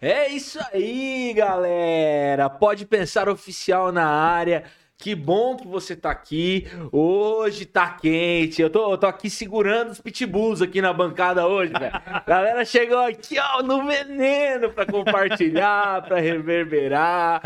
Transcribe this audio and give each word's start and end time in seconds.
É 0.00 0.28
isso 0.28 0.60
aí, 0.72 1.32
galera. 1.34 2.48
Pode 2.48 2.86
pensar 2.86 3.28
oficial 3.28 3.90
na 3.90 4.06
área. 4.06 4.62
Que 4.96 5.12
bom 5.12 5.56
que 5.56 5.66
você 5.66 5.96
tá 5.96 6.10
aqui. 6.10 6.68
Hoje 6.92 7.66
tá 7.66 7.90
quente. 7.90 8.62
Eu 8.62 8.70
tô, 8.70 8.92
eu 8.92 8.98
tô 8.98 9.08
aqui 9.08 9.28
segurando 9.28 9.90
os 9.90 10.00
pitbulls 10.00 10.62
aqui 10.62 10.80
na 10.80 10.92
bancada 10.92 11.48
hoje, 11.48 11.72
velho. 11.72 11.92
Galera 12.26 12.64
chegou 12.64 12.98
aqui, 12.98 13.38
ó, 13.40 13.60
no 13.62 13.86
veneno 13.86 14.70
para 14.72 14.86
compartilhar, 14.86 16.02
para 16.02 16.20
reverberar. 16.20 17.42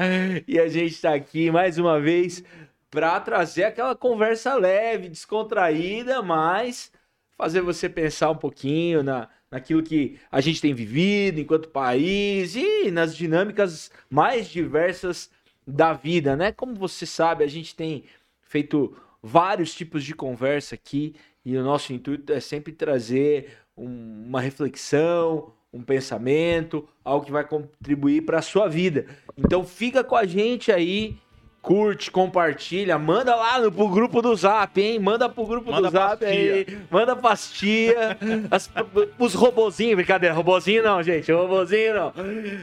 E 0.47 0.59
a 0.59 0.69
gente 0.69 1.01
tá 1.01 1.15
aqui 1.15 1.51
mais 1.51 1.79
uma 1.79 1.99
vez 1.99 2.45
para 2.91 3.19
trazer 3.21 3.65
aquela 3.65 3.97
conversa 3.97 4.55
leve, 4.55 5.09
descontraída, 5.09 6.23
mas 6.23 6.93
fazer 7.39 7.63
você 7.63 7.89
pensar 7.89 8.31
um 8.31 8.37
pouquinho 8.37 9.03
na, 9.03 9.29
naquilo 9.53 9.83
que 9.83 10.19
a 10.31 10.41
gente 10.41 10.63
tem 10.63 10.73
vivido 10.73 11.39
enquanto 11.39 11.69
país 11.69 12.57
e 12.57 12.91
nas 12.91 13.15
dinâmicas 13.15 13.91
mais 14.09 14.49
diversas 14.49 15.31
da 15.67 15.93
vida, 15.93 16.35
né? 16.35 16.51
Como 16.51 16.75
você 16.75 17.05
sabe, 17.05 17.45
a 17.45 17.47
gente 17.47 17.77
tem 17.77 18.05
feito 18.41 18.97
vários 19.23 19.75
tipos 19.75 20.03
de 20.03 20.15
conversa 20.15 20.75
aqui 20.75 21.15
e 21.45 21.55
o 21.55 21.63
nosso 21.63 21.93
intuito 21.93 22.33
é 22.33 22.41
sempre 22.41 22.73
trazer 22.73 23.51
um, 23.77 24.25
uma 24.27 24.41
reflexão, 24.41 25.53
um 25.71 25.83
pensamento, 25.83 26.89
algo 27.05 27.27
que 27.27 27.33
vai 27.33 27.47
contribuir 27.47 28.23
para 28.23 28.39
a 28.39 28.43
sua 28.43 28.69
vida. 28.69 29.07
Então 29.37 29.65
fica 29.65 30.03
com 30.03 30.17
a 30.17 30.25
gente 30.25 30.73
aí 30.73 31.19
curte, 31.63 32.11
compartilha, 32.11 32.99
manda 32.99 33.37
lá 33.37 33.61
no, 33.61 33.71
pro 33.71 33.89
grupo 33.89 34.21
do 34.21 34.35
Zap, 34.35 34.79
hein? 34.81 34.99
Manda 34.99 35.29
pro 35.29 35.47
grupo 35.47 35.71
manda 35.71 35.89
do 35.89 35.93
Zap 35.93 36.25
aí, 36.25 36.67
manda 36.91 37.15
pastia, 37.15 38.19
as, 38.51 38.69
os 39.17 39.33
robozinhos, 39.33 39.95
brincadeira, 39.95 40.35
robozinho 40.35 40.83
não, 40.83 41.01
gente, 41.01 41.31
robozinho 41.31 41.95
não. 41.95 42.13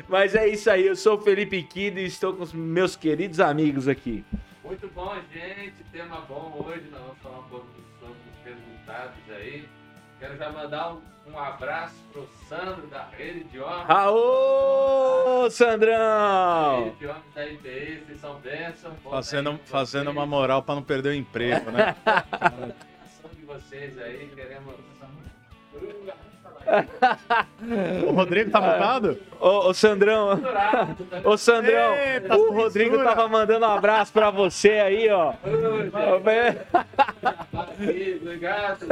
Mas 0.10 0.36
é 0.36 0.50
isso 0.50 0.70
aí, 0.70 0.86
eu 0.86 0.98
sou 0.98 1.18
o 1.18 1.22
Felipe 1.22 1.64
Kido 1.64 2.00
e 2.00 2.06
estou 2.06 2.34
com 2.34 2.44
os 2.44 2.52
meus 2.52 2.98
queridos 2.98 3.40
amigos 3.40 3.88
aqui. 3.88 4.26
Muito 4.64 4.88
bom, 4.94 5.16
gente, 5.34 5.82
tema 5.94 6.20
bom 6.28 6.66
hoje, 6.68 6.84
nós 6.92 7.02
vamos 7.02 7.18
falar 7.24 7.40
um 7.40 7.44
pouco 7.44 7.68
sobre 8.02 8.14
os 8.14 8.46
resultados 8.46 9.16
aí. 9.30 9.79
Quero 10.20 10.38
já 10.38 10.52
mandar 10.52 10.94
um 10.94 11.02
um 11.34 11.38
abraço 11.38 11.96
pro 12.12 12.28
Sandro 12.48 12.88
da 12.88 13.06
Rede 13.06 13.44
de 13.46 13.60
Homens. 13.60 13.90
Aô, 13.90 15.50
Sandrão! 15.52 16.86
Rede 16.86 16.98
de 16.98 17.08
Homens 17.08 17.34
da 17.36 17.46
IBE, 17.46 18.04
vocês 18.06 18.20
são 18.20 18.40
bênçãos. 18.40 18.96
Fazendo, 19.04 19.60
fazendo 19.66 20.10
uma 20.12 20.26
moral 20.26 20.64
para 20.64 20.76
não 20.76 20.84
perder 20.84 21.10
o 21.10 21.14
emprego, 21.14 21.70
né? 21.72 21.96
de 23.36 23.46
vocês 23.46 23.98
aí, 24.00 24.32
queremos 24.36 24.74
o 28.08 28.12
Rodrigo 28.12 28.52
tá 28.52 28.62
mutado? 28.62 29.20
Ô, 29.40 29.70
ô 29.70 29.74
Sandrão. 29.74 30.40
Ô 31.24 31.38
Sandrão, 31.38 31.96
Eita, 31.96 32.36
o 32.38 32.52
Rodrigo 32.54 32.92
censura. 32.98 33.10
tava 33.16 33.28
mandando 33.28 33.66
um 33.66 33.70
abraço 33.70 34.12
pra 34.12 34.30
você 34.30 34.72
aí, 34.72 35.10
ó. 35.10 35.34
Obrigado. 38.22 38.86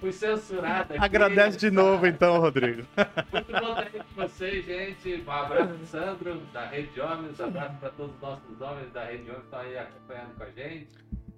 Fui 0.00 0.12
censurado 0.12 0.94
aqui. 0.94 1.04
Agradece 1.04 1.58
de 1.58 1.70
novo 1.70 2.06
então, 2.06 2.40
Rodrigo. 2.40 2.82
Muito 3.32 3.52
bom 3.52 3.70
estar 3.70 3.80
aqui 3.82 3.98
com 3.98 4.22
vocês, 4.22 4.64
gente. 4.64 5.24
Um 5.26 5.30
abraço 5.30 5.74
pro 5.74 5.86
Sandro, 5.86 6.42
da 6.52 6.66
Rede 6.66 7.00
Homens. 7.00 7.40
Um 7.40 7.44
abraço 7.44 7.76
pra 7.78 7.90
todos 7.90 8.14
os 8.14 8.20
nossos 8.20 8.60
homens 8.60 8.92
da 8.92 9.04
Rede 9.04 9.22
Homens 9.30 9.38
que 9.38 9.44
estão 9.44 9.60
aí 9.60 9.78
acompanhando 9.78 10.36
com 10.36 10.42
a 10.42 10.50
gente. 10.50 10.88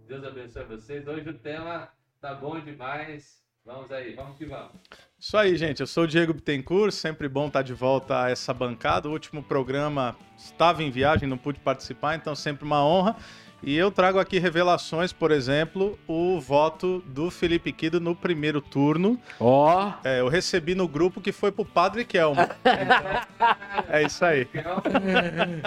Deus 0.09 0.25
abençoe 0.25 0.65
vocês. 0.65 1.07
Hoje 1.09 1.29
o 1.29 1.35
tema 1.35 1.89
tá 2.21 2.35
bom 2.35 2.61
demais. 2.61 3.46
Vamos 3.67 3.91
aí, 3.91 4.15
vamos 4.15 4.37
que 4.39 4.47
vamos. 4.47 4.71
Isso 5.19 5.37
aí, 5.37 5.57
gente. 5.57 5.81
Eu 5.81 5.89
sou 5.89 6.05
o 6.05 6.07
Diego 6.07 6.33
Bittencourt, 6.33 6.93
sempre 6.93 7.29
bom 7.29 7.49
estar 7.49 7.63
de 7.63 7.75
volta 7.75 8.23
a 8.23 8.31
essa 8.31 8.55
bancada. 8.55 9.09
O 9.09 9.13
último 9.13 9.43
programa 9.43 10.17
estava 10.39 10.85
em 10.85 10.91
viagem, 10.91 11.29
não 11.29 11.37
pude 11.37 11.59
participar, 11.59 12.15
então 12.15 12.33
sempre 12.37 12.65
uma 12.65 12.87
honra. 12.87 13.17
E 13.65 13.75
eu 13.75 13.91
trago 13.91 14.21
aqui 14.21 14.39
revelações, 14.39 15.13
por 15.13 15.33
exemplo, 15.33 15.99
o 16.07 16.39
voto 16.39 17.03
do 17.07 17.29
Felipe 17.29 17.73
Quido 17.73 17.99
no 17.99 18.15
primeiro 18.15 18.61
turno. 18.61 19.21
Ó! 19.41 19.89
Oh. 19.89 20.07
É, 20.07 20.21
eu 20.21 20.29
recebi 20.29 20.77
no 20.77 20.87
grupo 20.87 21.21
que 21.21 21.33
foi 21.33 21.51
pro 21.51 21.65
Padre 21.65 22.05
Kelmo. 22.05 22.43
é 23.91 24.03
isso 24.05 24.25
aí. 24.25 24.47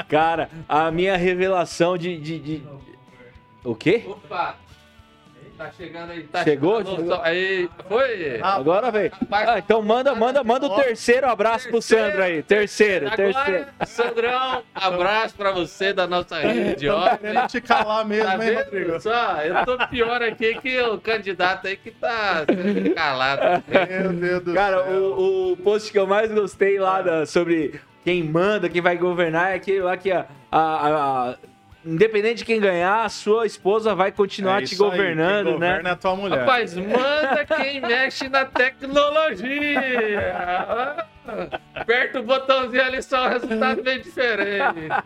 Cara, 0.07 0.49
a 0.69 0.89
minha 0.89 1.17
revelação 1.17 1.97
de. 1.97 2.17
de, 2.17 2.39
de... 2.39 2.63
O 3.61 3.75
quê? 3.75 4.05
Opa! 4.07 4.68
Tá 5.59 5.69
chegando 5.75 6.11
aí. 6.11 6.23
Tá 6.23 6.41
Chegou? 6.45 6.85
Chegando. 6.85 7.21
Aí, 7.21 7.69
foi? 7.89 8.39
Agora 8.41 8.89
vem. 8.91 9.11
Ah, 9.29 9.59
então 9.59 9.81
manda, 9.81 10.15
manda, 10.15 10.41
manda 10.41 10.67
o 10.67 10.75
terceiro 10.77 11.27
abraço 11.27 11.67
pro 11.67 11.81
Sandro 11.81 12.23
aí. 12.23 12.41
Terceiro, 12.41 13.07
Agora, 13.07 13.17
terceiro. 13.17 13.65
Sandrão, 13.85 14.63
abraço 14.73 15.35
pra 15.35 15.51
você 15.51 15.91
da 15.91 16.07
nossa 16.07 16.39
rede, 16.39 16.87
ó. 16.87 17.17
Querendo 17.17 17.47
te 17.47 17.59
calar 17.59 18.05
mesmo, 18.05 18.37
tá 18.37 18.45
hein, 18.47 18.55
Rodrigo? 18.55 19.01
Só, 19.01 19.41
eu 19.41 19.65
tô 19.65 19.77
pior 19.89 20.23
aqui 20.23 20.55
que 20.61 20.79
o 20.79 20.97
candidato 20.97 21.67
aí 21.67 21.75
que 21.75 21.91
tá 21.91 22.45
calado. 22.95 23.41
Meu 23.67 24.13
Deus 24.13 24.41
do 24.41 24.53
Cara, 24.53 24.81
céu. 24.85 24.93
O, 24.93 25.51
o 25.51 25.57
post 25.57 25.91
que 25.91 25.99
eu 25.99 26.07
mais 26.07 26.31
gostei 26.31 26.79
lá 26.79 27.01
da, 27.01 27.25
sobre 27.25 27.81
quem 28.05 28.23
manda, 28.23 28.69
quem 28.69 28.81
vai 28.81 28.95
governar, 28.95 29.51
é 29.51 29.55
aquele 29.55 29.81
lá 29.81 29.97
que 29.97 30.09
a, 30.09 30.25
a, 30.49 31.31
a 31.31 31.35
independente 31.85 32.39
de 32.39 32.45
quem 32.45 32.59
ganhar, 32.59 33.03
a 33.05 33.09
sua 33.09 33.45
esposa 33.45 33.95
vai 33.95 34.11
continuar 34.11 34.61
é 34.61 34.65
te 34.65 34.75
governando, 34.75 35.47
aí, 35.47 35.53
quem 35.53 35.59
né? 35.59 35.67
Governa 35.69 35.91
a 35.91 35.95
tua 35.95 36.15
mulher. 36.15 36.39
Rapaz, 36.39 36.75
manda 36.75 37.45
quem 37.45 37.81
mexe 37.81 38.27
na 38.29 38.45
tecnologia. 38.45 39.45
Aperta 41.75 42.19
o 42.19 42.23
botãozinho 42.23 42.83
ali, 42.83 43.01
só 43.01 43.25
o 43.25 43.29
resultado 43.29 43.81
bem 43.81 44.01
diferente. 44.01 44.99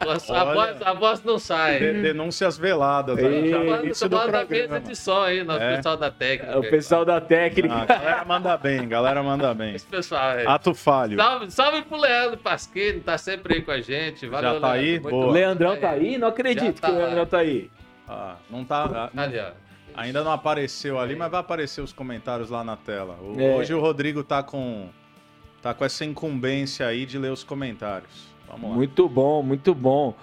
A, 0.00 0.06
Olha, 0.06 0.54
voz, 0.54 0.82
a 0.82 0.92
voz 0.92 1.24
não 1.24 1.38
sai. 1.38 1.78
De, 1.78 2.02
denúncias 2.02 2.58
veladas. 2.58 3.18
Falando, 3.20 3.86
isso 3.86 4.08
do 4.08 4.30
da 4.30 4.44
mesa 4.44 4.80
de 4.80 4.96
som 4.96 5.22
aí, 5.22 5.44
nosso 5.44 5.62
é. 5.62 5.76
pessoal 5.76 5.96
da 5.96 6.10
técnica. 6.10 6.58
O 6.58 6.62
pessoal 6.62 7.04
da 7.04 7.20
técnica. 7.20 7.74
Ah, 7.74 7.84
galera 7.86 8.24
manda 8.24 8.56
bem, 8.56 8.88
galera 8.88 9.22
manda 9.22 9.54
bem. 9.54 9.74
Esse 9.74 9.86
pessoal 9.86 10.30
aí. 10.30 10.46
Ato 10.46 10.74
falho. 10.74 11.16
Salve, 11.16 11.50
salve 11.50 11.82
pro 11.82 11.96
Leandro 11.96 12.38
Pasquini, 12.38 13.00
tá 13.00 13.16
sempre 13.18 13.54
aí 13.54 13.62
com 13.62 13.70
a 13.70 13.80
gente. 13.80 14.26
Valeu, 14.26 14.54
Já 14.54 14.60
tá 14.60 14.72
aí? 14.72 14.98
O 14.98 15.30
Leandrão 15.30 15.76
tá 15.76 15.90
aí? 15.90 16.18
Não 16.18 16.28
acredito 16.28 16.80
tá 16.80 16.88
que 16.88 16.94
o 16.94 16.98
Leandrão 16.98 17.26
tá 17.26 17.38
aí. 17.38 17.70
Ah, 18.08 18.36
não 18.50 18.64
tá. 18.64 19.10
Ali, 19.16 19.38
ó. 19.38 19.64
Ainda 19.96 20.24
não 20.24 20.32
apareceu 20.32 20.98
ali, 20.98 21.14
mas 21.14 21.30
vai 21.30 21.40
aparecer 21.40 21.80
os 21.80 21.92
comentários 21.92 22.50
lá 22.50 22.64
na 22.64 22.76
tela. 22.76 23.16
O, 23.22 23.40
é. 23.40 23.54
Hoje 23.54 23.72
o 23.72 23.80
Rodrigo 23.80 24.24
tá 24.24 24.42
com 24.42 24.88
tá 25.64 25.72
com 25.72 25.82
essa 25.82 26.04
incumbência 26.04 26.86
aí 26.86 27.06
de 27.06 27.18
ler 27.18 27.32
os 27.32 27.42
comentários. 27.42 28.28
Vamos 28.46 28.68
lá. 28.68 28.76
Muito 28.76 29.08
bom, 29.08 29.42
muito 29.42 29.74
bom. 29.74 30.14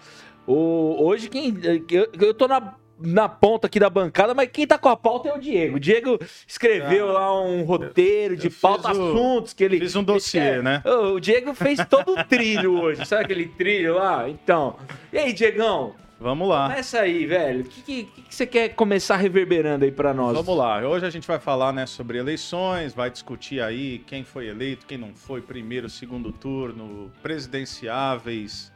O, 0.45 1.03
hoje 1.03 1.29
quem. 1.29 1.57
Eu, 1.89 2.07
eu 2.13 2.33
tô 2.35 2.47
na, 2.47 2.75
na 2.99 3.27
ponta 3.27 3.65
aqui 3.65 3.79
da 3.79 3.89
bancada, 3.89 4.35
mas 4.35 4.49
quem 4.53 4.67
tá 4.67 4.77
com 4.77 4.87
a 4.87 4.95
pauta 4.95 5.29
é 5.29 5.33
o 5.33 5.39
Diego. 5.39 5.77
O 5.77 5.79
Diego 5.79 6.19
escreveu 6.47 7.09
ah, 7.09 7.13
lá 7.13 7.43
um 7.43 7.63
roteiro 7.63 8.37
de 8.37 8.51
pauta, 8.51 8.89
o, 8.89 8.91
assuntos 8.91 9.53
que 9.53 9.63
ele. 9.63 9.79
Fiz 9.79 9.95
um 9.95 10.03
dossiê, 10.03 10.39
é, 10.41 10.61
né? 10.61 10.83
O 10.85 11.19
Diego 11.19 11.55
fez 11.55 11.79
todo 11.89 12.13
o 12.13 12.23
trilho 12.23 12.79
hoje. 12.79 13.03
Sabe 13.03 13.23
aquele 13.23 13.47
trilho 13.47 13.95
lá? 13.95 14.29
Então. 14.29 14.75
E 15.11 15.17
aí, 15.17 15.33
Diegão? 15.33 15.95
Vamos 16.21 16.47
lá. 16.47 16.69
Começa 16.69 16.99
aí, 16.99 17.25
velho. 17.25 17.61
O 17.61 17.63
que, 17.63 17.81
que, 17.81 18.03
que, 18.03 18.35
você 18.35 18.45
quer 18.45 18.69
começar 18.69 19.17
reverberando 19.17 19.85
aí 19.85 19.91
para 19.91 20.13
nós? 20.13 20.37
Vamos 20.37 20.55
lá. 20.55 20.87
Hoje 20.87 21.03
a 21.03 21.09
gente 21.09 21.27
vai 21.27 21.39
falar 21.39 21.73
né, 21.73 21.87
sobre 21.87 22.19
eleições, 22.19 22.93
vai 22.93 23.09
discutir 23.09 23.59
aí 23.59 23.97
quem 24.05 24.23
foi 24.23 24.47
eleito, 24.47 24.85
quem 24.85 24.99
não 24.99 25.15
foi, 25.15 25.41
primeiro, 25.41 25.89
segundo 25.89 26.31
turno, 26.31 27.11
presidenciáveis, 27.23 28.71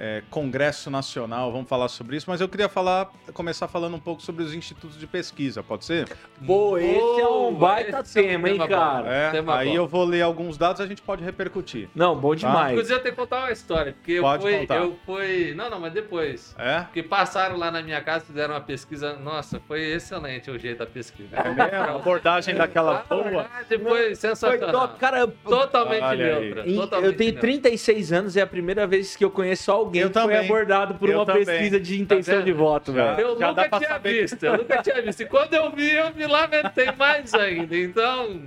é, 0.00 0.22
Congresso 0.30 0.90
Nacional, 0.90 1.52
vamos 1.52 1.68
falar 1.68 1.88
sobre 1.88 2.16
isso, 2.16 2.24
mas 2.26 2.40
eu 2.40 2.48
queria 2.48 2.70
falar, 2.70 3.12
começar 3.34 3.68
falando 3.68 3.94
um 3.96 4.00
pouco 4.00 4.22
sobre 4.22 4.42
os 4.42 4.54
institutos 4.54 4.98
de 4.98 5.06
pesquisa, 5.06 5.62
pode 5.62 5.84
ser? 5.84 6.08
Pô, 6.44 6.78
esse 6.78 7.20
é 7.20 7.28
um 7.28 7.52
baita 7.54 8.02
tema, 8.02 8.48
hein, 8.48 8.58
cara? 8.66 9.06
É, 9.06 9.30
tema 9.30 9.58
aí 9.58 9.68
bom. 9.68 9.74
eu 9.74 9.86
vou 9.86 10.04
ler 10.06 10.22
alguns 10.22 10.56
dados, 10.56 10.80
a 10.80 10.86
gente 10.86 11.02
pode 11.02 11.22
repercutir. 11.22 11.90
Não, 11.94 12.18
bom 12.18 12.30
tá? 12.30 12.36
demais. 12.36 12.56
Tá? 12.56 12.72
Inclusive 12.72 12.94
eu 12.94 13.02
tenho 13.02 13.14
que 13.14 13.20
contar 13.20 13.38
uma 13.40 13.52
história, 13.52 13.92
porque 13.92 14.20
pode 14.22 14.42
eu 14.42 14.50
fui, 14.50 14.58
contar. 14.60 14.76
eu 14.76 14.98
fui, 15.04 15.54
não, 15.54 15.68
não, 15.68 15.78
mas 15.78 15.92
depois. 15.92 16.56
É? 16.58 16.80
Porque 16.80 17.02
passaram 17.02 17.58
lá 17.58 17.70
na 17.70 17.82
minha 17.82 18.00
casa, 18.00 18.24
fizeram 18.24 18.54
uma 18.54 18.60
pesquisa, 18.62 19.16
nossa, 19.16 19.60
foi 19.68 19.82
excelente 19.82 20.50
o 20.50 20.58
jeito 20.58 20.78
da 20.78 20.86
pesquisa. 20.86 21.36
É 21.36 21.44
mesmo? 21.44 21.76
A 21.76 21.96
abordagem 21.96 22.54
daquela 22.54 23.04
boa. 23.06 23.46
Depois, 23.68 24.18
sensacional. 24.18 24.58
Foi 24.58 24.72
top, 24.72 24.98
cara. 24.98 25.26
Totalmente 25.26 26.16
neutra. 26.16 26.64
Totalmente 26.64 27.12
eu 27.12 27.16
tenho 27.18 27.38
36 27.38 28.12
anos, 28.14 28.36
é 28.38 28.40
a 28.40 28.46
primeira 28.46 28.86
vez 28.86 29.14
que 29.14 29.22
eu 29.22 29.30
conheço 29.30 29.70
alguém 29.70 29.89
eu 29.98 30.08
que 30.08 30.14
também. 30.14 30.36
foi 30.36 30.44
abordado 30.46 30.70
abordado 30.70 30.94
por 30.94 31.08
eu 31.08 31.18
uma 31.18 31.26
também. 31.26 31.44
pesquisa 31.44 31.80
de 31.80 32.00
intenção 32.00 32.38
tá 32.38 32.40
de 32.42 32.52
voto, 32.52 32.92
velho. 32.92 33.20
Eu 33.20 33.38
Já 33.38 33.48
nunca 33.48 33.78
tinha 33.78 33.98
visto, 33.98 34.42
eu 34.44 34.58
nunca 34.58 34.82
tinha 34.82 35.02
visto. 35.02 35.20
E 35.22 35.26
quando 35.26 35.54
eu 35.54 35.70
vi, 35.70 35.90
eu 35.92 36.14
me 36.14 36.26
lamentei 36.26 36.92
mais 36.92 37.34
ainda. 37.34 37.76
Então. 37.76 38.40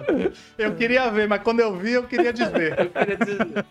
Eu 0.58 0.76
queria 0.76 1.10
ver, 1.10 1.28
mas 1.28 1.42
quando 1.42 1.60
eu 1.60 1.76
vi, 1.76 1.92
eu 1.94 2.04
queria 2.04 2.32
desver. 2.34 2.80
eu 2.80 2.90
queria 2.90 3.18
desver. 3.18 3.66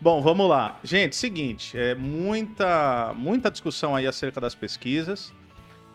Bom, 0.00 0.20
vamos 0.20 0.48
lá. 0.48 0.78
Gente, 0.82 1.16
seguinte, 1.16 1.76
é 1.78 1.94
muita, 1.94 3.12
muita 3.14 3.50
discussão 3.50 3.94
aí 3.94 4.06
acerca 4.06 4.40
das 4.40 4.54
pesquisas. 4.54 5.32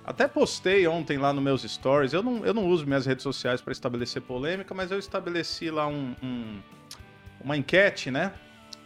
Até 0.04 0.28
postei 0.28 0.88
ontem 0.88 1.18
lá 1.18 1.32
nos 1.32 1.44
meus 1.44 1.62
stories. 1.64 2.12
Eu 2.12 2.24
não, 2.24 2.46
eu 2.46 2.54
não 2.54 2.66
uso 2.68 2.86
minhas 2.88 3.06
redes 3.06 3.24
sociais 3.24 3.62
para 3.62 3.72
estabelecer 3.72 4.22
polêmica, 4.22 4.74
mas 4.74 4.92
eu 4.92 4.98
estabeleci 4.98 5.70
lá 5.70 5.88
um, 5.88 6.16
um, 6.24 6.60
uma 7.44 7.56
enquete, 7.56 8.10
né? 8.10 8.34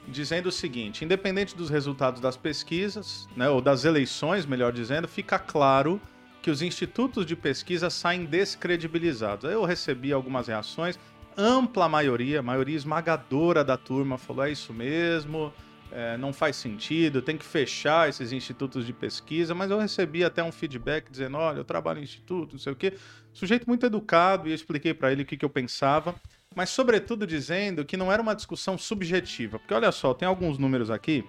Dizendo 0.07 0.47
o 0.47 0.51
seguinte: 0.51 1.03
independente 1.03 1.55
dos 1.55 1.69
resultados 1.69 2.21
das 2.21 2.37
pesquisas, 2.37 3.27
né, 3.35 3.49
ou 3.49 3.61
das 3.61 3.85
eleições, 3.85 4.45
melhor 4.45 4.71
dizendo, 4.71 5.07
fica 5.07 5.37
claro 5.37 6.01
que 6.41 6.51
os 6.51 6.61
institutos 6.61 7.25
de 7.25 7.35
pesquisa 7.35 7.89
saem 7.89 8.25
descredibilizados. 8.25 9.49
Eu 9.49 9.63
recebi 9.63 10.13
algumas 10.13 10.47
reações, 10.47 10.99
ampla 11.35 11.89
maioria, 11.89 12.41
maioria 12.41 12.75
esmagadora 12.75 13.63
da 13.63 13.77
turma 13.77 14.17
falou: 14.17 14.45
é 14.45 14.51
isso 14.51 14.73
mesmo, 14.73 15.51
é, 15.91 16.17
não 16.17 16.31
faz 16.31 16.55
sentido, 16.55 17.21
tem 17.21 17.37
que 17.37 17.45
fechar 17.45 18.09
esses 18.09 18.31
institutos 18.31 18.85
de 18.85 18.93
pesquisa, 18.93 19.55
mas 19.55 19.71
eu 19.71 19.79
recebi 19.79 20.23
até 20.23 20.43
um 20.43 20.51
feedback 20.51 21.09
dizendo: 21.09 21.37
olha, 21.37 21.57
eu 21.57 21.65
trabalho 21.65 21.99
em 21.99 22.03
instituto, 22.03 22.53
não 22.53 22.59
sei 22.59 22.73
o 22.73 22.75
quê. 22.75 22.93
Sujeito 23.33 23.67
muito 23.67 23.85
educado, 23.85 24.47
e 24.47 24.51
eu 24.51 24.55
expliquei 24.55 24.93
para 24.93 25.11
ele 25.11 25.23
o 25.23 25.25
que, 25.25 25.35
que 25.35 25.43
eu 25.43 25.49
pensava 25.49 26.15
mas 26.53 26.69
sobretudo 26.69 27.27
dizendo 27.27 27.83
que 27.83 27.97
não 27.97 28.11
era 28.11 28.21
uma 28.21 28.35
discussão 28.35 28.77
subjetiva. 28.77 29.59
Porque 29.59 29.73
olha 29.73 29.91
só, 29.91 30.13
tem 30.13 30.27
alguns 30.27 30.57
números 30.57 30.89
aqui. 30.89 31.25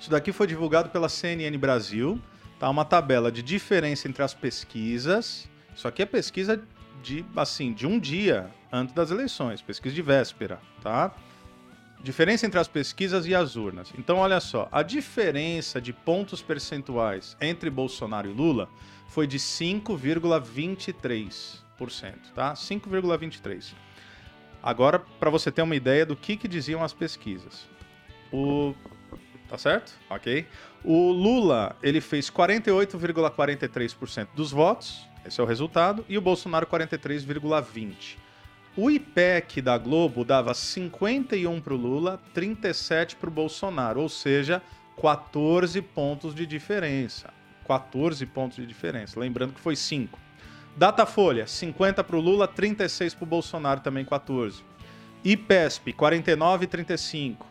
Isso 0.00 0.10
daqui 0.10 0.32
foi 0.32 0.46
divulgado 0.46 0.90
pela 0.90 1.08
CNN 1.08 1.56
Brasil, 1.58 2.20
tá? 2.58 2.70
Uma 2.70 2.84
tabela 2.84 3.32
de 3.32 3.42
diferença 3.42 4.08
entre 4.08 4.22
as 4.22 4.32
pesquisas. 4.32 5.48
Isso 5.74 5.86
aqui 5.86 6.02
é 6.02 6.06
pesquisa 6.06 6.62
de 7.02 7.24
assim, 7.36 7.72
de 7.72 7.86
um 7.86 7.98
dia 7.98 8.50
antes 8.72 8.94
das 8.94 9.10
eleições, 9.10 9.60
pesquisa 9.60 9.94
de 9.94 10.02
véspera, 10.02 10.60
tá? 10.82 11.14
Diferença 12.02 12.46
entre 12.46 12.58
as 12.58 12.68
pesquisas 12.68 13.26
e 13.26 13.34
as 13.34 13.56
urnas. 13.56 13.92
Então, 13.98 14.16
olha 14.18 14.40
só, 14.40 14.68
a 14.72 14.82
diferença 14.82 15.78
de 15.80 15.92
pontos 15.92 16.40
percentuais 16.40 17.36
entre 17.40 17.68
Bolsonaro 17.68 18.30
e 18.30 18.32
Lula 18.32 18.70
foi 19.08 19.26
de 19.26 19.38
5,23%, 19.38 22.14
tá? 22.34 22.54
5,23%. 22.54 23.74
Agora, 24.62 24.98
para 24.98 25.30
você 25.30 25.50
ter 25.50 25.62
uma 25.62 25.76
ideia 25.76 26.04
do 26.04 26.14
que, 26.14 26.36
que 26.36 26.46
diziam 26.46 26.82
as 26.82 26.92
pesquisas. 26.92 27.66
O 28.32 28.74
tá 29.50 29.58
certo? 29.58 29.92
OK. 30.08 30.46
O 30.84 31.10
Lula, 31.10 31.76
ele 31.82 32.00
fez 32.00 32.30
48,43% 32.30 34.28
dos 34.34 34.52
votos, 34.52 35.08
esse 35.26 35.40
é 35.40 35.42
o 35.42 35.46
resultado, 35.46 36.06
e 36.08 36.16
o 36.16 36.20
Bolsonaro 36.20 36.66
43,20. 36.66 38.16
O 38.76 38.88
IPEC 38.88 39.60
da 39.60 39.76
Globo 39.76 40.24
dava 40.24 40.54
51 40.54 41.60
para 41.60 41.74
o 41.74 41.76
Lula, 41.76 42.22
37 42.32 43.16
para 43.16 43.28
o 43.28 43.32
Bolsonaro, 43.32 44.00
ou 44.00 44.08
seja, 44.08 44.62
14 45.00 45.82
pontos 45.82 46.32
de 46.34 46.46
diferença. 46.46 47.34
14 47.66 48.24
pontos 48.26 48.56
de 48.56 48.66
diferença. 48.66 49.18
Lembrando 49.18 49.52
que 49.52 49.60
foi 49.60 49.74
5. 49.74 50.18
Datafolha, 50.80 51.46
50 51.46 52.02
para 52.02 52.16
o 52.16 52.20
Lula, 52.22 52.48
36 52.48 53.12
para 53.12 53.24
o 53.24 53.26
Bolsonaro, 53.26 53.80
também 53.80 54.02
14. 54.02 54.64
IPESP, 55.22 55.92
49 55.92 56.64
e 56.64 56.66
35. 56.66 57.46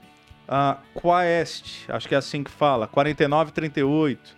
Uh, 0.47 0.99
Quaest, 0.99 1.87
acho 1.89 2.07
que 2.07 2.15
é 2.15 2.17
assim 2.17 2.43
que 2.43 2.49
fala, 2.49 2.87
49 2.87 3.51
e 3.51 3.53
38. 3.53 4.35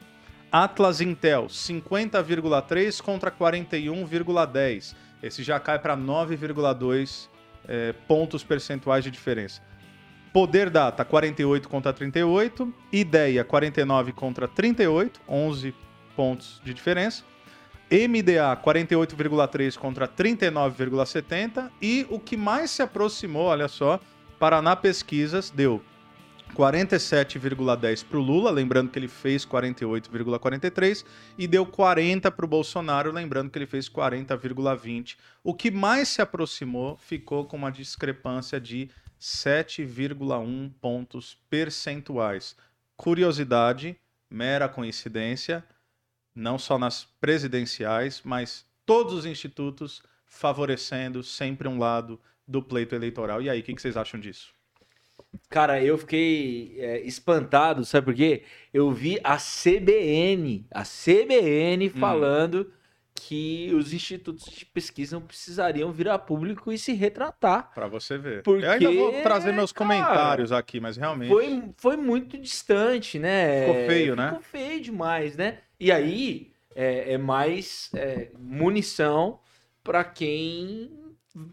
Atlas 0.52 1.00
Intel, 1.00 1.46
50,3 1.46 3.02
contra 3.02 3.32
41,10. 3.32 4.94
Esse 5.24 5.42
já 5.42 5.58
cai 5.58 5.80
para 5.80 5.96
9,2 5.96 7.30
é, 7.70 7.94
pontos 8.10 8.44
percentuais 8.44 9.06
de 9.06 9.10
diferença. 9.10 9.62
Poder 10.34 10.70
Data, 10.70 11.06
48 11.06 11.70
contra 11.70 11.94
38. 11.94 12.74
Ideia, 12.92 13.46
49 13.46 14.12
contra 14.12 14.50
38, 14.50 15.22
11 15.30 15.74
pontos 16.14 16.60
de 16.62 16.74
diferença. 16.74 17.31
MDA 17.92 18.56
48,3 18.56 19.78
contra 19.78 20.08
39,70 20.08 21.70
e 21.82 22.08
o 22.10 22.18
que 22.18 22.38
mais 22.38 22.72
se 22.72 22.82
aproximou, 22.82 23.48
olha 23.48 23.68
só, 23.68 24.00
Paraná 24.40 24.78
Pesquisas 24.78 25.50
deu 25.50 25.84
47,10 26.56 28.06
para 28.06 28.18
o 28.18 28.22
Lula, 28.22 28.50
lembrando 28.50 28.90
que 28.90 28.98
ele 28.98 29.10
fez 29.10 29.46
48,43 29.46 31.06
e 31.38 31.48
deu 31.48 31.66
40 31.66 32.32
para 32.32 32.46
o 32.46 32.48
Bolsonaro, 32.48 33.12
lembrando 33.12 33.50
que 33.50 33.58
ele 33.58 33.66
fez 33.66 33.90
40,20. 33.90 35.18
O 35.44 35.54
que 35.54 35.70
mais 35.70 36.08
se 36.08 36.22
aproximou 36.22 36.98
ficou 36.98 37.46
com 37.46 37.58
uma 37.58 37.72
discrepância 37.72 38.60
de 38.60 38.90
7,1 39.20 40.72
pontos 40.80 41.38
percentuais. 41.50 42.56
Curiosidade, 42.96 43.98
mera 44.30 44.70
coincidência, 44.70 45.64
não 46.34 46.58
só 46.58 46.78
nas 46.78 47.06
presidenciais, 47.20 48.22
mas 48.24 48.66
todos 48.86 49.14
os 49.14 49.26
institutos 49.26 50.02
favorecendo 50.26 51.24
sempre 51.24 51.68
um 51.68 51.78
lado 51.78 52.20
do 52.48 52.62
pleito 52.62 52.96
eleitoral. 52.96 53.42
E 53.42 53.50
aí, 53.50 53.60
o 53.60 53.64
que, 53.64 53.74
que 53.74 53.82
vocês 53.82 53.98
acham 53.98 54.20
disso? 54.20 54.54
Cara, 55.50 55.82
eu 55.84 55.98
fiquei 55.98 56.76
é, 56.78 57.02
espantado, 57.02 57.86
sabe 57.86 58.06
por 58.06 58.14
quê? 58.14 58.44
Eu 58.74 58.92
vi 58.92 59.20
a 59.24 59.38
CBN, 59.38 60.66
a 60.72 60.84
CBN 60.84 61.88
hum. 61.88 62.00
falando 62.00 62.72
que 63.14 63.72
os 63.74 63.94
institutos 63.94 64.46
de 64.46 64.66
pesquisa 64.66 65.16
não 65.16 65.26
precisariam 65.26 65.92
virar 65.92 66.20
público 66.20 66.72
e 66.72 66.78
se 66.78 66.94
retratar. 66.94 67.72
Para 67.74 67.88
você 67.88 68.18
ver. 68.18 68.42
Porque, 68.42 68.66
eu 68.66 68.72
ainda 68.72 68.92
vou 68.92 69.22
trazer 69.22 69.52
meus 69.52 69.72
cara, 69.72 69.88
comentários 69.88 70.52
aqui, 70.52 70.80
mas 70.80 70.98
realmente. 70.98 71.30
Foi, 71.30 71.64
foi 71.78 71.98
muito 71.98 72.38
distante, 72.38 73.20
né? 73.20 73.68
Ficou 73.68 73.86
feio, 73.86 74.16
né? 74.16 74.28
Ficou 74.28 74.42
feio 74.42 74.82
demais, 74.82 75.36
né? 75.36 75.60
E 75.82 75.92
aí 75.92 76.54
é, 76.76 77.14
é 77.14 77.18
mais 77.18 77.90
é, 77.96 78.30
munição 78.38 79.40
para 79.84 80.04
quem 80.04 80.92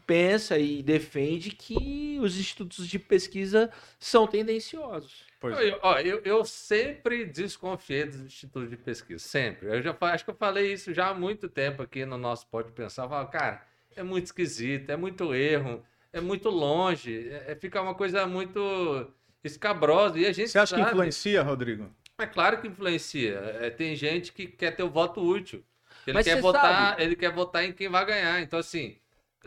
pensa 0.06 0.58
e 0.58 0.82
defende 0.82 1.50
que 1.50 2.18
os 2.20 2.38
institutos 2.38 2.86
de 2.86 2.98
pesquisa 2.98 3.70
são 3.98 4.26
tendenciosos. 4.26 5.24
É. 5.42 5.78
Ó, 5.82 5.98
eu, 6.00 6.20
eu, 6.24 6.44
sempre 6.44 7.24
desconfiei 7.24 8.04
dos 8.04 8.20
institutos 8.20 8.68
de 8.68 8.76
pesquisa, 8.76 9.18
sempre. 9.18 9.68
Eu 9.68 9.80
já 9.80 9.96
acho 9.98 10.24
que 10.24 10.30
eu 10.30 10.34
falei 10.34 10.74
isso 10.74 10.92
já 10.92 11.08
há 11.08 11.14
muito 11.14 11.48
tempo 11.48 11.80
aqui 11.80 12.04
no 12.04 12.18
nosso 12.18 12.46
Pode 12.48 12.70
Pensar. 12.72 13.04
Eu 13.04 13.08
falo, 13.08 13.28
cara, 13.28 13.66
é 13.96 14.02
muito 14.02 14.26
esquisito, 14.26 14.90
é 14.90 14.96
muito 14.96 15.34
erro, 15.34 15.82
é 16.12 16.20
muito 16.20 16.50
longe, 16.50 17.30
é, 17.30 17.52
é 17.52 17.54
fica 17.54 17.80
uma 17.80 17.94
coisa 17.94 18.26
muito 18.26 19.10
escabrosa. 19.42 20.18
E 20.18 20.26
a 20.26 20.32
gente 20.32 20.50
Você 20.50 20.58
acha 20.58 20.76
sabe... 20.76 20.82
que 20.82 20.88
influencia, 20.90 21.42
Rodrigo? 21.42 21.90
É 22.18 22.26
claro 22.26 22.60
que 22.60 22.66
influencia. 22.66 23.34
É, 23.60 23.70
tem 23.70 23.94
gente 23.94 24.32
que 24.32 24.46
quer 24.46 24.72
ter 24.72 24.82
o 24.82 24.90
voto 24.90 25.20
útil. 25.20 25.64
Ele 26.06 26.22
quer 26.22 26.40
votar, 26.40 26.90
sabe. 26.90 27.02
ele 27.02 27.16
quer 27.16 27.32
votar 27.32 27.64
em 27.64 27.72
quem 27.72 27.88
vai 27.88 28.04
ganhar. 28.04 28.40
Então, 28.40 28.58
assim, 28.58 28.98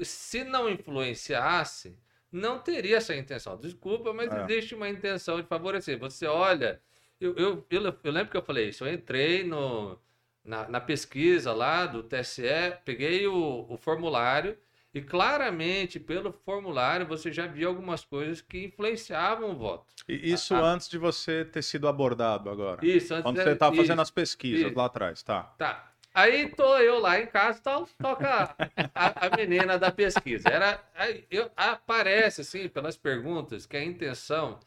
se 0.01 0.43
não 0.43 0.69
influenciasse, 0.69 1.97
não 2.31 2.59
teria 2.59 2.97
essa 2.97 3.15
intenção. 3.15 3.57
Desculpa, 3.57 4.13
mas 4.13 4.31
é. 4.31 4.43
existe 4.43 4.73
uma 4.73 4.87
intenção 4.87 5.41
de 5.41 5.47
favorecer. 5.47 5.99
Você 5.99 6.25
olha, 6.25 6.81
eu, 7.19 7.35
eu, 7.35 7.65
eu, 7.69 7.97
eu, 8.03 8.11
lembro 8.11 8.31
que 8.31 8.37
eu 8.37 8.41
falei 8.41 8.69
isso, 8.69 8.85
eu 8.85 8.93
entrei 8.93 9.43
no, 9.43 9.99
na, 10.43 10.69
na 10.69 10.79
pesquisa 10.79 11.53
lá 11.53 11.85
do 11.85 12.03
TSE, 12.03 12.43
peguei 12.85 13.27
o, 13.27 13.65
o 13.69 13.77
formulário 13.77 14.57
e 14.93 15.01
claramente, 15.01 15.99
pelo 15.99 16.33
formulário, 16.33 17.05
você 17.05 17.31
já 17.31 17.47
viu 17.47 17.69
algumas 17.69 18.03
coisas 18.03 18.41
que 18.41 18.65
influenciavam 18.65 19.51
o 19.51 19.55
voto. 19.55 19.93
E 20.07 20.33
isso 20.33 20.53
a, 20.53 20.59
antes 20.59 20.89
de 20.89 20.97
você 20.97 21.45
ter 21.45 21.61
sido 21.61 21.87
abordado 21.87 22.49
agora? 22.49 22.85
Isso, 22.85 23.13
antes 23.13 23.23
Quando 23.23 23.37
de... 23.37 23.43
você 23.43 23.51
estava 23.51 23.75
fazendo 23.75 24.01
as 24.01 24.11
pesquisas 24.11 24.67
isso. 24.67 24.77
lá 24.77 24.85
atrás, 24.85 25.23
tá? 25.23 25.43
Tá. 25.57 25.91
Aí 26.13 26.49
tô 26.49 26.77
eu 26.77 26.99
lá 26.99 27.21
em 27.21 27.25
casa, 27.25 27.61
tal, 27.63 27.87
toca 27.97 28.53
a, 28.93 29.27
a 29.27 29.37
menina 29.37 29.79
da 29.79 29.89
pesquisa. 29.89 30.49
Era, 30.49 30.83
eu, 31.29 31.49
aparece, 31.55 32.41
assim, 32.41 32.67
pelas 32.67 32.97
perguntas, 32.97 33.65
que 33.65 33.77
a 33.77 33.83
intenção 33.83 34.59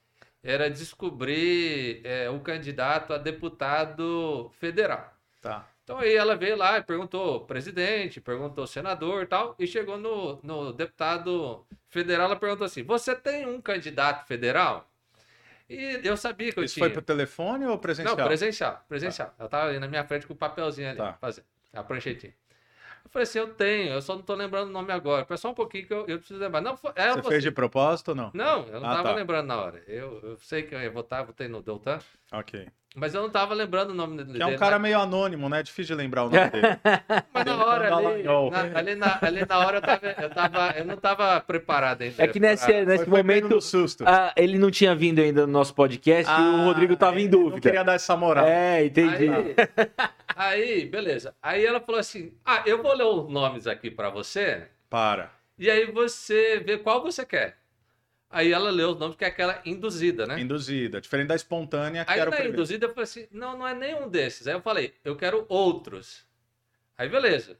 era 0.42 0.70
descobrir 0.70 2.00
é, 2.02 2.30
o 2.30 2.40
candidato 2.40 3.12
a 3.12 3.18
deputado 3.18 4.50
federal. 4.58 5.12
Tá. 5.42 5.68
Então 5.84 5.98
aí 5.98 6.14
ela 6.14 6.34
veio 6.34 6.56
lá 6.56 6.78
e 6.78 6.82
perguntou 6.82 7.44
presidente, 7.44 8.18
perguntou 8.18 8.66
senador 8.66 9.22
e 9.22 9.26
tal, 9.26 9.54
e 9.58 9.66
chegou 9.66 9.98
no, 9.98 10.40
no 10.42 10.72
deputado 10.72 11.64
federal, 11.90 12.26
ela 12.26 12.36
perguntou 12.36 12.64
assim: 12.64 12.82
Você 12.82 13.14
tem 13.14 13.46
um 13.46 13.60
candidato 13.60 14.26
federal? 14.26 14.90
E 15.68 16.00
eu 16.02 16.16
sabia 16.16 16.52
que 16.52 16.58
eu 16.58 16.64
Isso 16.64 16.74
tinha. 16.74 16.86
Isso 16.86 16.94
foi 16.94 17.02
por 17.02 17.04
telefone 17.04 17.66
ou 17.66 17.78
presencial? 17.78 18.16
Não, 18.16 18.26
presencial, 18.26 18.84
presencial. 18.88 19.28
Tá. 19.28 19.34
Ela 19.38 19.48
tava 19.48 19.68
ali 19.68 19.78
na 19.78 19.86
minha 19.86 20.04
frente 20.04 20.26
com 20.26 20.32
o 20.32 20.36
papelzinho 20.36 20.88
ali, 20.88 20.98
tá. 20.98 21.14
fazendo, 21.20 21.44
a 21.74 21.82
pranchetinha. 21.82 22.34
Eu 23.04 23.10
falei 23.10 23.24
assim, 23.24 23.38
eu 23.38 23.48
tenho, 23.54 23.92
eu 23.92 24.00
só 24.00 24.16
não 24.16 24.22
tô 24.22 24.34
lembrando 24.34 24.68
o 24.68 24.72
nome 24.72 24.90
agora. 24.90 25.26
Foi 25.26 25.36
só 25.36 25.50
um 25.50 25.54
pouquinho 25.54 25.86
que 25.86 25.92
eu, 25.92 26.06
eu 26.06 26.18
preciso 26.18 26.40
lembrar. 26.40 26.62
Não, 26.62 26.72
é, 26.94 27.10
você, 27.10 27.22
você 27.22 27.28
fez 27.28 27.42
de 27.42 27.50
propósito 27.50 28.08
ou 28.08 28.14
não? 28.14 28.30
Não, 28.32 28.66
eu 28.68 28.80
não 28.80 28.88
ah, 28.88 28.96
tava 28.96 29.10
tá. 29.10 29.14
lembrando 29.14 29.46
na 29.46 29.60
hora. 29.60 29.82
Eu, 29.86 30.20
eu 30.22 30.36
sei 30.38 30.62
que 30.62 30.74
eu 30.74 30.80
ia 30.80 30.90
votar, 30.90 31.24
votei 31.24 31.46
no 31.46 31.62
Deltan. 31.62 31.98
Ok. 32.32 32.66
Mas 32.96 33.12
eu 33.12 33.22
não 33.22 33.28
tava 33.28 33.54
lembrando 33.54 33.90
o 33.90 33.94
nome 33.94 34.22
dele. 34.22 34.38
Que 34.38 34.42
é 34.42 34.46
um 34.46 34.56
cara 34.56 34.78
meio 34.78 35.00
anônimo, 35.00 35.48
né? 35.48 35.58
É 35.58 35.62
difícil 35.64 35.96
de 35.96 36.02
lembrar 36.02 36.26
o 36.26 36.30
nome 36.30 36.48
dele. 36.48 36.66
Mas 37.34 37.44
na 37.44 37.64
hora 37.66 37.96
ali, 37.96 38.22
na, 38.22 38.78
ali, 38.78 38.94
na, 38.94 39.18
ali 39.20 39.46
na 39.46 39.58
hora 39.58 39.78
eu, 39.78 39.82
tava, 39.82 40.06
eu, 40.06 40.30
tava, 40.30 40.78
eu 40.78 40.84
não 40.84 40.96
tava 40.96 41.40
preparado 41.40 42.02
ainda. 42.02 42.22
É 42.22 42.28
que 42.28 42.38
nesse, 42.38 42.66
pra... 42.66 42.84
nesse 42.84 43.04
foi, 43.04 43.18
momento 43.18 43.48
foi 43.48 43.60
susto. 43.60 44.04
Ah, 44.06 44.32
ele 44.36 44.56
não 44.58 44.70
tinha 44.70 44.94
vindo 44.94 45.20
ainda 45.20 45.44
no 45.44 45.52
nosso 45.52 45.74
podcast 45.74 46.30
ah, 46.32 46.38
e 46.38 46.42
o 46.42 46.64
Rodrigo 46.66 46.94
tava 46.94 47.20
em 47.20 47.28
dúvida. 47.28 47.56
Não 47.56 47.60
queria 47.60 47.82
dar 47.82 47.94
essa 47.94 48.16
moral. 48.16 48.46
É, 48.46 48.84
entendi. 48.84 49.28
Aí, 49.28 49.54
aí, 50.36 50.86
beleza. 50.86 51.34
Aí 51.42 51.66
ela 51.66 51.80
falou 51.80 52.00
assim: 52.00 52.32
Ah, 52.44 52.62
eu 52.64 52.80
vou 52.80 52.94
ler 52.94 53.06
os 53.06 53.28
nomes 53.28 53.66
aqui 53.66 53.90
para 53.90 54.08
você. 54.08 54.68
Para. 54.88 55.32
E 55.58 55.68
aí 55.68 55.90
você 55.90 56.60
vê 56.60 56.78
qual 56.78 57.02
você 57.02 57.26
quer. 57.26 57.56
Aí 58.34 58.52
ela 58.52 58.68
leu 58.68 58.90
os 58.90 58.98
nomes, 58.98 59.16
que 59.16 59.24
é 59.24 59.28
aquela 59.28 59.62
induzida, 59.64 60.26
né? 60.26 60.40
Induzida. 60.40 61.00
Diferente 61.00 61.28
da 61.28 61.36
espontânea, 61.36 62.04
que 62.04 62.12
Aí 62.12 62.18
era 62.18 62.32
na 62.32 62.44
induzida 62.44 62.86
eu 62.86 62.90
falei 62.90 63.04
assim, 63.04 63.28
não, 63.30 63.56
não 63.56 63.66
é 63.66 63.72
nenhum 63.72 64.08
desses. 64.08 64.48
Aí 64.48 64.54
eu 64.54 64.60
falei, 64.60 64.92
eu 65.04 65.14
quero 65.14 65.46
outros. 65.48 66.26
Aí 66.98 67.08
beleza. 67.08 67.56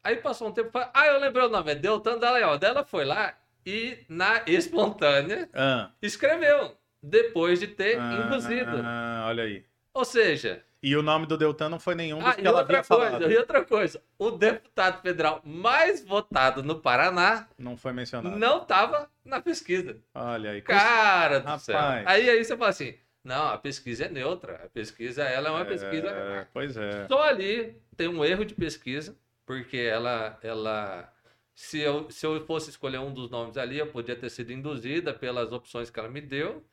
Aí 0.00 0.16
passou 0.16 0.46
um 0.48 0.52
tempo, 0.52 0.70
falei, 0.70 0.88
ah, 0.94 1.06
eu 1.08 1.18
lembrei 1.18 1.44
o 1.44 1.48
nome, 1.48 1.72
é 1.72 1.74
Deltan 1.74 2.18
Dallagnol. 2.18 2.56
Daí 2.56 2.70
ela 2.70 2.84
foi 2.84 3.04
lá 3.04 3.36
e 3.66 3.98
na 4.08 4.44
espontânea 4.46 5.48
Ah, 5.52 5.90
escreveu, 6.00 6.76
depois 7.02 7.58
de 7.58 7.66
ter 7.66 7.98
ah, 7.98 8.24
induzido. 8.24 8.80
ah, 8.84 9.24
olha 9.26 9.42
aí. 9.42 9.64
Ou 9.92 10.04
seja, 10.04 10.64
E 10.82 10.96
o 10.96 11.02
nome 11.02 11.26
do 11.26 11.38
Deltan 11.38 11.68
não 11.68 11.78
foi 11.78 11.94
nenhum 11.94 12.18
dos 12.18 12.26
ah, 12.26 12.34
que 12.34 12.46
ela 12.46 12.60
havia 12.60 12.82
coisa, 12.82 13.10
falado. 13.10 13.30
e 13.30 13.36
outra 13.36 13.64
coisa, 13.64 14.02
o 14.18 14.32
deputado 14.32 15.00
federal 15.00 15.40
mais 15.44 16.04
votado 16.04 16.60
no 16.62 16.80
Paraná 16.80 17.48
Não 17.56 17.76
foi 17.76 17.92
mencionado. 17.92 18.36
não 18.36 18.62
estava 18.62 19.08
na 19.24 19.40
pesquisa. 19.40 19.96
Olha 20.12 20.50
aí. 20.50 20.60
Cara 20.62 21.38
do 21.38 21.58
céu. 21.60 21.76
Rapaz. 21.76 22.06
Aí, 22.08 22.28
aí 22.28 22.44
você 22.44 22.56
fala 22.56 22.70
assim, 22.70 22.96
não, 23.22 23.48
a 23.48 23.58
pesquisa 23.58 24.06
é 24.06 24.08
neutra. 24.08 24.54
A 24.64 24.68
pesquisa, 24.68 25.22
ela 25.22 25.48
é 25.48 25.50
uma 25.52 25.64
pesquisa 25.64 26.08
É, 26.08 26.46
pois 26.52 26.76
é. 26.76 27.06
Só 27.06 27.22
ali 27.22 27.76
tem 27.96 28.08
um 28.08 28.24
erro 28.24 28.44
de 28.44 28.54
pesquisa, 28.54 29.16
porque 29.46 29.76
ela, 29.76 30.36
ela 30.42 31.12
se, 31.54 31.78
eu, 31.78 32.10
se 32.10 32.26
eu 32.26 32.44
fosse 32.44 32.70
escolher 32.70 32.98
um 32.98 33.12
dos 33.12 33.30
nomes 33.30 33.56
ali, 33.56 33.78
eu 33.78 33.86
podia 33.86 34.16
ter 34.16 34.30
sido 34.30 34.52
induzida 34.52 35.14
pelas 35.14 35.52
opções 35.52 35.90
que 35.90 36.00
ela 36.00 36.08
me 36.08 36.20
deu. 36.20 36.64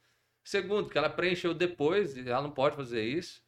Segundo, 0.44 0.90
que 0.90 0.98
ela 0.98 1.10
preencheu 1.10 1.54
depois, 1.54 2.18
e 2.18 2.28
ela 2.28 2.42
não 2.42 2.52
pode 2.52 2.76
fazer 2.76 3.04
isso. 3.04 3.44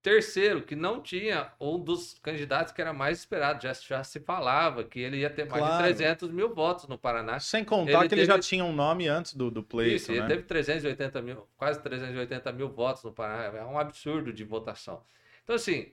Terceiro, 0.00 0.62
que 0.62 0.76
não 0.76 1.02
tinha 1.02 1.50
um 1.60 1.78
dos 1.78 2.14
candidatos 2.22 2.72
que 2.72 2.80
era 2.80 2.92
mais 2.92 3.18
esperado. 3.18 3.60
Já, 3.62 3.72
já 3.72 4.04
se 4.04 4.20
falava 4.20 4.84
que 4.84 5.00
ele 5.00 5.18
ia 5.18 5.28
ter 5.28 5.44
mais 5.44 5.60
Claro. 5.60 5.76
de 5.82 5.82
300 5.94 6.30
mil 6.30 6.54
votos 6.54 6.86
no 6.86 6.96
Paraná. 6.96 7.40
Sem 7.40 7.64
contar 7.64 7.90
Ele 8.00 8.08
que 8.08 8.14
ele 8.14 8.24
já 8.24 8.34
teve- 8.34 8.46
tinha 8.46 8.64
um 8.64 8.72
nome 8.72 9.08
antes 9.08 9.34
do, 9.34 9.50
do 9.50 9.62
pleito, 9.62 9.96
Isso, 9.96 10.12
ele 10.12 10.20
né? 10.20 10.28
teve 10.28 10.42
380 10.44 11.20
mil, 11.20 11.48
quase 11.56 11.82
380 11.82 12.52
mil 12.52 12.68
votos 12.68 13.02
no 13.02 13.12
Paraná. 13.12 13.58
É 13.58 13.64
um 13.64 13.76
absurdo 13.78 14.32
de 14.32 14.44
votação. 14.44 15.02
Então, 15.42 15.56
assim, 15.56 15.92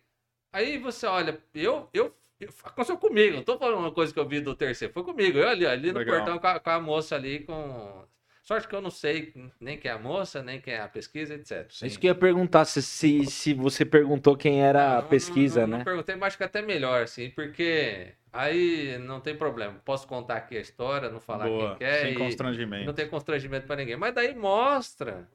aí 0.54 0.78
você 0.78 1.08
olha, 1.08 1.42
eu, 1.54 1.90
eu, 1.92 2.16
eu 2.40 2.50
aconteceu 2.64 2.98
comigo, 2.98 3.38
não 3.38 3.44
tô 3.44 3.58
falando 3.58 3.80
uma 3.80 3.92
coisa 3.92 4.14
que 4.14 4.20
eu 4.20 4.28
vi 4.28 4.40
do 4.40 4.56
terceiro, 4.56 4.94
foi 4.94 5.04
comigo. 5.04 5.40
Eu 5.40 5.50
ali, 5.50 5.66
ali 5.66 5.92
no 5.92 5.98
Legal. 6.00 6.18
portão 6.18 6.38
com 6.38 6.48
a, 6.48 6.60
com 6.60 6.70
a 6.70 6.80
moça 6.80 7.16
ali 7.16 7.40
com. 7.40 8.06
Sorte 8.46 8.68
que 8.68 8.76
eu 8.76 8.82
não 8.82 8.92
sei 8.92 9.34
nem 9.60 9.76
quem 9.76 9.90
é 9.90 9.94
a 9.96 9.98
moça, 9.98 10.44
nem 10.44 10.62
quem 10.62 10.76
é 10.76 10.80
a 10.80 10.88
pesquisa, 10.88 11.34
etc. 11.34 11.68
Sim. 11.72 11.88
Isso 11.88 12.00
que 12.00 12.06
eu 12.06 12.10
ia 12.12 12.16
perguntar, 12.16 12.64
se, 12.66 12.80
se, 12.80 13.26
se 13.26 13.54
você 13.56 13.84
perguntou 13.84 14.38
quem 14.38 14.62
era 14.64 15.00
a 15.00 15.02
Não, 15.02 15.10
pesquisa, 15.10 15.62
não, 15.62 15.68
não, 15.68 15.68
né? 15.68 15.78
Não 15.80 15.84
perguntei, 15.84 16.16
mas 16.16 16.28
acho 16.28 16.38
que 16.38 16.44
até 16.44 16.62
melhor, 16.62 17.02
assim, 17.02 17.32
porque 17.32 18.14
aí 18.32 19.00
não 19.00 19.20
tem 19.20 19.36
problema. 19.36 19.82
Posso 19.84 20.08
contar 20.08 20.36
aqui 20.36 20.56
a 20.56 20.62
história, 20.62 21.10
não 21.10 21.20
falar 21.20 21.50
Boa, 21.50 21.70
quem 21.70 21.80
quer. 21.80 22.06
sem 22.06 22.14
e- 22.14 22.20
constrangimento. 22.20 22.86
não 22.86 22.94
tem 22.94 23.10
constrangimento 23.10 23.66
para 23.66 23.78
ninguém. 23.78 23.98
Mas 23.98 24.14
daí 24.14 24.36
mostra 24.36 25.28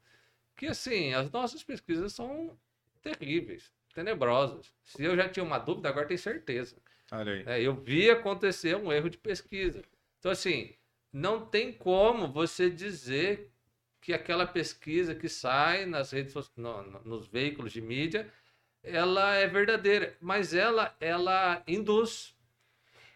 que, 0.57 0.67
assim, 0.67 1.15
as 1.15 1.31
nossas 1.31 1.65
pesquisas 1.65 2.13
são 2.13 2.57
terríveis, 3.03 3.73
tenebrosas. 3.95 4.73
Se 4.85 5.03
eu 5.03 5.17
já 5.17 5.29
tinha 5.29 5.45
uma 5.45 5.59
dúvida, 5.59 5.89
agora 5.89 6.07
tenho 6.07 6.19
certeza. 6.21 6.77
Olha 7.13 7.33
aí. 7.33 7.43
É, 7.47 7.61
eu 7.63 7.75
vi 7.75 8.11
acontecer 8.11 8.77
um 8.77 8.93
erro 8.93 9.11
de 9.11 9.19
pesquisa. 9.19 9.83
Então, 10.19 10.31
assim, 10.31 10.75
não 11.13 11.45
tem 11.45 11.73
como 11.73 12.31
você 12.31 12.71
dizer 12.71 13.51
que 14.01 14.13
aquela 14.15 14.47
pesquisa 14.47 15.15
que 15.15 15.29
sai 15.29 15.85
nas 15.87 16.11
redes 16.11 16.35
no- 16.57 16.83
no- 16.83 17.01
nos 17.05 17.27
veículos 17.27 17.73
de 17.73 17.81
mídia, 17.81 18.33
ela 18.83 19.35
é 19.35 19.47
verdadeira, 19.47 20.17
mas 20.21 20.55
ela 20.55 20.97
ela 21.01 21.63
induz. 21.67 22.35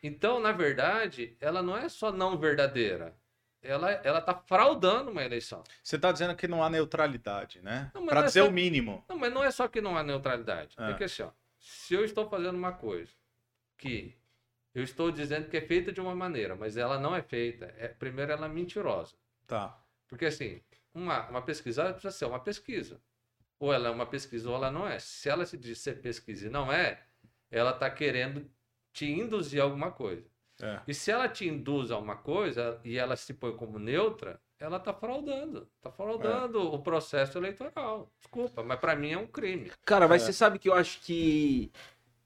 Então, 0.03 0.39
na 0.39 0.53
verdade, 0.53 1.37
ela 1.41 1.63
não 1.63 1.77
é 1.77 1.89
só 1.89 2.13
não 2.13 2.37
verdadeira. 2.37 3.17
Ela 3.63 3.93
ela 4.05 4.19
está 4.19 4.35
fraudando 4.35 5.11
uma 5.11 5.25
eleição. 5.25 5.65
Você 5.83 5.97
está 5.97 6.13
dizendo 6.13 6.37
que 6.37 6.47
não 6.47 6.63
há 6.63 6.69
neutralidade, 6.69 7.63
né? 7.63 7.91
Para 8.07 8.21
é 8.21 8.25
dizer 8.25 8.43
só- 8.43 8.49
o 8.49 8.53
mínimo. 8.53 9.03
Não, 9.09 9.17
mas 9.17 9.33
não 9.33 9.43
é 9.43 9.51
só 9.51 9.67
que 9.67 9.81
não 9.81 9.97
há 9.97 10.03
neutralidade. 10.03 10.75
Ah. 10.77 10.89
Porque 10.89 11.05
assim, 11.05 11.23
ó, 11.23 11.31
se 11.59 11.95
eu 11.95 12.05
estou 12.05 12.29
fazendo 12.29 12.57
uma 12.59 12.73
coisa 12.73 13.11
que 13.79 14.15
eu 14.75 14.83
estou 14.83 15.11
dizendo 15.11 15.49
que 15.49 15.57
é 15.57 15.61
feita 15.61 15.93
de 15.93 16.01
uma 16.01 16.15
maneira, 16.15 16.57
mas 16.57 16.77
ela 16.77 16.99
não 16.99 17.15
é 17.15 17.23
feita, 17.23 17.73
é, 17.79 17.89
primeiro 17.89 18.33
ela 18.33 18.47
é 18.47 18.49
mentirosa. 18.49 19.15
Tá. 19.47 19.79
Porque 20.09 20.27
assim, 20.27 20.61
uma, 20.93 21.29
uma 21.29 21.43
pesquisa 21.43 21.93
precisa 21.93 22.11
ser 22.11 22.25
uma 22.25 22.41
pesquisa. 22.41 23.01
Ou 23.59 23.73
ela 23.73 23.89
é 23.89 23.91
uma 23.91 24.07
pesquisa 24.07 24.51
ou 24.51 24.57
ela 24.57 24.71
não 24.71 24.87
é. 24.87 24.99
Se 24.99 25.29
ela 25.29 25.47
se 25.47 25.57
diz 25.57 25.79
ser 25.79 26.01
pesquisa 26.01 26.47
e 26.47 26.51
não 26.51 26.73
é, 26.73 27.03
ela 27.51 27.71
está 27.71 27.89
querendo 27.89 28.51
te 28.93 29.07
induzir 29.07 29.61
a 29.61 29.65
alguma 29.65 29.91
coisa. 29.91 30.27
É. 30.61 30.81
E 30.87 30.95
se 30.95 31.11
ela 31.11 31.29
te 31.29 31.49
induz 31.49 31.91
a 31.91 31.99
uma 31.99 32.17
coisa 32.17 32.81
e 32.85 32.99
ela 32.99 33.17
se 33.17 33.35
põe 33.35 33.57
como 33.57 33.79
neutra, 33.79 34.41
ela 34.59 34.77
está 34.77 34.93
fraudando. 34.93 35.69
Está 35.77 35.91
fraudando 35.91 36.63
o 36.73 36.79
processo 36.81 37.39
eleitoral. 37.39 38.11
Desculpa, 38.21 38.63
mas 38.63 38.79
para 38.79 38.95
mim 38.95 39.13
é 39.13 39.19
um 39.19 39.27
crime. 39.27 39.71
Cara, 39.85 40.07
mas 40.07 40.23
É. 40.23 40.27
você 40.27 40.33
sabe 40.33 40.59
que 40.59 40.69
eu 40.69 40.75
acho 40.75 41.01
que, 41.01 41.73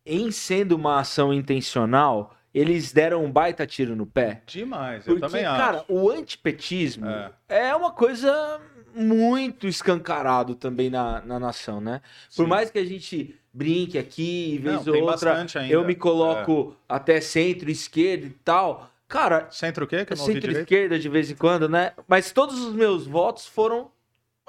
em 0.04 0.30
sendo 0.30 0.76
uma 0.76 1.00
ação 1.00 1.32
intencional, 1.32 2.36
eles 2.58 2.92
deram 2.92 3.24
um 3.24 3.30
baita 3.30 3.66
tiro 3.66 3.94
no 3.94 4.06
pé. 4.06 4.42
Demais, 4.46 5.06
eu 5.06 5.14
Porque, 5.14 5.26
também 5.26 5.44
cara, 5.44 5.78
acho. 5.78 5.86
o 5.88 6.10
antipetismo 6.10 7.06
É. 7.08 7.30
é. 7.48 7.74
uma 7.76 7.90
coisa 7.92 8.60
muito 8.94 9.66
escancarado 9.66 10.54
também 10.54 10.90
na, 10.90 11.20
na 11.20 11.38
nação, 11.38 11.80
né? 11.80 12.00
Por 12.34 12.44
Sim. 12.44 12.48
mais 12.48 12.70
que 12.70 12.78
a 12.78 12.84
gente 12.84 13.34
brinque 13.52 13.98
aqui, 13.98 14.58
vez 14.62 14.84
Não, 14.86 14.94
ou 14.94 15.02
outra, 15.02 15.46
eu 15.68 15.84
me 15.84 15.94
coloco 15.94 16.76
até 16.88 17.20
centro, 17.20 17.70
esquerda 17.70 18.26
e 18.26 18.30
tal. 18.30 18.90
Cara, 19.06 19.46
É. 19.48 19.50
Centro 19.50 19.84
o 19.84 19.88
quê? 19.88 20.04
Que 20.04 20.12
eu 20.12 20.16
não 20.18 20.24
centro-esquerda 20.26 20.98
de 20.98 21.08
vez 21.08 21.30
em 21.30 21.34
quando, 21.34 21.68
né? 21.68 21.92
Mas 22.06 22.30
todos 22.30 22.58
os 22.60 22.74
meus 22.74 23.06
votos 23.06 23.46
foram 23.46 23.90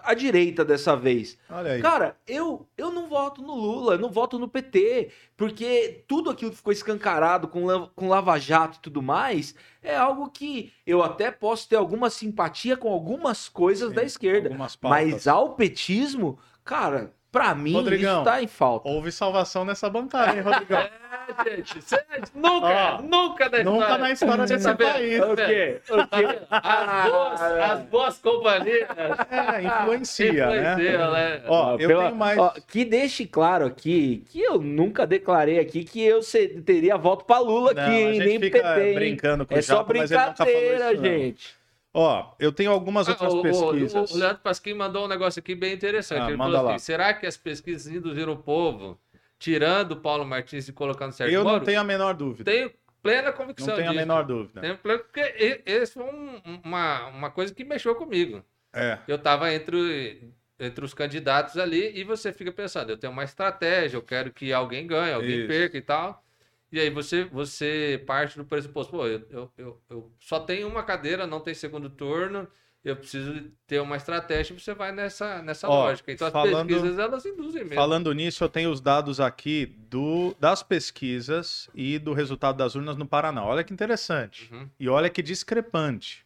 à 0.04 0.14
direita 0.14 0.64
dessa 0.64 0.96
vez. 0.96 1.38
Olha 1.50 1.74
aí. 1.74 1.82
Cara, 1.82 2.16
eu, 2.28 2.68
eu 2.78 2.92
não 2.92 3.08
voto 3.08 3.42
no 3.42 3.56
Lula, 3.56 3.94
eu 3.94 4.00
não 4.00 4.10
voto 4.10 4.38
no 4.38 4.48
PT, 4.48 5.12
porque 5.36 6.04
tudo 6.08 6.30
aquilo 6.30 6.52
que 6.52 6.58
ficou 6.58 6.74
escancarado 6.74 7.48
com, 7.48 7.88
com 7.96 8.08
Lava 8.08 8.38
Jato 8.40 8.78
e 8.78 8.82
tudo 8.82 9.02
mais 9.02 9.56
é 9.82 9.96
algo 9.96 10.30
que 10.30 10.72
eu 10.86 11.02
até 11.04 11.32
posso 11.32 11.68
ter 11.68 11.76
alguma 11.76 12.10
simpatia 12.10 12.76
com 12.76 12.92
algumas 12.92 13.48
coisas 13.50 13.90
Sim, 13.90 13.96
da 13.96 14.04
esquerda, 14.04 14.70
mas 14.82 15.28
ao 15.28 15.56
petismo, 15.56 16.38
cara, 16.64 17.14
pra 17.32 17.56
mim 17.56 17.74
Rodrigão, 17.74 18.18
isso 18.18 18.26
tá 18.26 18.42
em 18.42 18.48
falta. 18.48 18.90
Houve 18.90 19.12
salvação 19.12 19.64
nessa 19.66 19.90
bancada, 19.90 20.36
hein, 20.36 20.42
Rodrigão? 20.42 20.80
É, 21.46 21.56
gente, 21.58 21.82
você 21.82 22.04
nunca, 22.34 22.96
Ó, 22.98 23.02
nunca 23.02 23.50
na 23.50 23.64
Nunca 23.64 23.80
história. 23.86 23.98
na 23.98 24.12
história 24.12 24.46
desse 24.46 24.64
tá 24.66 24.74
vendo? 24.74 24.92
país. 24.92 25.20
O 25.22 25.36
quê? 25.36 25.82
O 25.90 26.08
quê? 26.08 26.40
As 26.50 27.10
boas, 27.12 27.42
as 27.42 27.82
boas 27.84 28.18
companhias 28.20 28.88
É, 28.98 29.64
influencia, 29.64 30.48
né? 30.48 30.74
influenciam, 30.74 31.12
né? 31.12 31.42
Ó, 31.48 31.74
eu 31.74 31.88
Pela- 31.88 32.04
tenho 32.06 32.16
mais. 32.16 32.38
ó, 32.40 32.54
que 32.68 32.84
deixe 32.86 33.26
claro 33.26 33.66
aqui 33.66 34.24
que 34.30 34.42
eu 34.42 34.60
nunca 34.60 35.06
declarei 35.06 35.60
aqui 35.60 35.84
que 35.84 36.02
eu 36.04 36.20
teria 36.66 36.98
voto 36.98 37.26
pra 37.26 37.40
Lula 37.40 37.74
Não, 37.74 37.82
aqui, 37.84 37.92
a 37.92 38.00
hein? 38.00 38.14
gente 38.16 38.26
nem 38.28 38.40
fica 38.40 38.60
PT, 38.62 38.88
hein? 38.90 38.96
brincando 38.96 39.46
com 39.46 39.56
É 39.56 39.60
o 39.60 39.64
só 39.64 39.76
Japa, 39.78 39.94
nunca 39.94 40.08
falou 40.08 40.34
brincadeira, 40.38 40.94
isso, 40.94 41.04
gente. 41.04 41.60
Ó, 41.94 42.26
eu 42.40 42.52
tenho 42.52 42.72
algumas 42.72 43.08
Ah, 43.08 43.12
outras 43.12 43.34
o- 43.34 43.40
o- 43.40 43.42
pesquisas. 43.42 44.12
O, 44.12 44.18
Leandro 44.18 44.40
Pasquim 44.44 44.74
mandou 44.76 45.06
um 45.06 45.08
negócio 45.08 45.40
aqui 45.40 45.56
bem 45.56 45.74
interessante. 45.74 46.22
Ah, 46.22 46.28
Ele 46.28 46.38
manda 46.38 46.52
falou 46.58 46.70
lá. 46.70 46.76
assim: 46.76 46.86
será 46.86 47.14
que 47.16 47.26
as 47.26 47.36
pesquisas 47.36 47.92
induziram 47.92 48.34
o 48.34 48.38
povo, 48.38 48.98
tirando 49.40 49.94
o 49.94 50.02
Paulo 50.02 50.26
Martins 50.26 50.68
e 50.68 50.74
colocando 50.74 51.14
Sérgio 51.14 51.36
Eu 51.38 51.44
não 51.44 51.52
Moro? 51.54 51.66
tenho 51.66 51.80
a 51.80 51.84
menor 51.84 52.14
dúvida. 52.14 52.52
Tenho 52.52 52.72
plena 53.02 53.30
Não 53.30 53.34
convicção 53.38 53.76
tenho 53.76 53.88
a 53.88 53.92
disso. 53.94 54.02
menor 54.06 54.24
dúvida. 54.26 54.60
Tenho 54.62 54.78
plena- 54.78 55.00
porque 55.00 55.62
esse 55.66 55.94
foi 55.94 56.04
um- 56.04 56.42
uma, 56.64 57.08
uma 57.08 57.32
coisa 57.32 57.54
que 57.56 57.64
mexeu 57.64 57.96
comigo. 57.96 58.44
É. 58.74 59.00
Eu 59.08 59.16
estava 59.16 59.52
entre, 59.54 60.32
entre 60.60 60.84
os 60.86 60.94
candidatos 60.94 61.58
ali 61.58 61.98
e 61.98 62.04
você 62.04 62.32
fica 62.34 62.52
pensando, 62.52 62.90
eu 62.92 62.98
tenho 62.98 63.12
uma 63.14 63.24
estratégia, 63.24 63.98
eu 63.98 64.02
quero 64.04 64.32
que 64.32 64.52
alguém 64.54 64.86
ganhe, 64.86 65.14
alguém 65.14 65.40
Isso. 65.40 65.48
perca 65.48 65.78
e 65.78 65.82
tal. 65.82 66.24
E 66.72 66.80
aí 66.80 66.90
você, 66.92 67.24
você 67.24 68.04
parte 68.06 68.38
do 68.38 68.46
pressuposto, 68.46 68.92
pô, 68.92 69.08
eu, 69.08 69.26
eu, 69.32 69.52
eu, 69.58 69.82
eu 69.90 70.12
só 70.20 70.40
tenho 70.40 70.68
uma 70.68 70.84
cadeira, 70.84 71.26
não 71.26 71.40
tem 71.40 71.54
segundo 71.56 71.90
turno, 71.90 72.48
eu 72.84 72.96
preciso 72.96 73.52
ter 73.68 73.82
uma 73.82 73.98
estratégia, 73.98 74.58
você 74.58 74.74
vai 74.74 74.92
nessa, 74.92 75.42
nessa 75.42 75.68
Ó, 75.68 75.84
lógica. 75.86 76.12
Então 76.12 76.28
as 76.28 76.34
falando- 76.34 76.68
pesquisas, 76.68 76.98
elas 77.00 77.26
induzem 77.26 77.64
mesmo. 77.64 77.76
Falando 77.76 78.14
nisso, 78.14 78.44
eu 78.44 78.50
tenho 78.50 78.72
os 78.72 78.80
dados 78.80 79.20
aqui 79.20 79.66
do, 79.90 80.36
das 80.40 80.64
pesquisas 80.64 81.70
e 81.76 82.00
do 82.00 82.14
resultado 82.14 82.58
das 82.58 82.76
urnas 82.76 82.96
no 82.96 83.06
Paraná. 83.06 83.44
Olha 83.44 83.64
que 83.64 83.74
interessante. 83.74 84.50
Uhum. 84.54 84.70
E 84.80 84.88
olha 84.88 85.10
que 85.10 85.22
discrepante. 85.22 86.26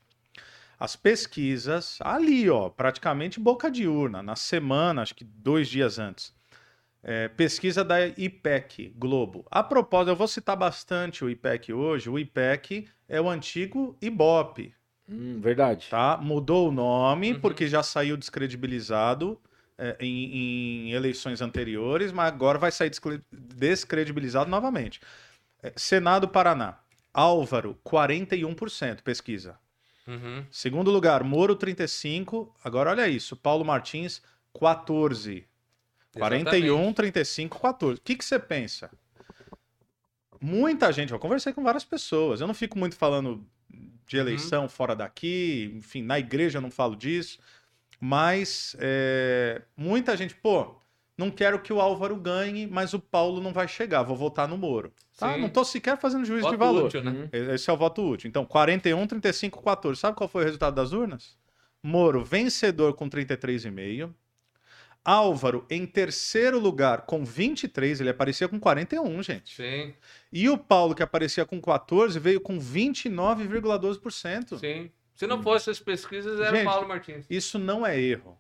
As 0.80 0.96
pesquisas, 0.96 1.98
ali, 2.02 2.50
ó, 2.50 2.70
praticamente 2.70 3.40
boca 3.40 3.72
de 3.72 3.88
urna, 3.88 4.22
na 4.22 4.36
semana, 4.36 5.02
acho 5.02 5.16
que 5.16 5.24
dois 5.24 5.68
dias 5.70 5.98
antes. 5.98 6.34
É, 7.02 7.28
pesquisa 7.30 7.84
da 7.84 8.08
IPEC 8.08 8.94
Globo. 8.96 9.46
A 9.52 9.62
propósito, 9.64 10.12
eu 10.12 10.16
vou 10.16 10.28
citar 10.28 10.56
bastante 10.56 11.24
o 11.24 11.30
IPEC 11.30 11.74
hoje. 11.74 12.10
O 12.10 12.18
IPEC 12.20 12.88
é 13.10 13.20
o 13.20 13.30
antigo 13.30 13.98
IBOP, 14.02 14.74
Hum, 15.14 15.40
verdade. 15.40 15.88
tá? 15.90 16.18
Mudou 16.22 16.70
o 16.70 16.72
nome 16.72 17.34
Uhum. 17.34 17.40
porque 17.40 17.68
já 17.68 17.84
saiu 17.84 18.18
descredibilizado 18.18 19.40
é, 19.78 19.96
em, 20.00 20.88
em 20.88 20.92
eleições 20.92 21.42
anteriores, 21.42 22.12
mas 22.12 22.28
agora 22.28 22.58
vai 22.60 22.72
sair 22.72 22.90
descre- 22.90 23.22
descredibilizado 23.32 24.50
novamente. 24.50 25.00
É, 25.62 25.72
Senado 25.76 26.28
Paraná. 26.28 26.80
Álvaro, 27.14 27.78
41% 27.84 29.04
pesquisa. 29.04 29.58
Uhum. 30.08 30.44
Segundo 30.52 30.90
lugar, 30.92 31.24
Moro, 31.24 31.56
35. 31.56 32.54
Agora 32.64 32.90
olha 32.90 33.08
isso, 33.08 33.36
Paulo 33.36 33.64
Martins, 33.64 34.22
14. 34.60 35.46
41, 36.18 36.66
Exatamente. 36.76 36.96
35, 36.96 37.60
14. 37.60 38.00
O 38.00 38.04
que, 38.04 38.16
que 38.16 38.26
você 38.26 38.38
pensa? 38.40 38.92
Muita 40.42 40.92
gente, 40.92 41.14
eu 41.14 41.20
conversei 41.20 41.54
com 41.54 41.64
várias 41.64 41.86
pessoas. 41.86 42.42
Eu 42.42 42.48
não 42.48 42.54
fico 42.54 42.78
muito 42.78 42.96
falando 42.96 43.46
de 44.06 44.18
eleição 44.18 44.68
fora 44.70 44.96
daqui, 44.96 45.74
enfim, 45.76 46.02
na 46.02 46.20
igreja 46.20 46.58
eu 46.58 46.62
não 46.62 46.72
falo 46.72 46.96
disso. 46.96 47.40
Mas 48.00 48.76
é, 48.80 49.62
muita 49.78 50.16
gente, 50.18 50.36
pô, 50.36 50.76
não 51.18 51.32
quero 51.32 51.62
que 51.62 51.72
o 51.72 51.80
Álvaro 51.80 52.16
ganhe, 52.16 52.68
mas 52.68 52.94
o 52.94 53.00
Paulo 53.00 53.40
não 53.40 53.54
vai 53.54 53.68
chegar, 53.68 54.04
vou 54.04 54.16
votar 54.16 54.48
no 54.48 54.58
Moro. 54.58 54.92
Tá? 55.18 55.34
Sim. 55.34 55.42
Não 55.42 55.50
tô 55.50 55.64
sequer 55.64 55.98
fazendo 55.98 56.26
juízo 56.26 56.50
de 56.50 56.58
Voto 56.58 56.60
valor. 56.60 56.86
útil, 56.86 57.04
né? 57.04 57.12
Uhum. 57.12 57.54
Esse 57.54 57.70
é 57.70 57.74
o 57.74 57.78
voto 57.78 58.02
útil. 58.02 58.28
Então, 58.28 58.46
41, 58.46 59.06
35, 59.08 59.64
14. 59.64 60.00
Sabe 60.00 60.18
qual 60.18 60.28
foi 60.28 60.42
o 60.42 60.46
resultado 60.46 60.74
das 60.74 60.92
urnas? 60.92 61.38
Moro, 61.82 62.24
vencedor 62.24 62.94
com 62.94 63.10
33,5. 63.10 64.12
Álvaro, 65.04 65.66
em 65.70 65.86
terceiro 65.86 66.58
lugar, 66.60 67.02
com 67.02 67.26
23. 67.26 68.00
Ele 68.02 68.10
aparecia 68.10 68.48
com 68.48 68.58
41, 68.60 69.22
gente. 69.24 69.56
Sim, 69.56 69.94
E 70.32 70.48
o 70.50 70.58
Paulo, 70.58 70.96
que 70.96 71.04
aparecia 71.04 71.46
com 71.46 71.60
14, 71.62 72.18
veio 72.20 72.40
com 72.40 72.58
29,12%. 72.60 74.60
sim. 74.60 74.90
Se 75.16 75.28
não 75.28 75.44
fosse 75.44 75.70
as 75.70 75.80
pesquisas, 75.80 76.40
era 76.40 76.56
Gente, 76.58 76.68
o 76.68 76.72
Paulo 76.72 76.88
Martins. 76.88 77.26
Isso 77.30 77.60
não 77.60 77.86
é 77.86 78.02
erro. 78.02 78.36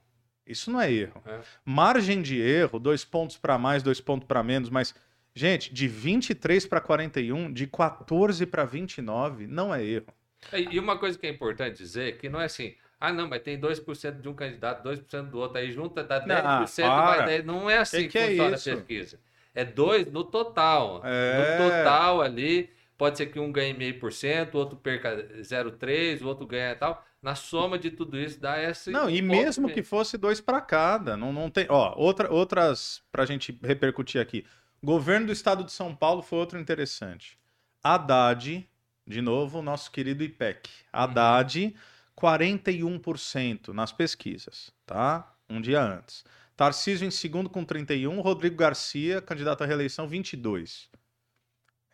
Isso 0.46 0.70
não 0.72 0.82
é 0.82 0.92
erro. 0.92 1.22
É. 1.26 1.40
Margem 1.64 2.20
de 2.22 2.42
erro, 2.42 2.80
dois 2.80 3.06
pontos 3.06 3.38
para 3.38 3.58
mais, 3.60 3.82
dois 3.84 4.02
pontos 4.02 4.28
para 4.28 4.42
menos, 4.44 4.70
mas, 4.72 4.94
gente, 5.36 5.72
de 5.74 5.88
23 5.88 6.66
para 6.66 6.82
41, 6.82 7.54
de 7.54 7.68
14 7.68 8.46
para 8.48 8.66
29, 8.66 9.46
não 9.48 9.74
é 9.74 9.86
erro. 9.86 10.08
E 10.52 10.76
e 10.76 10.80
uma 10.80 10.98
coisa 10.98 11.18
que 11.18 11.26
é 11.28 11.30
importante 11.30 11.78
dizer, 11.78 12.18
que 12.18 12.28
não 12.28 12.42
é 12.42 12.46
assim, 12.46 12.74
ah 13.04 13.12
não, 13.12 13.28
mas 13.28 13.42
tem 13.42 13.60
2% 13.60 14.22
de 14.22 14.30
um 14.30 14.34
candidato, 14.34 14.82
2% 14.82 15.30
do 15.30 15.38
outro, 15.38 15.58
aí 15.58 15.70
junta, 15.74 16.02
dá 16.02 16.22
10%, 16.26 16.26
Não, 16.26 16.96
vai 17.06 17.18
para. 17.18 17.32
10%. 17.32 17.44
Não 17.44 17.70
é 17.70 17.78
assim 17.80 18.04
Que 18.04 18.08
que, 18.08 18.10
que 18.12 18.18
é 18.18 18.28
funciona 18.30 18.56
isso? 18.56 18.72
a 18.72 18.76
pesquisa. 18.78 19.20
É 19.54 19.66
2 19.66 20.10
no 20.10 20.24
total. 20.24 21.02
É. 21.04 21.58
No 21.60 21.70
total 21.70 22.22
ali, 22.22 22.70
pode 22.98 23.18
ser 23.18 23.26
que 23.26 23.42
um 23.42 23.52
ganhe 23.52 23.74
meio 23.74 24.00
por 24.00 24.14
cento, 24.14 24.56
o 24.56 24.58
outro 24.60 24.78
perca 24.78 25.18
0,3%, 25.42 26.22
o 26.22 26.28
outro 26.28 26.48
ganha 26.48 26.74
tal. 26.78 27.06
Na 27.22 27.36
soma 27.36 27.78
de 27.78 27.92
tudo 27.92 28.18
isso 28.18 28.40
dá 28.40 28.62
esse. 28.64 28.90
Não, 28.90 29.10
e 29.10 29.22
mesmo 29.22 29.70
que 29.70 29.84
fosse 29.84 30.18
dois 30.18 30.40
para 30.40 30.62
cada, 30.62 31.18
não, 31.18 31.34
não 31.34 31.50
tem. 31.50 31.66
Ó, 31.70 31.94
outra, 31.98 32.32
outras 32.32 33.04
para 33.12 33.24
a 33.24 33.26
gente 33.26 33.60
repercutir 33.62 34.22
aqui. 34.22 34.46
Governo 34.82 35.26
do 35.28 35.34
Estado 35.34 35.66
de 35.66 35.74
São 35.74 35.94
Paulo 35.94 36.22
foi 36.22 36.40
outro 36.40 36.58
interessante. 36.58 37.38
Haddad, 37.84 38.66
de 39.06 39.22
novo, 39.22 39.62
nosso 39.62 39.92
querido 39.92 40.24
IPEC. 40.24 40.70
Haddad, 40.94 41.76
41% 42.20 43.70
nas 43.70 43.92
pesquisas, 43.92 44.72
tá? 44.86 45.32
Um 45.50 45.60
dia 45.62 45.82
antes. 45.82 46.24
Tarcísio 46.56 47.08
em 47.08 47.12
segundo 47.12 47.50
com 47.50 47.64
31, 47.66 48.20
Rodrigo 48.22 48.56
Garcia, 48.56 49.20
candidato 49.22 49.64
à 49.64 49.68
reeleição, 49.68 50.08
22. 50.08 50.88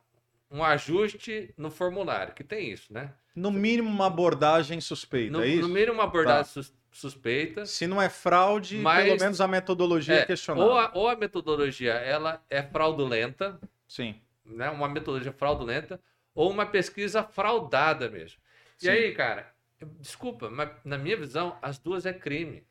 um 0.54 0.64
ajuste 0.64 1.52
no 1.58 1.72
formulário, 1.72 2.34
que 2.34 2.44
tem 2.44 2.72
isso, 2.72 2.94
né? 2.94 3.12
No 3.36 3.50
mínimo 3.52 3.90
uma 3.90 4.06
abordagem 4.06 4.80
suspeita, 4.80 5.32
No, 5.38 5.44
é 5.44 5.48
isso? 5.48 5.68
no 5.68 5.74
mínimo, 5.74 5.94
uma 5.94 6.04
abordagem 6.04 6.46
sus- 6.46 6.74
suspeita. 6.92 7.66
Se 7.66 7.88
não 7.88 8.00
é 8.00 8.08
fraude, 8.08 8.78
Mas- 8.78 9.04
pelo 9.06 9.20
menos 9.20 9.42
a 9.42 9.48
metodologia 9.48 10.14
é, 10.14 10.20
É, 10.20 10.26
questionável. 10.28 10.72
ou, 10.72 10.78
a, 10.78 10.92
ou 10.94 11.10
a 11.10 11.16
metodologia 11.16 11.94
ela 11.94 12.40
é 12.52 12.62
fraudulenta, 12.62 13.60
Sim. 13.88 14.16
né? 14.46 14.70
Uma 14.70 14.88
metodologia 14.88 15.34
fraudulenta, 15.34 16.00
ou 16.36 16.52
uma 16.52 16.68
pesquisa 16.68 17.24
fraudada 17.24 18.08
mesmo. 18.10 18.38
E 18.80 18.86
Sim. 18.86 18.90
aí, 18.92 19.12
cara, 19.16 19.52
desculpa, 20.00 20.52
mas 20.52 20.70
na 20.86 20.98
minha 21.00 21.18
visão, 21.18 21.58
as 21.64 21.80
duas 21.80 22.06
é 22.06 22.14
crime. 22.14 22.64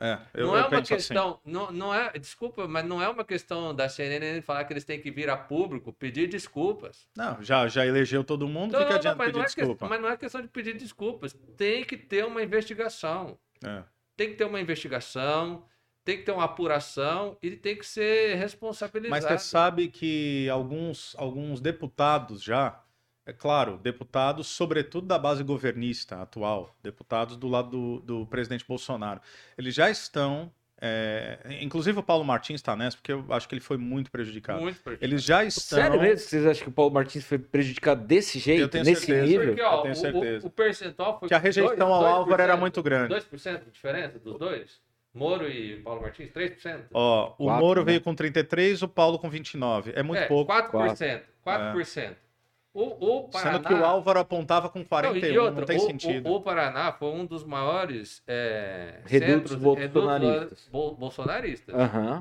É, 0.00 0.18
eu, 0.32 0.46
não 0.46 0.56
é 0.56 0.64
uma 0.66 0.78
assim. 0.78 0.94
questão, 0.94 1.40
não, 1.44 1.72
não 1.72 1.92
é, 1.92 2.12
desculpa, 2.18 2.68
mas 2.68 2.84
não 2.86 3.02
é 3.02 3.08
uma 3.08 3.24
questão 3.24 3.74
da 3.74 3.88
CNN 3.88 4.40
falar 4.42 4.64
que 4.64 4.72
eles 4.72 4.84
têm 4.84 5.00
que 5.00 5.10
vir 5.10 5.28
a 5.28 5.36
público 5.36 5.92
pedir 5.92 6.28
desculpas. 6.28 7.08
Não, 7.16 7.42
já, 7.42 7.66
já 7.66 7.84
elegeu 7.84 8.22
todo 8.22 8.46
mundo, 8.46 8.72
Não, 8.72 8.80
não, 8.80 8.88
não, 8.88 8.96
adianta 8.96 9.16
mas, 9.18 9.26
pedir 9.26 9.38
não 9.38 9.44
é 9.44 9.48
que- 9.48 9.54
desculpa. 9.56 9.88
mas 9.88 10.00
não 10.00 10.08
é 10.08 10.16
questão 10.16 10.40
de 10.40 10.48
pedir 10.48 10.76
desculpas. 10.76 11.36
Tem 11.56 11.84
que 11.84 11.96
ter 11.96 12.24
uma 12.24 12.42
investigação. 12.42 13.36
É. 13.64 13.82
Tem 14.16 14.28
que 14.30 14.36
ter 14.36 14.44
uma 14.44 14.60
investigação, 14.60 15.64
tem 16.04 16.16
que 16.18 16.22
ter 16.22 16.32
uma 16.32 16.44
apuração 16.44 17.36
e 17.42 17.50
tem 17.56 17.76
que 17.76 17.84
ser 17.86 18.30
Mas 18.34 18.40
responsabilizado. 18.40 19.22
você 19.26 19.38
sabe 19.38 19.88
que 19.88 20.48
alguns, 20.48 21.14
alguns 21.18 21.60
deputados 21.60 22.42
já, 22.42 22.80
é 23.28 23.32
claro, 23.32 23.76
deputados, 23.78 24.46
sobretudo 24.46 25.06
da 25.06 25.18
base 25.18 25.42
governista 25.44 26.22
atual, 26.22 26.74
deputados 26.82 27.36
do 27.36 27.46
lado 27.48 27.70
do, 27.70 28.00
do 28.00 28.26
presidente 28.26 28.64
Bolsonaro, 28.66 29.20
eles 29.56 29.74
já 29.74 29.90
estão. 29.90 30.50
é, 30.80 31.38
inclusive 31.60 31.98
o 31.98 32.02
Paulo 32.02 32.24
Martins 32.24 32.56
está 32.60 32.74
nessa, 32.74 32.96
porque 32.96 33.12
eu 33.12 33.24
acho 33.30 33.48
que 33.48 33.54
ele 33.54 33.60
foi 33.60 33.76
muito 33.76 34.10
prejudicado. 34.10 34.60
Muito 34.62 34.80
prejudicado. 34.80 35.10
Eles 35.12 35.22
já 35.22 35.44
estão. 35.44 35.78
Sério 35.78 36.00
mesmo? 36.00 36.18
Vocês 36.26 36.46
acham 36.46 36.62
que 36.64 36.68
o 36.70 36.72
Paulo 36.72 36.94
Martins 36.94 37.24
foi 37.24 37.38
prejudicado 37.38 38.06
desse 38.06 38.38
jeito? 38.38 38.62
Eu 38.62 38.68
tenho 38.68 38.84
nesse 38.84 39.06
certeza. 39.06 39.26
nível? 39.26 39.46
Porque, 39.48 39.62
ó, 39.62 39.76
Eu 39.76 39.82
tenho 39.82 39.92
o- 39.92 39.96
certeza. 39.96 40.46
O, 40.46 40.48
o 40.48 40.52
percentual 40.52 41.18
foi 41.18 41.28
Que 41.28 41.34
a 41.34 41.38
rejeição 41.38 41.76
dois- 41.76 41.80
ao 41.90 42.00
2%, 42.02 42.06
Álvaro 42.16 42.42
era 42.42 42.56
muito 42.56 42.82
grande. 42.82 43.14
2% 43.14 43.64
de 43.64 43.70
diferença 43.70 44.18
dos 44.18 44.38
dois? 44.38 44.80
Moro 45.12 45.48
e 45.50 45.80
Paulo 45.82 46.00
Martins? 46.02 46.30
3%? 46.30 46.84
Ó, 46.94 47.34
o 47.38 47.44
Quatro, 47.46 47.64
Moro 47.66 47.80
né? 47.80 47.86
veio 47.86 48.00
com 48.00 48.14
33, 48.14 48.82
o 48.82 48.88
Paulo 48.88 49.18
com 49.18 49.28
29. 49.28 49.92
É 49.96 50.02
muito 50.02 50.22
é, 50.22 50.26
pouco. 50.26 50.50
4%. 50.52 51.22
4%. 51.44 52.14
O, 52.80 53.16
o 53.18 53.22
Paraná... 53.28 53.52
Sendo 53.58 53.66
que 53.66 53.74
o 53.74 53.84
Álvaro 53.84 54.20
apontava 54.20 54.68
com 54.68 54.78
Não, 54.78 54.84
41, 54.84 55.30
e 55.32 55.36
não, 55.36 55.44
outra, 55.46 55.66
tem 55.66 55.76
o, 55.78 55.80
sentido. 55.80 56.28
O, 56.28 56.36
o 56.36 56.40
Paraná 56.40 56.92
foi 56.92 57.08
um 57.08 57.26
dos 57.26 57.42
maiores 57.44 58.22
é, 58.26 59.00
Redutos 59.04 59.50
centros 59.50 59.54
bolsonaristas. 59.56 60.68
bol- 60.70 60.94
bolsonaristas. 60.94 61.74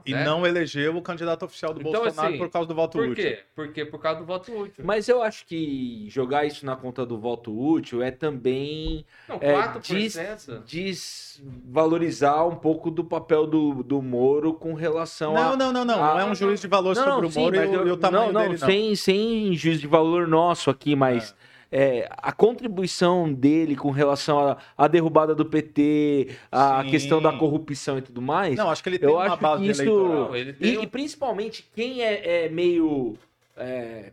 E 0.05 0.13
né? 0.13 0.23
não 0.23 0.47
elegeu 0.47 0.97
o 0.97 1.01
candidato 1.01 1.45
oficial 1.45 1.73
do 1.75 1.81
Então, 1.81 2.01
Bolsonaro 2.01 2.29
assim, 2.29 2.37
por 2.39 2.49
causa 2.49 2.67
do 2.67 2.73
voto 2.73 2.97
Por 2.97 3.09
útil. 3.09 3.23
quê? 3.23 3.39
Porque 3.55 3.85
por 3.85 3.99
causa 3.99 4.19
do 4.21 4.25
voto 4.25 4.51
útil. 4.51 4.83
Mas 4.83 5.07
eu 5.07 5.21
acho 5.21 5.45
que 5.45 6.07
jogar 6.09 6.45
isso 6.45 6.65
na 6.65 6.75
conta 6.75 7.05
do 7.05 7.19
voto 7.19 7.51
útil 7.55 8.01
é 8.01 8.09
também 8.09 9.05
Não, 9.29 9.37
é, 9.39 9.53
4%. 9.53 10.63
desvalorizar 10.65 12.47
um 12.47 12.55
pouco 12.55 12.89
do 12.89 13.03
papel 13.03 13.45
do, 13.45 13.83
do 13.83 14.01
Moro 14.01 14.53
com 14.53 14.73
relação 14.73 15.33
Não, 15.33 15.53
a. 15.53 15.55
não, 15.55 15.71
não, 15.71 15.85
não. 15.85 16.03
Ah, 16.03 16.13
Não 16.15 16.19
é 16.19 16.25
um 16.25 16.35
juiz 16.35 16.59
de 16.61 16.67
valor 16.67 16.95
Não, 16.95 17.03
sobre 17.03 17.21
não, 17.21 17.27
o 17.27 17.31
sim, 17.31 17.39
Moro 17.41 17.55
e, 17.55 17.59
mas 17.59 17.69
o, 17.69 17.73
eu- 17.73 17.87
e 17.87 17.91
o 17.91 17.97
tamanho 17.97 18.25
não, 18.25 18.33
não, 18.33 18.41
dele, 18.49 18.59
não. 18.59 18.67
Sem, 18.67 18.95
sem 18.95 19.53
juízo 19.55 19.81
de 19.81 19.87
valor 19.87 20.27
nosso 20.47 20.69
aqui, 20.69 20.95
mas 20.95 21.35
é, 21.71 22.07
a 22.17 22.31
contribuição 22.31 23.31
dele 23.33 23.75
com 23.75 23.91
relação 23.91 24.39
à, 24.39 24.57
à 24.77 24.87
derrubada 24.87 25.35
do 25.35 25.45
PT, 25.45 26.29
a 26.51 26.83
Sim. 26.83 26.89
questão 26.89 27.21
da 27.21 27.33
corrupção 27.33 27.97
e 27.97 28.01
tudo 28.01 28.21
mais. 28.21 28.55
Não, 28.55 28.69
acho 28.69 28.81
que 28.81 28.89
ele 28.89 28.99
tem 28.99 29.09
eu 29.09 29.15
uma 29.15 29.25
acho 29.25 29.37
base 29.37 29.63
que 29.63 29.69
isso- 29.71 29.81
eleitoral. 29.81 30.13
Não, 30.29 30.35
ele 30.35 30.53
tem 30.53 30.73
E, 30.73 30.77
um- 30.77 30.83
e 30.83 30.87
principalmente 30.87 31.69
quem 31.75 32.01
é, 32.01 32.45
é 32.45 32.49
meio. 32.49 33.17
é, 33.57 34.11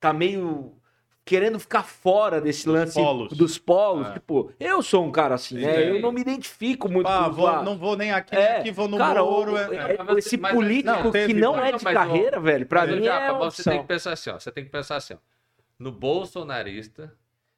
tá 0.00 0.12
meio 0.12 0.72
querendo 1.24 1.60
ficar 1.60 1.84
fora 1.84 2.40
desse 2.40 2.64
Dos 2.64 2.74
lance 2.74 2.94
polos. 2.94 3.32
dos 3.32 3.56
polos. 3.58 4.08
É. 4.08 4.12
Tipo, 4.14 4.50
eu 4.58 4.82
sou 4.82 5.04
um 5.04 5.12
cara 5.12 5.36
assim, 5.36 5.54
né? 5.54 5.72
Sim. 5.72 5.80
Eu 5.82 6.00
não 6.00 6.10
me 6.10 6.20
identifico 6.20 6.88
muito 6.90 7.06
Ah, 7.06 7.24
com 7.26 7.30
os 7.30 7.36
vou- 7.36 7.62
não 7.62 7.78
vou 7.78 7.96
nem 7.96 8.10
aqui, 8.10 8.34
É, 8.34 8.56
aqui, 8.58 8.72
vou 8.72 8.88
no 8.88 8.98
Cara, 8.98 9.22
Moro. 9.22 9.56
é- 9.56 9.92
é- 9.92 9.98
Mas- 10.04 10.26
esse 10.26 10.36
mas- 10.36 10.52
político 10.52 10.90
não, 11.04 11.10
teve- 11.12 11.32
que 11.32 11.40
não 11.40 11.54
é 11.64 11.70
não, 11.70 11.78
de 11.78 11.84
mas 11.84 11.94
carreira, 11.94 12.40
velho, 12.40 12.66
pra 12.66 12.80
Mas, 12.86 12.98
mim 12.98 13.06
é 13.06 13.30
uma 13.30 13.48
você 13.52 13.62
tem 13.70 13.80
que 13.82 13.86
pensar 13.86 14.12
assim, 14.14 14.30
ó. 14.30 14.38
Você 14.40 14.50
tem 14.50 14.64
que 14.64 14.70
pensar 14.70 14.96
assim, 14.96 15.14
ó. 15.14 15.31
No 15.82 15.90
bolsonarista 15.90 17.12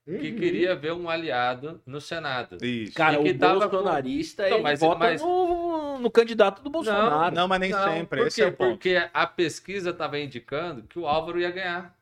que 0.07 0.13
Uhum. 0.13 0.19
queria 0.37 0.75
ver 0.77 0.93
um 0.93 1.09
aliado 1.09 1.81
no 1.87 2.01
Senado. 2.01 2.57
Isso. 2.65 2.93
Cara, 2.95 3.19
E 3.21 3.23
que 3.25 3.31
o 3.31 3.39
tava 3.39 3.55
com- 3.69 3.77
bolsonarista, 3.77 4.43
Não, 4.49 4.55
ele 4.57 4.63
mas- 4.63 4.81
vota 4.81 4.99
mas- 4.99 5.23
no, 5.23 5.99
no 5.99 6.11
candidato 6.11 6.63
do 6.63 6.69
Bolsonaro. 6.71 7.35
não, 7.35 7.49
mas 7.49 7.61
nem 7.61 7.71
Não, 7.71 7.85
sempre. 7.85 8.19
Por 8.21 8.27
Esse 8.27 8.43
é 8.43 8.47
o 8.47 8.53
ponto. 8.53 8.71
Porque 8.73 9.03
a 9.13 9.27
pesquisa 9.27 9.91
estava 9.91 10.19
indicando 10.19 10.83
que 10.83 10.99
o 10.99 11.07
Álvaro 11.07 11.39
ia 11.41 11.51
ganhar. 11.51 11.95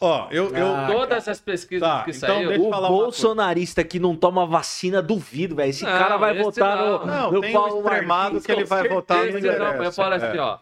Ó, 0.00 0.28
eu, 0.30 0.48
eu, 0.56 0.74
Ah, 0.74 0.86
Todas 0.90 1.28
as 1.28 1.40
pesquisas 1.40 1.86
Tá, 1.86 2.04
que 2.04 2.10
então 2.12 2.40
eu 2.42 2.62
O 2.66 2.70
bolsonarista 2.70 3.84
que 3.84 4.00
não 4.00 4.16
toma 4.16 4.46
vacina, 4.46 5.02
duvido, 5.02 5.54
velho. 5.56 5.68
Esse 5.70 5.84
Não, 5.84 5.90
cara 5.98 6.16
vai 6.16 6.32
esse 6.34 6.42
votar 6.42 6.76
não. 6.76 6.98
no, 7.00 7.06
Não, 7.06 7.32
no 7.32 7.40
tem 7.42 7.52
Paulo 7.52 7.74
o 7.74 7.78
extremado 7.82 8.06
Martins, 8.08 8.46
que 8.46 8.52
ele 8.52 8.62
com 8.62 8.68
vai 8.68 8.88
votar 8.88 9.26
no 9.26 9.40
não, 9.40 9.84
eu 9.84 9.92
falo 9.92 10.14
é. 10.14 10.16
assim, 10.16 10.38
ó. 10.38 10.58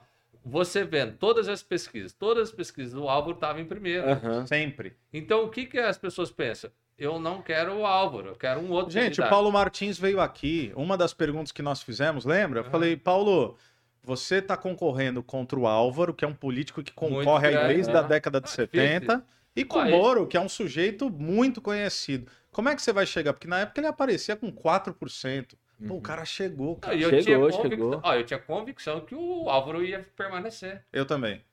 Você 0.50 0.84
vendo 0.84 1.16
todas 1.16 1.48
as 1.48 1.62
pesquisas, 1.62 2.12
todas 2.12 2.48
as 2.48 2.54
pesquisas, 2.54 2.94
o 2.94 3.08
Álvaro 3.08 3.34
estava 3.34 3.60
em 3.60 3.64
primeiro. 3.64 4.08
Aham. 4.08 4.46
sempre. 4.46 4.96
Então, 5.12 5.44
o 5.44 5.50
que, 5.50 5.66
que 5.66 5.78
as 5.78 5.98
pessoas 5.98 6.30
pensam? 6.30 6.70
Eu 6.98 7.20
não 7.20 7.40
quero 7.40 7.76
o 7.76 7.86
Álvaro, 7.86 8.28
eu 8.28 8.34
quero 8.34 8.60
um 8.60 8.70
outro 8.72 8.90
Gente, 8.90 9.02
o 9.02 9.06
candidato. 9.06 9.30
Paulo 9.30 9.52
Martins 9.52 9.98
veio 9.98 10.20
aqui. 10.20 10.72
Uma 10.74 10.96
das 10.96 11.14
perguntas 11.14 11.52
que 11.52 11.62
nós 11.62 11.80
fizemos, 11.80 12.24
lembra? 12.24 12.60
Eu 12.60 12.62
Aham. 12.64 12.70
falei, 12.72 12.96
Paulo, 12.96 13.56
você 14.02 14.36
está 14.36 14.56
concorrendo 14.56 15.22
contra 15.22 15.58
o 15.58 15.66
Álvaro, 15.66 16.12
que 16.12 16.24
é 16.24 16.28
um 16.28 16.34
político 16.34 16.82
que 16.82 16.92
concorre 16.92 17.48
aí 17.48 17.74
desde 17.74 17.92
né? 17.92 17.98
a 17.98 18.02
década 18.02 18.40
de 18.40 18.48
Ah, 18.48 18.52
70, 18.52 19.24
e 19.54 19.64
com 19.64 19.78
o 19.78 19.90
Moro, 19.90 20.26
que 20.26 20.36
é 20.36 20.40
um 20.40 20.48
sujeito 20.48 21.10
muito 21.10 21.60
conhecido. 21.60 22.30
Como 22.50 22.68
é 22.68 22.74
que 22.74 22.82
você 22.82 22.92
vai 22.92 23.06
chegar? 23.06 23.32
Porque 23.32 23.46
na 23.46 23.60
época 23.60 23.80
ele 23.80 23.86
aparecia 23.86 24.34
com 24.34 24.50
4%. 24.50 25.56
Pô, 25.86 25.94
o 25.94 26.00
cara 26.00 26.24
chegou, 26.24 26.70
Não, 26.72 26.80
cara. 26.80 26.94
e 26.96 27.02
eu, 27.02 27.08
Chegou, 27.10 27.50
tinha 27.50 27.62
chegou. 27.62 27.90
convicção, 27.92 28.00
ó, 28.02 28.14
eu 28.14 28.24
tinha 28.24 28.38
convicção 28.40 29.00
que 29.00 29.14
o 29.14 29.48
Álvaro 29.48 29.84
ia 29.84 30.04
permanecer. 30.16 30.84
Eu 30.92 31.06
também. 31.06 31.44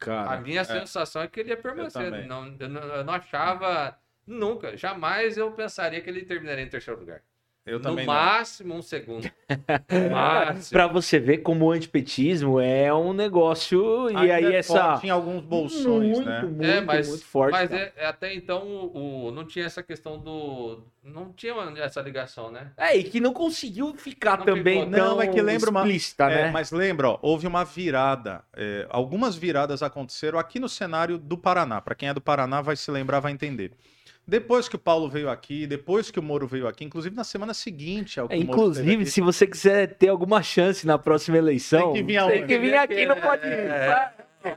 A 0.00 0.04
Cara, 0.04 0.40
minha 0.40 0.64
sensação 0.64 1.22
é 1.22 1.28
que 1.28 1.40
ele 1.40 1.50
ia 1.50 1.56
permanecer. 1.56 2.04
também. 2.10 2.26
Não, 2.26 2.56
eu, 2.58 2.68
não, 2.68 2.80
eu 2.82 3.04
não 3.04 3.12
achava. 3.14 3.98
Nunca, 4.26 4.76
jamais 4.76 5.36
eu 5.36 5.50
pensaria 5.52 6.00
que 6.00 6.08
ele 6.08 6.24
terminaria 6.24 6.64
em 6.64 6.68
terceiro 6.68 7.00
lugar. 7.00 7.22
Eu 7.64 7.78
no 7.78 7.84
também 7.84 8.04
não. 8.06 8.12
máximo 8.12 8.74
um 8.74 8.82
segundo. 8.82 9.30
Pra 10.70 10.86
você 10.88 11.18
ver 11.20 11.38
como 11.38 11.66
o 11.66 11.70
antipetismo 11.70 12.58
é 12.60 12.92
um 12.92 13.12
negócio 13.12 14.10
e 14.10 14.16
Ainda 14.16 14.34
aí 14.34 14.44
é 14.46 14.56
essa 14.56 14.92
forte 14.92 15.06
em 15.06 15.10
alguns 15.10 15.42
bolsões, 15.42 16.16
muito, 16.16 16.28
né? 16.28 16.42
muito, 16.42 16.64
é, 16.64 16.80
mas, 16.80 17.08
muito 17.08 17.24
forte. 17.24 17.52
mas 17.52 17.70
é, 17.72 17.92
até 18.04 18.34
então 18.34 18.66
o, 18.66 19.26
o- 19.28 19.30
não 19.30 19.44
tinha 19.46 19.64
essa 19.64 19.82
questão 19.82 20.18
do. 20.18 20.82
Não 21.04 21.32
tinha 21.32 21.54
essa 21.78 22.00
ligação, 22.00 22.50
né? 22.50 22.72
É, 22.76 22.96
e 22.96 23.04
que 23.04 23.20
não 23.20 23.32
conseguiu 23.32 23.92
ficar 23.94 24.38
Não 24.38 24.44
também 24.44 24.80
ficou. 24.84 24.90
tão 24.98 25.08
Não, 25.16 25.22
é 25.22 25.26
que 25.26 25.40
lembra 25.42 25.70
uma- 25.70 25.80
explícita, 25.80 26.24
É, 26.30 26.44
né? 26.46 26.50
mas 26.50 26.70
lembra, 26.70 27.10
ó, 27.10 27.18
houve 27.22 27.46
uma 27.46 27.64
virada. 27.64 28.42
é, 28.56 28.86
algumas 28.90 29.34
viradas 29.36 29.82
aconteceram 29.82 30.38
aqui 30.38 30.58
no 30.60 30.68
cenário 30.68 31.18
do 31.18 31.36
Paraná. 31.36 31.80
Para 31.80 31.94
quem 31.94 32.08
é 32.08 32.14
do 32.14 32.20
Paraná 32.20 32.60
vai 32.60 32.76
se 32.76 32.90
lembrar, 32.90 33.20
vai 33.20 33.32
entender. 33.32 33.72
Depois 34.26 34.68
que 34.68 34.76
o 34.76 34.78
Paulo 34.78 35.08
veio 35.08 35.28
aqui, 35.28 35.66
depois 35.66 36.10
que 36.10 36.18
o 36.18 36.22
Moro 36.22 36.46
veio 36.46 36.68
aqui, 36.68 36.84
inclusive 36.84 37.14
na 37.14 37.24
semana 37.24 37.52
seguinte 37.52 38.20
ao 38.20 38.28
que 38.28 38.34
É, 38.34 38.38
o 38.38 38.44
Moro 38.44 38.68
esteve 38.70 38.86
inclusive, 38.92 39.10
se 39.10 39.20
você 39.20 39.46
quiser 39.46 39.94
ter 39.94 40.08
alguma 40.08 40.42
chance 40.42 40.86
na 40.86 40.96
próxima 40.96 41.36
eleição, 41.38 41.92
Tem 41.92 42.04
que 42.06 42.12
vir 42.12 42.26
tem 42.28 42.46
que 42.46 42.58
vir 42.58 42.74
aqui, 42.76 43.04
não 43.06 43.16
pode 43.16 43.46
ir. 43.46 43.52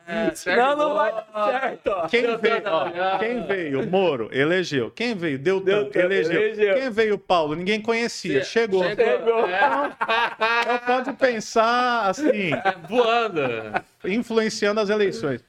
É, 0.08 0.32
Senão 0.34 0.76
não 0.76 0.96
vai 0.96 1.12
dar 1.12 1.28
certo. 1.62 1.88
ó. 1.92 2.08
Quem 2.08 2.22
veio, 2.38 2.64
ó, 2.66 3.18
quem 3.20 3.46
veio? 3.46 3.88
Moro, 3.88 4.30
elegeu. 4.32 4.90
Quem 4.90 5.14
veio? 5.16 5.38
Deu 5.38 5.60
Deu 5.60 5.84
tanto, 5.84 5.94
tanto, 5.94 6.06
elegeu. 6.06 6.42
elegeu. 6.42 6.74
Quem 6.76 6.90
veio? 6.90 7.18
Paulo, 7.20 7.56
ninguém 7.56 7.80
conhecia. 7.82 8.44
Chegou. 8.44 8.84
Chegou. 8.84 9.48
É, 9.48 9.92
Então 10.62 10.78
pode 10.88 11.14
pensar 11.14 12.10
assim, 12.10 12.52
voando. 12.90 13.42
influenciando 14.04 14.80
as 14.80 14.90
eleições. 14.90 15.44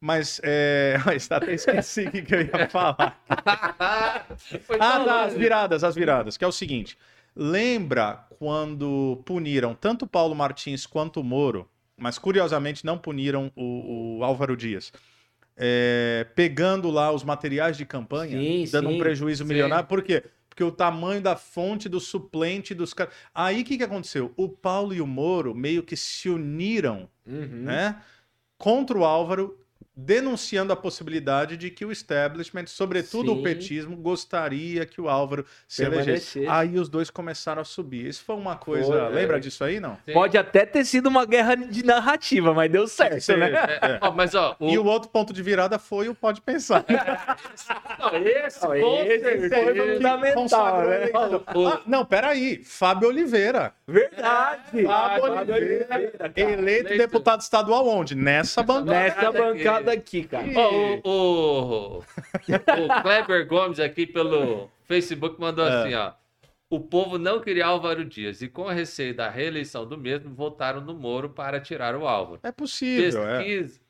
Mas, 0.00 0.40
é... 0.44 0.96
mas 1.04 1.30
até 1.30 1.54
esqueci 1.54 2.06
o 2.06 2.10
que 2.10 2.34
eu 2.34 2.42
ia 2.42 2.68
falar. 2.68 3.20
Foi 4.62 4.76
Ah, 4.80 5.00
tá, 5.00 5.20
as 5.24 5.32
longe. 5.32 5.38
viradas, 5.38 5.84
as 5.84 5.94
viradas, 5.94 6.36
que 6.36 6.44
é 6.44 6.48
o 6.48 6.52
seguinte. 6.52 6.96
Lembra 7.34 8.26
quando 8.38 9.22
puniram 9.24 9.74
tanto 9.74 10.04
o 10.04 10.08
Paulo 10.08 10.34
Martins 10.34 10.86
quanto 10.86 11.20
o 11.20 11.24
Moro, 11.24 11.68
mas 11.96 12.18
curiosamente 12.18 12.84
não 12.84 12.98
puniram 12.98 13.52
o, 13.56 14.18
o 14.18 14.24
Álvaro 14.24 14.56
Dias, 14.56 14.92
é, 15.56 16.26
pegando 16.34 16.90
lá 16.90 17.10
os 17.12 17.24
materiais 17.24 17.76
de 17.76 17.84
campanha, 17.84 18.38
Sim, 18.38 18.64
dando 18.70 18.88
um 18.88 18.92
sim, 18.92 18.98
prejuízo 18.98 19.44
sim. 19.44 19.48
milionário. 19.48 19.86
Por 19.88 20.02
quê? 20.02 20.22
Porque 20.48 20.62
o 20.64 20.72
tamanho 20.72 21.20
da 21.20 21.36
fonte 21.36 21.88
do 21.88 22.00
suplente 22.00 22.74
dos 22.74 22.92
caras. 22.94 23.14
Aí 23.34 23.62
o 23.62 23.64
que, 23.64 23.76
que 23.78 23.84
aconteceu? 23.84 24.32
O 24.36 24.48
Paulo 24.48 24.92
e 24.94 25.00
o 25.00 25.06
Moro 25.06 25.54
meio 25.54 25.82
que 25.82 25.96
se 25.96 26.28
uniram 26.28 27.08
Uhum. 27.26 27.62
né, 27.64 28.00
contra 28.56 28.96
o 28.98 29.04
Álvaro, 29.04 29.58
denunciando 30.00 30.72
a 30.72 30.76
possibilidade 30.76 31.56
de 31.56 31.70
que 31.70 31.84
o 31.84 31.90
establishment, 31.90 32.66
sobretudo 32.68 33.32
Sim. 33.32 33.40
o 33.40 33.42
petismo, 33.42 33.96
gostaria 33.96 34.86
que 34.86 35.00
o 35.00 35.08
Álvaro 35.08 35.44
se 35.66 35.82
elegesse. 35.82 36.46
Aí 36.46 36.78
os 36.78 36.88
dois 36.88 37.10
começaram 37.10 37.60
a 37.62 37.64
subir. 37.64 38.06
Isso 38.06 38.22
foi 38.24 38.36
uma 38.36 38.54
coisa. 38.54 38.86
Foi, 38.86 39.00
é. 39.00 39.08
lembra 39.08 39.40
disso 39.40 39.64
aí, 39.64 39.80
não? 39.80 39.98
Sim. 40.06 40.12
Pode 40.12 40.38
até 40.38 40.64
ter 40.64 40.84
sido 40.84 41.08
uma 41.08 41.26
guerra 41.26 41.56
de 41.56 41.84
narrativa, 41.84 42.54
mas 42.54 42.70
deu 42.70 42.86
certo, 42.86 43.20
Sim, 43.20 43.38
né? 43.38 43.50
É, 43.50 43.98
ó, 44.00 44.12
mas 44.12 44.36
ó, 44.36 44.54
o, 44.60 44.70
E 44.70 44.78
o 44.78 44.84
outro 44.84 45.08
ponto 45.10 45.32
de 45.32 45.42
virada 45.42 45.80
foi 45.80 46.08
o 46.08 46.14
Pode 46.14 46.40
Pensar. 46.42 46.84
não, 47.98 48.16
esse, 48.24 48.62
Não, 48.64 49.02
esse 49.02 49.48
foi 49.48 49.94
fundamental, 49.94 50.86
né? 50.86 51.10
O- 51.54 51.66
Ah, 51.66 51.82
não, 51.84 52.04
peraí. 52.04 52.62
Fábio 52.62 53.08
Oliveira. 53.08 53.74
Verdade. 53.86 54.84
Fábio 54.84 55.34
Fábio 55.34 55.54
Oliveira. 55.54 56.32
Eleito 56.36 56.60
Eleito. 56.60 56.98
deputado 56.98 57.40
estadual 57.40 57.86
onde? 57.88 58.14
Nessa 58.14 58.62
bancada. 58.62 58.92
Nessa 58.92 59.32
Bancada 59.32 59.87
aqui. 59.92 60.22
bancada 60.22 60.44
aqui, 60.46 60.54
cara. 60.54 61.00
Ó, 61.04 61.08
o, 61.08 61.98
o, 61.98 61.98
o 61.98 63.02
Kleber 63.02 63.46
Gomes 63.46 63.80
aqui 63.80 64.06
pelo 64.06 64.70
Facebook 64.84 65.40
mandou 65.40 65.66
É. 65.66 65.82
assim, 65.82 65.94
ó. 65.94 66.12
O 66.70 66.78
povo 66.80 67.16
não 67.16 67.40
queria 67.40 67.64
Álvaro 67.66 68.04
Dias 68.04 68.42
e 68.42 68.48
com 68.48 68.66
receio 68.66 69.14
da 69.14 69.30
reeleição 69.30 69.86
do 69.86 69.96
mesmo, 69.96 70.34
votaram 70.34 70.82
no 70.82 70.92
Moro 70.94 71.30
para 71.30 71.58
tirar 71.60 71.96
o 71.96 72.06
Álvaro. 72.06 72.40
É 72.42 72.52
possível, 72.52 73.26
é. 73.26 73.38
Pesquis- 73.38 73.80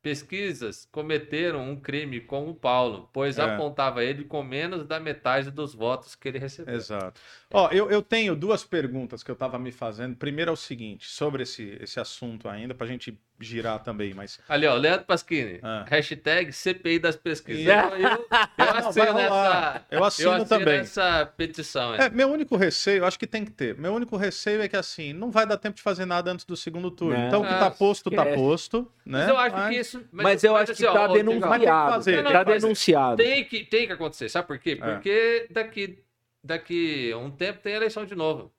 Pesquisas 0.00 0.88
cometeram 0.92 1.68
um 1.68 1.74
crime 1.74 2.20
com 2.20 2.48
o 2.48 2.54
Paulo, 2.54 3.10
pois 3.12 3.36
É. 3.36 3.42
apontava 3.42 4.04
ele 4.04 4.24
com 4.24 4.42
menos 4.44 4.84
da 4.86 5.00
metade 5.00 5.50
dos 5.50 5.74
votos 5.74 6.14
que 6.14 6.28
ele 6.28 6.38
recebeu. 6.38 6.74
Exato. 6.76 7.20
Ó, 7.52 7.68
eu, 7.72 7.90
eu 7.90 8.00
tenho 8.00 8.36
duas 8.36 8.62
perguntas 8.62 9.24
que 9.24 9.30
eu 9.30 9.32
estava 9.34 9.58
me 9.58 9.72
fazendo. 9.72 10.14
Primeiro 10.16 10.50
é 10.50 10.54
o 10.54 10.56
seguinte, 10.56 11.08
sobre 11.08 11.42
esse, 11.42 11.76
esse 11.80 11.98
assunto 11.98 12.48
ainda, 12.48 12.74
para 12.74 12.86
a 12.86 12.88
gente 12.88 13.18
girar 13.40 13.82
também, 13.82 14.12
mas 14.14 14.38
Ali, 14.48 14.66
ó, 14.66 14.74
Leandro 14.74 15.06
Pasquini. 15.06 15.60
Ah. 15.62 15.84
Hashtag 15.88 16.52
CPI 16.52 16.98
das 16.98 17.16
pesquisas. 17.16 17.62
Isso. 17.62 17.70
Eu, 17.70 17.96
eu, 17.98 18.08
eu 18.08 18.28
Não, 18.58 18.88
assino 18.88 19.12
rolar. 19.12 19.76
essa. 19.76 19.84
eu 19.90 20.04
assino, 20.04 20.28
Eu 20.28 20.32
assino 20.34 20.48
também. 20.48 20.78
essa 20.80 21.32
petição. 21.36 21.94
É, 21.94 22.10
meu 22.10 22.28
único 22.28 22.56
receio, 22.56 23.04
acho 23.04 23.18
que 23.18 23.26
tem 23.26 23.44
que 23.44 23.50
ter. 23.50 23.76
Meu 23.78 23.92
único 23.94 24.16
receio 24.16 24.60
é 24.60 24.68
que 24.68 24.76
assim, 24.76 25.12
não 25.12 25.30
vai 25.30 25.46
dar 25.46 25.56
tempo 25.56 25.76
de 25.76 25.82
fazer 25.82 26.04
nada 26.04 26.32
antes 26.32 26.44
do 26.44 26.56
segundo 26.56 26.90
turno. 26.90 27.16
Não. 27.18 27.26
Então 27.28 27.40
o 27.42 27.44
que 27.44 27.50
tá 27.50 27.70
posto, 27.70 28.10
tá 28.10 28.22
esquece. 28.22 28.36
posto, 28.36 28.92
né? 29.06 29.20
Mas 29.20 29.28
eu 29.28 29.36
acho 29.38 29.56
Mas- 29.56 29.68
que 29.74 29.80
isso. 29.80 30.04
Mas, 30.10 30.44
eu 30.44 30.56
acho 30.56 30.72
assim, 30.72 30.82
que 30.82 30.88
ó, 30.88 30.92
tá 30.92 30.98
Mas 31.08 31.12
tem 31.12 31.24
que 31.24 31.30
denunciado. 31.30 31.90
fazer, 31.92 32.14
tem 32.16 32.24
que 32.24 32.32
Tá 32.32 32.44
denunciado. 32.44 33.16
Tem 33.16 33.44
que, 33.44 33.64
tem 33.64 33.86
que 33.86 33.92
acontecer. 33.92 34.28
Sabe 34.28 34.48
por 34.48 34.58
quê? 34.58 34.74
Porque 34.76 35.46
daqui, 35.50 35.98
daqui 36.42 37.12
a 37.12 37.18
um 37.18 37.30
tempo 37.30 37.60
tem 37.60 37.74
eleição 37.74 38.04
de 38.04 38.14
novo. 38.14 38.52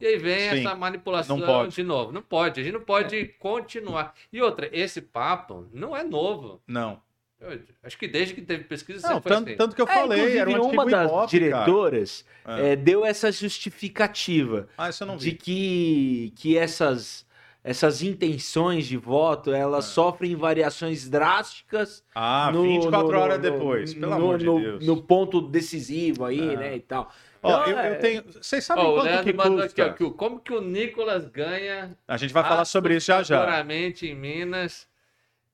E 0.00 0.06
aí 0.06 0.18
vem 0.18 0.38
Sim, 0.50 0.58
essa 0.66 0.74
manipulação 0.74 1.38
de 1.68 1.82
novo. 1.82 2.12
Não 2.12 2.22
pode. 2.22 2.60
A 2.60 2.64
gente 2.64 2.74
não 2.74 2.80
pode 2.82 3.26
continuar. 3.38 4.14
E 4.32 4.42
outra, 4.42 4.68
esse 4.72 5.00
papo 5.00 5.66
não 5.72 5.96
é 5.96 6.02
novo. 6.04 6.60
Não. 6.66 7.00
Eu 7.40 7.60
acho 7.82 7.98
que 7.98 8.08
desde 8.08 8.32
que 8.34 8.40
teve 8.40 8.64
pesquisa 8.64 9.06
Não, 9.08 9.20
tanto, 9.20 9.48
assim. 9.50 9.56
tanto 9.56 9.76
que 9.76 9.82
eu 9.82 9.86
É, 9.88 9.92
falei, 9.92 10.38
era 10.38 10.48
um 10.50 10.54
antigo 10.56 10.72
uma 10.72 10.86
das 10.86 11.10
Ibope, 11.10 11.30
diretoras 11.30 12.24
cara. 12.42 12.62
é, 12.62 12.74
deu 12.76 13.04
essa 13.04 13.30
justificativa 13.30 14.68
Ah, 14.76 14.88
isso 14.88 15.02
eu 15.02 15.06
não 15.06 15.16
de 15.16 15.32
que, 15.32 16.32
que 16.36 16.56
essas, 16.56 17.26
essas 17.62 18.02
intenções 18.02 18.86
de 18.86 18.96
voto 18.96 19.52
elas 19.52 19.84
É. 19.84 19.88
sofrem 19.88 20.34
variações 20.34 21.08
drásticas 21.08 22.02
Ah, 22.14 22.50
no- 22.52 22.62
24 22.62 23.12
no- 23.12 23.18
horas 23.18 23.36
no- 23.36 23.42
depois, 23.42 23.92
pelo 23.94 24.06
no, 24.10 24.12
amor 24.16 24.38
de 24.38 24.46
no- 24.46 24.60
Deus. 24.60 24.86
no 24.86 25.02
ponto 25.02 25.40
decisivo 25.42 26.24
aí, 26.24 26.40
É. 26.40 26.56
né, 26.56 26.76
e 26.76 26.80
tal. 26.80 27.12
Ó, 27.42 27.48
Então, 27.62 27.66
eu, 27.72 27.76
eu 27.76 27.78
é- 27.78 27.94
tenho. 27.96 28.24
Vocês 28.32 28.64
sabem 28.64 28.84
Ó, 28.84 28.94
quanto 28.94 29.24
que 29.24 29.32
mandou 29.32 29.58
aqui, 29.64 29.82
custa? 29.82 30.04
ó, 30.04 30.10
como 30.10 30.40
que 30.40 30.52
o 30.52 30.60
Nicolas 30.60 31.26
ganha 31.26 31.96
A 32.08 32.16
gente 32.16 32.32
vai 32.32 32.42
falar 32.42 32.64
sobre 32.64 32.96
isso 32.96 33.06
já 33.06 33.22
já. 33.22 33.64
em 34.06 34.14
Minas 34.14 34.88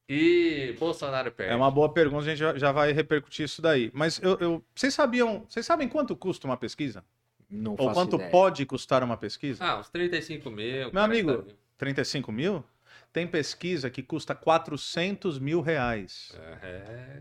e 0.09 0.75
Bolsonaro 0.79 1.31
perde. 1.33 1.53
É 1.53 1.57
uma 1.57 1.71
boa 1.71 1.93
pergunta, 1.93 2.23
a 2.23 2.29
gente 2.29 2.39
já, 2.39 2.57
já 2.59 2.73
vai 2.73 2.93
repercutir 2.93 3.45
isso 3.47 3.63
daí. 3.63 3.91
Mas 3.95 4.21
eu, 4.23 4.37
eu- 4.41 4.65
vocês 4.75 4.93
sabiam, 4.95 5.45
vocês 5.49 5.65
sabem 5.65 5.89
quanto 5.89 6.15
custa 6.17 6.47
uma 6.47 6.57
pesquisa? 6.57 7.05
Não 7.51 7.73
Ou 7.73 7.77
faço 7.89 7.93
quanto 7.95 8.17
ideia. 8.17 8.31
pode 8.31 8.65
custar 8.67 9.03
uma 9.03 9.17
pesquisa? 9.17 9.63
Ah, 9.65 9.79
uns 9.79 9.89
35 9.91 10.51
mil. 10.51 10.91
40 10.91 11.01
amigo, 11.03 11.31
mil. 11.31 11.47
35 11.77 12.33
mil? 12.33 12.65
Tem 13.13 13.27
pesquisa 13.27 13.91
que 13.91 14.03
custa 14.03 14.35
400 14.35 15.39
mil 15.39 15.61
reais. 15.61 16.33
É. 16.63 17.21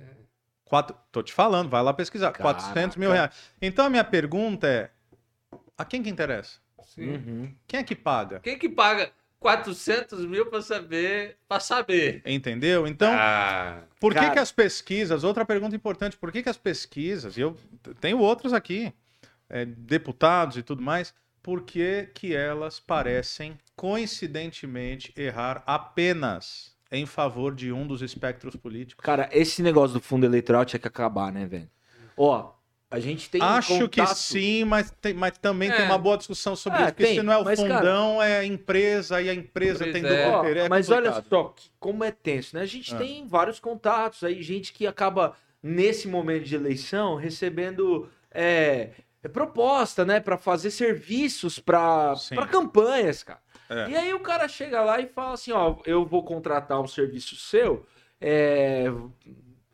Quatro, 0.72 0.96
tô 1.12 1.22
te 1.22 1.34
falando, 1.34 1.70
vai 1.70 1.84
lá 1.84 1.92
pesquisar. 1.94 2.32
Caraca. 2.32 2.62
400 2.62 2.96
mil 2.96 3.12
reais. 3.12 3.34
Então 3.62 3.88
a 3.88 3.90
minha 3.90 4.06
pergunta 4.06 4.66
é: 4.66 4.90
a 5.78 5.84
quem 5.84 6.02
que 6.02 6.10
interessa? 6.10 6.60
Sim. 6.86 7.10
Uhum. 7.10 7.56
Quem 7.68 7.82
é 7.82 7.84
que 7.84 7.94
paga? 7.94 8.40
Quem 8.40 8.58
que 8.58 8.70
paga 8.70 9.12
400 9.38 10.26
mil 10.26 10.46
pra 10.46 10.62
saber, 10.62 11.36
pra 11.46 11.60
saber? 11.60 12.22
Entendeu? 12.26 12.88
Então, 12.88 13.12
Ah, 13.14 13.82
por 14.00 14.14
que, 14.14 14.20
cara- 14.22 14.32
que 14.32 14.40
as 14.40 14.50
pesquisas. 14.54 15.26
Outra 15.26 15.44
pergunta 15.44 15.76
importante: 15.76 16.16
por 16.16 16.32
que, 16.32 16.42
que 16.42 16.48
as 16.48 16.56
pesquisas, 16.58 17.36
e 17.36 17.42
eu 17.42 17.58
tenho 18.00 18.20
outros 18.20 18.54
aqui, 18.54 18.94
é, 19.50 19.66
deputados 19.66 20.56
e 20.56 20.64
tudo 20.64 20.82
mais, 20.82 21.14
por 21.44 21.64
que, 21.64 22.10
que 22.14 22.34
elas 22.34 22.80
parecem, 22.80 23.58
coincidentemente, 23.76 25.14
errar 25.18 25.64
apenas 25.66 26.71
em 26.92 27.06
favor 27.06 27.56
de 27.56 27.72
um 27.72 27.88
dos 27.88 28.02
espectros 28.02 28.56
políticos? 28.56 29.04
Cara, 29.04 29.30
esse 29.32 29.64
negócio 29.64 29.94
do 29.94 30.02
fundo 30.02 30.26
eleitoral 30.26 30.66
tinha 30.66 30.80
que 30.80 30.88
acabar, 30.88 31.32
né, 31.32 31.46
velho? 31.46 31.70
Ó, 32.18 32.52
a 32.90 33.00
gente 33.00 33.30
tem 33.30 33.42
Acho 33.42 33.88
que 33.88 34.02
contato- 34.02 34.18
sim, 34.18 34.66
mas, 34.66 34.92
tem- 35.02 35.14
mas 35.14 35.38
também 35.38 35.70
É. 35.70 35.76
tem 35.78 35.86
uma 35.86 35.98
boa 35.98 36.18
discussão 36.18 36.56
sobre 36.56 36.80
Ah, 36.80 36.82
isso. 36.84 36.94
Porque 36.94 37.04
tem, 37.06 37.16
se 37.16 37.24
não 37.24 37.32
é 37.32 37.38
o 37.38 37.46
mas, 37.46 37.60
cara- 37.60 37.78
fundão, 37.78 38.22
é 38.22 38.40
a 38.40 38.46
empresa, 38.46 39.22
e 39.22 39.30
a 39.30 39.34
empresa 39.34 39.86
Pois 39.86 39.94
tem 39.94 40.06
é. 40.06 40.10
duplo 40.26 40.38
Ó, 40.38 40.42
interesse. 40.44 40.66
é 40.66 40.70
mas 40.70 40.90
olha 40.90 41.12
complicado. 41.12 41.30
só, 41.30 41.44
que- 41.56 41.70
como 41.80 42.04
é 42.04 42.12
tenso, 42.12 42.56
né? 42.58 42.62
A 42.64 42.66
gente 42.66 42.94
Ah. 42.94 42.98
tem 42.98 43.26
vários 43.26 43.60
contatos 43.60 44.24
aí, 44.26 44.42
gente 44.44 44.74
que 44.74 44.86
acaba, 44.86 45.36
nesse 45.64 46.08
momento 46.10 46.44
de 46.44 46.56
eleição, 46.56 47.16
recebendo 47.16 48.10
é, 48.34 48.90
proposta, 49.34 50.04
né? 50.06 50.20
Pra 50.20 50.38
fazer 50.38 50.72
serviços 50.72 51.60
pra 51.60 52.16
campanhas, 52.50 53.24
cara. 53.24 53.40
É. 53.72 53.90
E 53.90 53.96
aí 53.96 54.14
o 54.14 54.20
cara 54.20 54.48
chega 54.48 54.82
lá 54.82 55.00
e 55.00 55.08
fala 55.08 55.34
assim, 55.34 55.52
ó, 55.52 55.78
eu 55.86 56.06
vou 56.06 56.24
contratar 56.24 56.80
um 56.82 56.88
serviço 56.88 57.36
seu, 57.38 57.86
é, 58.20 58.86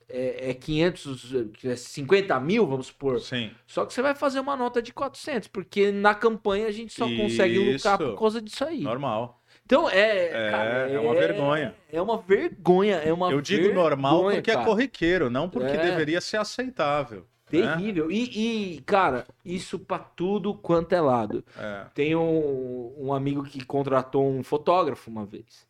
é, 0.07 0.51
é 0.51 0.53
500, 0.53 1.33
é 1.65 1.75
50 1.75 2.39
mil, 2.39 2.65
vamos 2.67 2.87
supor. 2.87 3.19
Sim. 3.19 3.51
Só 3.65 3.85
que 3.85 3.93
você 3.93 4.01
vai 4.01 4.15
fazer 4.15 4.39
uma 4.39 4.55
nota 4.55 4.81
de 4.81 4.93
400, 4.93 5.47
porque 5.49 5.91
na 5.91 6.13
campanha 6.15 6.67
a 6.67 6.71
gente 6.71 6.93
só 6.93 7.05
consegue 7.07 7.57
lucrar 7.57 7.99
Isso. 7.99 8.11
por 8.11 8.19
causa 8.19 8.41
disso 8.41 8.63
aí. 8.63 8.81
Normal. 8.81 9.41
Então 9.65 9.89
é. 9.89 10.47
É, 10.47 10.51
cara, 10.51 10.69
é 10.89 10.99
uma 10.99 11.13
vergonha. 11.13 11.75
É 11.91 12.01
uma 12.01 12.17
vergonha. 12.17 12.95
É 12.97 13.11
uma 13.11 13.31
Eu 13.31 13.41
digo 13.41 13.73
normal 13.73 14.13
vergonha, 14.15 14.35
porque 14.37 14.51
é 14.51 14.53
cara. 14.53 14.65
corriqueiro, 14.65 15.29
não 15.29 15.49
porque 15.49 15.71
É. 15.75 15.77
deveria 15.77 16.21
ser 16.21 16.37
aceitável. 16.37 17.25
Né? 17.51 17.75
Terrível. 17.75 18.11
E, 18.11 18.75
e, 18.75 18.81
cara, 18.81 19.25
isso 19.43 19.79
pra 19.79 19.99
tudo 19.99 20.53
quanto 20.53 20.93
é 20.93 21.01
lado. 21.01 21.43
É. 21.57 21.85
Tem 21.93 22.15
um, 22.15 22.93
um 22.97 23.13
amigo 23.13 23.43
que 23.43 23.63
contratou 23.63 24.29
um 24.29 24.43
fotógrafo 24.43 25.09
uma 25.09 25.25
vez. 25.25 25.67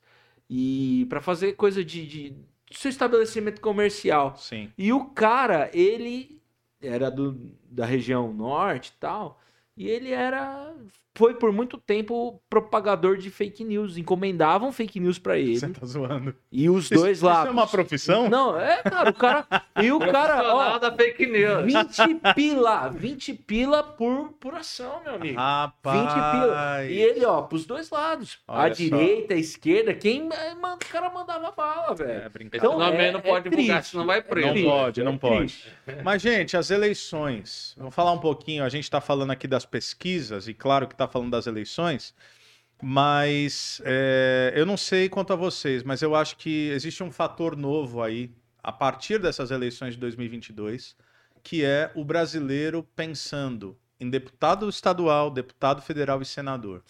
E 0.49 1.05
pra 1.09 1.21
fazer 1.21 1.53
coisa 1.53 1.83
de, 1.83 2.07
de, 2.07 2.29
de 2.31 2.77
seu 2.77 2.89
estabelecimento 2.89 3.61
comercial. 3.61 4.35
Sim. 4.37 4.71
E 4.77 4.91
o 4.91 5.05
cara, 5.05 5.69
ele 5.73 6.41
era 6.81 7.11
do, 7.11 7.33
da 7.69 7.85
região 7.85 8.33
norte 8.33 8.89
e 8.89 8.99
tal. 8.99 9.39
E 9.75 9.87
ele 9.87 10.11
era. 10.11 10.73
Foi 11.17 11.33
por 11.33 11.51
muito 11.51 11.77
tempo 11.77 12.41
propagador 12.49 13.17
de 13.17 13.29
fake 13.29 13.63
news. 13.63 13.97
Encomendavam 13.97 14.71
fake 14.71 14.99
news 14.99 15.17
pra 15.17 15.37
ele. 15.37 15.59
Você 15.59 15.69
tá 15.69 15.85
zoando. 15.85 16.35
E 16.51 16.69
os 16.69 16.85
Isso- 16.85 16.93
dois 16.93 17.21
lá. 17.21 17.39
Isso 17.39 17.47
é 17.47 17.51
uma 17.51 17.67
profissão? 17.67 18.29
Não, 18.29 18.59
é, 18.59 18.81
cara, 18.83 19.09
o 19.09 19.13
cara. 19.13 19.47
E 19.81 19.91
o 19.91 19.99
cara, 19.99 20.53
ó, 20.53 20.77
da 20.77 20.91
fake 20.91 21.25
news. 21.25 21.65
20 21.65 22.33
pila, 22.35 22.87
20 22.89 23.33
pila 23.33 23.81
por, 23.83 24.33
por 24.39 24.53
ação, 24.53 25.01
meu 25.03 25.15
amigo. 25.15 25.37
Rapaz. 25.37 25.99
20 25.99 26.13
pila. 26.13 26.85
E 26.85 26.97
ele, 27.01 27.25
ó, 27.25 27.41
pros 27.41 27.65
dois 27.65 27.89
lados. 27.89 28.39
Olha 28.47 28.71
a 28.71 28.75
só. 28.75 28.75
direita, 28.75 29.33
a 29.33 29.37
esquerda, 29.37 29.93
quem 29.93 30.29
eh, 30.31 30.55
manda, 30.55 30.75
o 30.85 30.89
cara 30.91 31.09
mandava 31.09 31.51
bala, 31.51 31.95
velho. 31.95 32.11
É 32.11 32.29
brincadeira. 32.29 32.75
Então, 32.75 32.83
é- 32.83 33.11
não 33.11 33.21
pode 33.21 33.47
é 33.47 33.49
divulgar, 33.49 33.83
senão 33.83 34.05
vai 34.05 34.21
preso. 34.21 34.53
Não 34.53 34.63
pode, 34.63 35.03
não 35.03 35.13
é 35.13 35.17
pode. 35.17 35.63
Mas, 36.03 36.21
gente, 36.21 36.55
as 36.55 36.69
eleições. 36.69 37.73
Vamos 37.77 37.95
falar 37.95 38.11
um 38.11 38.19
pouquinho. 38.19 38.63
A 38.63 38.69
gente 38.69 38.83
está 38.83 39.01
falando 39.01 39.31
aqui 39.31 39.47
das 39.47 39.65
pesquisas, 39.65 40.47
e 40.47 40.53
claro 40.53 40.87
que 40.87 40.95
está 41.07 41.13
falando 41.13 41.31
das 41.31 41.47
eleições, 41.47 42.13
mas 42.81 43.81
é, 43.85 44.53
eu 44.55 44.65
não 44.65 44.77
sei 44.77 45.09
quanto 45.09 45.33
a 45.33 45.35
vocês, 45.35 45.83
mas 45.83 46.01
eu 46.01 46.15
acho 46.15 46.37
que 46.37 46.69
existe 46.69 47.01
um 47.03 47.11
fator 47.11 47.55
novo 47.55 48.01
aí, 48.03 48.31
a 48.63 48.71
partir 48.71 49.19
dessas 49.19 49.49
eleições 49.51 49.93
de 49.95 49.99
2022, 49.99 50.95
que 51.41 51.63
é 51.63 51.91
o 51.95 52.03
brasileiro 52.05 52.87
pensando 52.95 53.77
em 53.99 54.09
deputado 54.09 54.69
estadual, 54.69 55.31
deputado 55.31 55.81
federal 55.81 56.21
e 56.21 56.25
senador. 56.25 56.83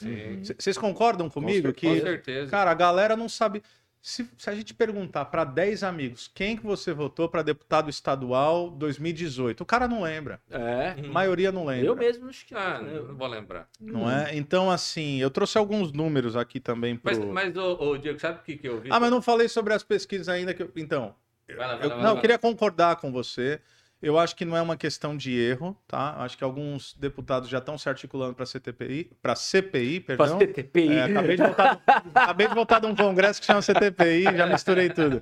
Vocês 0.60 0.78
concordam 0.78 1.30
comigo 1.30 1.68
cer- 1.68 1.76
que 1.76 1.88
Com 1.88 2.02
certeza. 2.02 2.52
Cara, 2.52 2.72
a 2.72 2.74
galera 2.74 3.16
não 3.16 3.30
sabe. 3.30 3.64
Se, 4.08 4.26
se 4.38 4.50
a 4.50 4.56
gente 4.56 4.74
perguntar 4.74 5.26
para 5.26 5.44
10 5.44 5.84
amigos 5.84 6.32
quem 6.34 6.56
que 6.56 6.64
você 6.66 6.94
votou 6.94 7.28
para 7.28 7.42
deputado 7.42 7.90
estadual 7.90 8.70
2018, 8.70 9.60
o 9.60 9.66
cara 9.66 9.86
não 9.86 10.02
lembra. 10.04 10.40
É. 10.50 10.96
A 10.98 11.08
maioria 11.12 11.52
não 11.52 11.66
lembra. 11.66 11.88
Eu 11.88 11.94
mesmo 11.94 12.30
acho 12.30 12.46
que. 12.46 12.56
Ah, 12.56 12.80
eu- 12.82 13.10
não 13.10 13.16
vou 13.18 13.28
lembrar. 13.28 13.68
Não 13.78 14.10
é? 14.10 14.34
Então, 14.38 14.72
assim, 14.72 15.18
eu 15.18 15.30
trouxe 15.30 15.58
alguns 15.58 15.92
números 15.92 16.38
aqui 16.38 16.58
também 16.58 16.96
pro... 16.96 17.14
Mas, 17.14 17.18
mas 17.54 17.58
ô, 17.58 17.74
ô, 17.82 17.98
Diego, 17.98 18.18
sabe 18.18 18.40
o 18.40 18.44
que, 18.44 18.56
que 18.56 18.70
eu 18.70 18.80
vi? 18.80 18.88
Ah, 18.94 18.98
mas 18.98 19.12
não 19.12 19.22
falei 19.22 19.50
sobre 19.50 19.74
as 19.74 19.84
pesquisas 19.84 20.30
ainda. 20.30 20.54
Que 20.54 20.64
eu- 20.64 20.72
Então, 20.78 21.14
Vai 21.46 21.58
lá, 21.68 21.76
vai 21.76 21.86
eu, 21.86 21.90
lá, 21.90 21.96
vai 21.96 21.98
não, 21.98 22.04
lá, 22.04 22.10
eu 22.12 22.14
vai 22.14 22.22
queria 22.22 22.38
concordar 22.40 22.96
com 22.96 23.12
você. 23.12 23.60
Eu 24.00 24.20
acho 24.20 24.36
que 24.36 24.46
não 24.46 24.56
é 24.56 24.62
uma 24.62 24.78
questão 24.78 25.18
de 25.18 25.32
erro, 25.36 25.76
tá? 25.88 26.18
Acho 26.24 26.38
que 26.38 26.44
alguns 26.44 26.94
deputados 26.94 27.50
já 27.50 27.58
estão 27.58 27.78
se 27.80 27.90
articulando 27.90 28.36
para 28.36 28.46
CTPI, 28.46 29.12
para 29.22 29.36
CPI, 29.36 30.02
perdão. 30.02 30.38
CTPI. 30.38 30.90
É, 30.94 31.04
acabei, 31.06 31.36
de 31.36 31.42
voltar, 31.44 31.82
acabei 32.14 32.48
de 32.48 32.54
voltar 32.54 32.80
de 32.80 32.86
um 32.86 32.96
congresso 32.96 33.40
que 33.40 33.48
chama 33.48 33.62
CTPI, 33.62 34.24
já 34.38 34.46
misturei 34.46 34.90
tudo. 34.92 35.20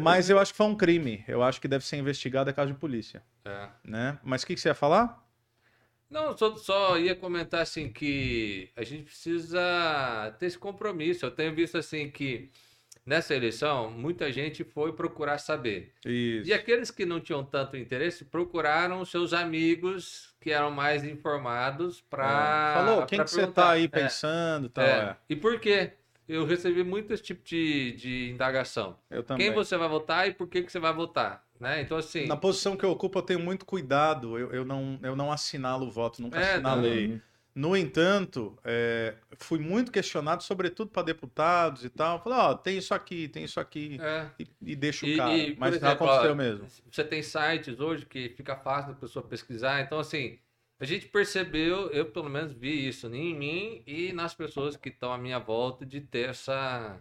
Mas 0.00 0.30
eu 0.30 0.38
acho 0.38 0.52
que 0.52 0.56
foi 0.58 0.66
um 0.68 0.76
crime. 0.76 1.24
Eu 1.26 1.42
acho 1.42 1.60
que 1.60 1.66
deve 1.66 1.84
ser 1.84 1.96
investigado 1.96 2.48
a 2.48 2.52
caso 2.52 2.72
de 2.72 2.78
polícia, 2.78 3.22
É. 3.44 3.68
né? 3.84 4.18
Mas 4.22 4.42
o 4.42 4.46
que, 4.46 4.54
que 4.54 4.60
você 4.60 4.68
ia 4.68 4.74
falar? 4.74 5.26
Não, 6.08 6.36
só, 6.36 6.56
só 6.56 6.98
ia 6.98 7.14
comentar 7.16 7.60
assim 7.62 7.88
que 7.88 8.70
a 8.76 8.84
gente 8.84 9.04
precisa 9.04 10.34
ter 10.38 10.46
esse 10.46 10.58
compromisso. 10.58 11.24
Eu 11.26 11.30
tenho 11.30 11.54
visto 11.54 11.76
assim 11.78 12.08
que 12.10 12.50
nessa 13.04 13.34
eleição 13.34 13.90
muita 13.90 14.30
gente 14.32 14.64
foi 14.64 14.92
procurar 14.92 15.38
saber. 15.38 15.92
Isso. 16.04 16.48
E 16.48 16.52
aqueles 16.52 16.90
que 16.90 17.04
não 17.04 17.20
tinham 17.20 17.44
tanto 17.44 17.76
interesse 17.76 18.24
procuraram 18.24 19.04
seus 19.04 19.32
amigos 19.32 20.34
que 20.40 20.50
eram 20.50 20.70
mais 20.70 21.04
informados 21.04 22.00
para. 22.00 22.24
É. 22.24 22.74
Falou, 22.74 23.06
quem 23.06 23.22
que 23.22 23.30
você 23.30 23.46
tá 23.46 23.70
aí 23.70 23.88
pensando 23.88 24.66
e 24.66 24.70
tal. 24.70 24.84
É. 24.84 25.16
E 25.28 25.36
por 25.36 25.60
quê? 25.60 25.92
Eu 26.28 26.46
recebi 26.46 26.84
muito 26.84 27.12
esse 27.12 27.24
tipo 27.24 27.42
de, 27.44 27.92
de 27.92 28.30
indagação. 28.30 28.96
Eu 29.10 29.22
também. 29.24 29.46
Quem 29.46 29.54
você 29.54 29.76
vai 29.76 29.88
votar 29.88 30.28
e 30.28 30.32
por 30.32 30.46
que, 30.46 30.62
que 30.62 30.70
você 30.70 30.78
vai 30.78 30.92
votar? 30.92 31.44
Né? 31.58 31.82
Então, 31.82 31.98
assim. 31.98 32.26
Na 32.26 32.36
posição 32.36 32.76
que 32.76 32.84
eu 32.84 32.90
ocupo, 32.90 33.18
eu 33.18 33.22
tenho 33.22 33.40
muito 33.40 33.66
cuidado. 33.66 34.38
Eu, 34.38 34.52
eu, 34.52 34.64
não, 34.64 34.98
eu 35.02 35.16
não 35.16 35.32
assinalo 35.32 35.86
o 35.86 35.90
voto, 35.90 36.22
nunca 36.22 36.38
É, 36.40 36.54
assinalei. 36.54 37.06
Uhum. 37.08 37.20
No 37.60 37.76
entanto, 37.76 38.58
é, 38.64 39.14
fui 39.36 39.58
muito 39.58 39.92
questionado, 39.92 40.42
sobretudo 40.42 40.90
para 40.90 41.02
deputados 41.02 41.84
e 41.84 41.90
tal. 41.90 42.18
Falei, 42.22 42.38
ó, 42.38 42.54
tem 42.54 42.78
isso 42.78 42.94
aqui, 42.94 43.28
tem 43.28 43.44
isso 43.44 43.60
aqui. 43.60 43.98
É. 44.00 44.30
E, 44.38 44.46
e 44.72 44.74
deixa 44.74 45.04
o 45.04 45.14
cara. 45.14 45.36
e, 45.36 45.54
Mas 45.58 45.74
exemplo, 45.74 46.06
aconteceu 46.06 46.32
ó, 46.32 46.34
mesmo. 46.34 46.66
Você 46.90 47.04
tem 47.04 47.22
sites 47.22 47.78
hoje 47.78 48.06
que 48.06 48.30
fica 48.30 48.56
fácil 48.56 48.94
da 48.94 48.98
pessoa 48.98 49.22
pesquisar. 49.22 49.82
Então, 49.82 49.98
assim, 49.98 50.38
a 50.78 50.86
gente 50.86 51.06
percebeu, 51.08 51.90
eu 51.90 52.06
pelo 52.06 52.30
menos 52.30 52.50
vi 52.50 52.88
isso 52.88 53.06
em 53.14 53.36
mim 53.36 53.82
e 53.86 54.10
nas 54.14 54.32
pessoas 54.32 54.74
que 54.78 54.88
estão 54.88 55.12
à 55.12 55.18
minha 55.18 55.38
volta 55.38 55.84
de 55.84 56.00
ter 56.00 56.30
essa, 56.30 56.98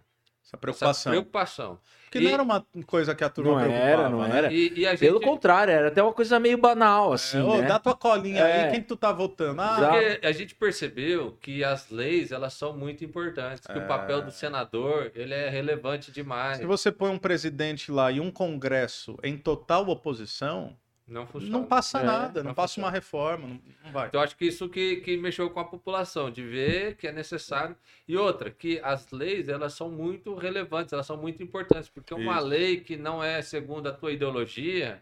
Essa 0.49 0.55
essa 0.55 0.57
preocupação. 0.57 1.11
preocupação. 1.11 1.79
Porque 2.05 2.17
E- 2.17 2.21
não 2.23 2.31
era 2.31 2.41
uma 2.41 2.65
coisa 2.87 3.13
que 3.13 3.23
a 3.23 3.29
turma 3.29 3.51
Não 3.51 3.59
preocupava, 3.59 3.87
era, 3.91 4.09
não 4.09 4.27
né? 4.27 4.37
era. 4.37 4.51
E, 4.51 4.73
e 4.79 4.87
a 4.87 4.91
gente. 4.91 4.99
Pelo 4.99 5.21
contrário, 5.21 5.71
era 5.71 5.89
até 5.89 6.01
uma 6.01 6.11
coisa 6.11 6.39
meio 6.39 6.57
banal, 6.57 7.13
assim, 7.13 7.37
É, 7.37 7.43
ô, 7.43 7.57
né? 7.57 7.67
Dá 7.67 7.77
tua 7.77 7.95
colinha 7.95 8.41
É. 8.41 8.63
aí, 8.65 8.71
quem 8.71 8.81
que 8.81 8.87
tu 8.87 8.95
tá 8.95 9.11
votando? 9.11 9.61
Ah. 9.61 9.77
Porque 9.91 10.25
a 10.25 10.31
gente 10.31 10.55
percebeu 10.55 11.37
que 11.39 11.63
as 11.63 11.91
leis 11.91 12.31
elas 12.31 12.53
são 12.53 12.75
muito 12.75 13.05
importantes, 13.05 13.67
que 13.67 13.77
É. 13.77 13.83
o 13.83 13.87
papel 13.87 14.23
do 14.23 14.31
senador 14.31 15.11
ele 15.13 15.35
é 15.35 15.49
relevante 15.49 16.11
demais. 16.11 16.57
se 16.57 16.65
você 16.65 16.91
põe 16.91 17.11
um 17.11 17.19
presidente 17.19 17.91
lá 17.91 18.11
e 18.11 18.19
um 18.19 18.31
congresso 18.31 19.15
em 19.23 19.37
total 19.37 19.87
oposição, 19.87 20.75
Não 21.09 21.25
funciona. 21.25 21.57
não 21.57 21.65
passa 21.65 21.99
É, 21.99 22.03
nada, 22.03 22.43
não, 22.43 22.49
não 22.49 22.53
passa 22.55 22.73
funciona. 22.75 22.87
uma 22.87 22.91
reforma, 22.93 23.47
não, 23.47 23.59
não 23.85 23.91
vai. 23.91 24.07
Então, 24.07 24.21
acho 24.21 24.37
que 24.37 24.45
isso 24.45 24.69
que, 24.69 24.97
que 24.97 25.17
mexeu 25.17 25.49
com 25.49 25.59
a 25.59 25.65
população, 25.65 26.29
de 26.29 26.43
ver 26.43 26.95
que 26.95 27.07
é 27.07 27.11
necessário. 27.11 27.75
E 28.07 28.15
outra, 28.15 28.51
que 28.51 28.79
as 28.83 29.09
leis, 29.11 29.49
elas 29.49 29.73
são 29.73 29.89
muito 29.89 30.35
relevantes, 30.35 30.93
elas 30.93 31.05
são 31.05 31.17
muito 31.17 31.41
importantes, 31.41 31.89
porque 31.89 32.13
uma 32.13 32.37
Isso. 32.37 32.45
lei 32.47 32.79
que 32.79 32.95
não 32.95 33.23
é 33.23 33.41
segundo 33.41 33.87
a 33.87 33.91
tua 33.91 34.11
ideologia, 34.11 35.01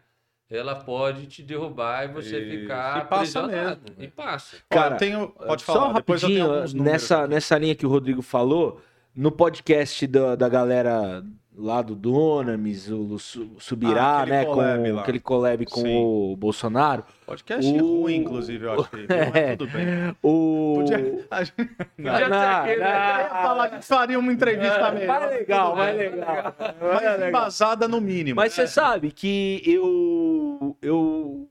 ela 0.50 0.76
pode 0.76 1.28
te 1.28 1.44
derrubar 1.44 2.06
e 2.06 2.08
você 2.14 2.40
Isso. 2.40 2.62
ficar 2.62 3.04
E 3.06 3.08
passa 3.10 3.46
mesmo. 3.48 3.82
E 4.00 4.08
passa. 4.08 4.58
Ó, 4.72 4.76
Cara, 4.76 4.96
eu 4.96 4.98
tenho, 4.98 5.30
pode 5.30 5.62
Só 5.64 5.74
falar, 5.74 5.84
tenho 5.86 5.94
rapidinho, 5.96 6.84
nessa, 6.84 7.28
nessa 7.28 7.58
linha 7.58 7.76
que 7.76 7.86
o 7.86 7.90
Rodrigo 7.90 8.22
falou, 8.22 8.82
no 9.18 9.32
podcast 9.32 10.06
da, 10.08 10.36
da 10.36 10.48
galera 10.48 11.24
lá 11.60 11.82
do 11.82 11.96
Dunamis, 11.96 12.88
o 12.88 13.18
Su- 13.18 13.50
Subirá, 13.58 14.20
Ah, 14.22 14.26
né? 14.28 14.46
collab 14.46 14.84
com 14.90 14.96
lá. 14.96 15.02
aquele 15.02 15.20
collab 15.20 15.66
com 15.66 15.82
Sim. 15.82 15.98
o 16.04 16.36
Bolsonaro. 16.38 17.04
Podcast 17.26 17.72
O- 17.82 18.02
ruim, 18.02 18.18
inclusive, 18.18 18.64
eu 18.64 18.74
achei. 18.80 19.08
Mas 19.10 19.10
É. 19.36 19.56
tudo 19.56 19.72
bem. 19.72 20.16
O. 20.22 20.76
Podia... 20.78 21.26
a 21.32 21.44
gente- 21.44 21.70
Não, 21.98 22.16
ser 22.16 22.24
aquele, 22.26 22.80
né? 22.80 23.22
ia 23.24 23.30
falar 23.42 23.70
que 23.70 23.82
faria 23.84 24.20
uma 24.20 24.32
entrevista 24.32 24.92
melhor. 24.92 25.20
Mais 25.20 25.32
legal, 25.32 25.70
tudo 25.70 25.78
mais 25.80 25.98
bem. 25.98 26.10
legal. 26.12 26.56
Mais 26.80 27.24
embasada 27.28 27.88
no 27.88 28.00
mínimo. 28.00 28.36
Mas 28.36 28.54
você 28.54 28.68
sabe 28.68 29.12
que 29.12 29.64
eu. 29.66 30.78
Eu 30.80 31.50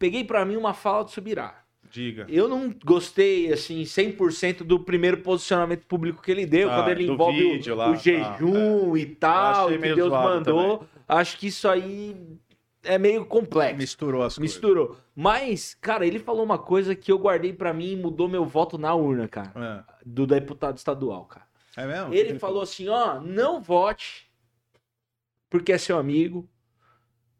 peguei 0.00 0.24
pra 0.24 0.44
mim 0.44 0.56
uma 0.56 0.74
fala 0.74 1.04
do 1.04 1.10
Subirá. 1.12 1.54
Diga. 1.90 2.26
Eu 2.28 2.48
não 2.48 2.74
gostei, 2.84 3.52
assim, 3.52 3.82
100% 3.82 4.58
do 4.64 4.78
primeiro 4.80 5.18
posicionamento 5.18 5.86
público 5.86 6.22
que 6.22 6.30
ele 6.30 6.44
deu, 6.46 6.70
Ah, 6.70 6.74
quando 6.76 6.88
ele 6.90 7.06
envolve 7.06 7.44
o- 7.44 7.52
vídeo 7.52 7.74
lá, 7.74 7.88
o, 7.90 7.92
tá, 7.92 7.98
jejum 7.98 8.96
e 8.96 9.06
tal, 9.06 9.68
que 9.68 9.78
Deus 9.78 10.10
mandou. 10.12 10.84
Acho 11.06 11.38
que 11.38 11.46
isso 11.46 11.66
aí 11.68 12.14
é 12.84 12.98
meio 12.98 13.24
complexo. 13.26 13.76
Misturou 13.78 14.22
as 14.22 14.36
coisas. 14.36 14.54
Misturou. 14.54 14.96
Mas, 15.14 15.74
cara, 15.80 16.06
ele 16.06 16.18
falou 16.18 16.44
uma 16.44 16.58
coisa 16.58 16.94
que 16.94 17.10
eu 17.10 17.18
guardei 17.18 17.52
pra 17.52 17.72
mim 17.72 17.92
e 17.92 17.96
mudou 17.96 18.28
meu 18.28 18.44
voto 18.44 18.76
na 18.78 18.94
urna, 18.94 19.26
cara. 19.26 19.84
Do 20.04 20.26
deputado 20.26 20.76
estadual, 20.76 21.24
cara. 21.24 21.46
É, 21.76 21.82
é 21.82 21.86
mesmo? 21.86 22.14
Ele 22.14 22.38
falou 22.38 22.62
assim, 22.62 22.88
ó, 22.88 23.20
não 23.20 23.60
vote 23.60 24.28
porque 25.50 25.72
é 25.72 25.78
seu 25.78 25.98
amigo. 25.98 26.48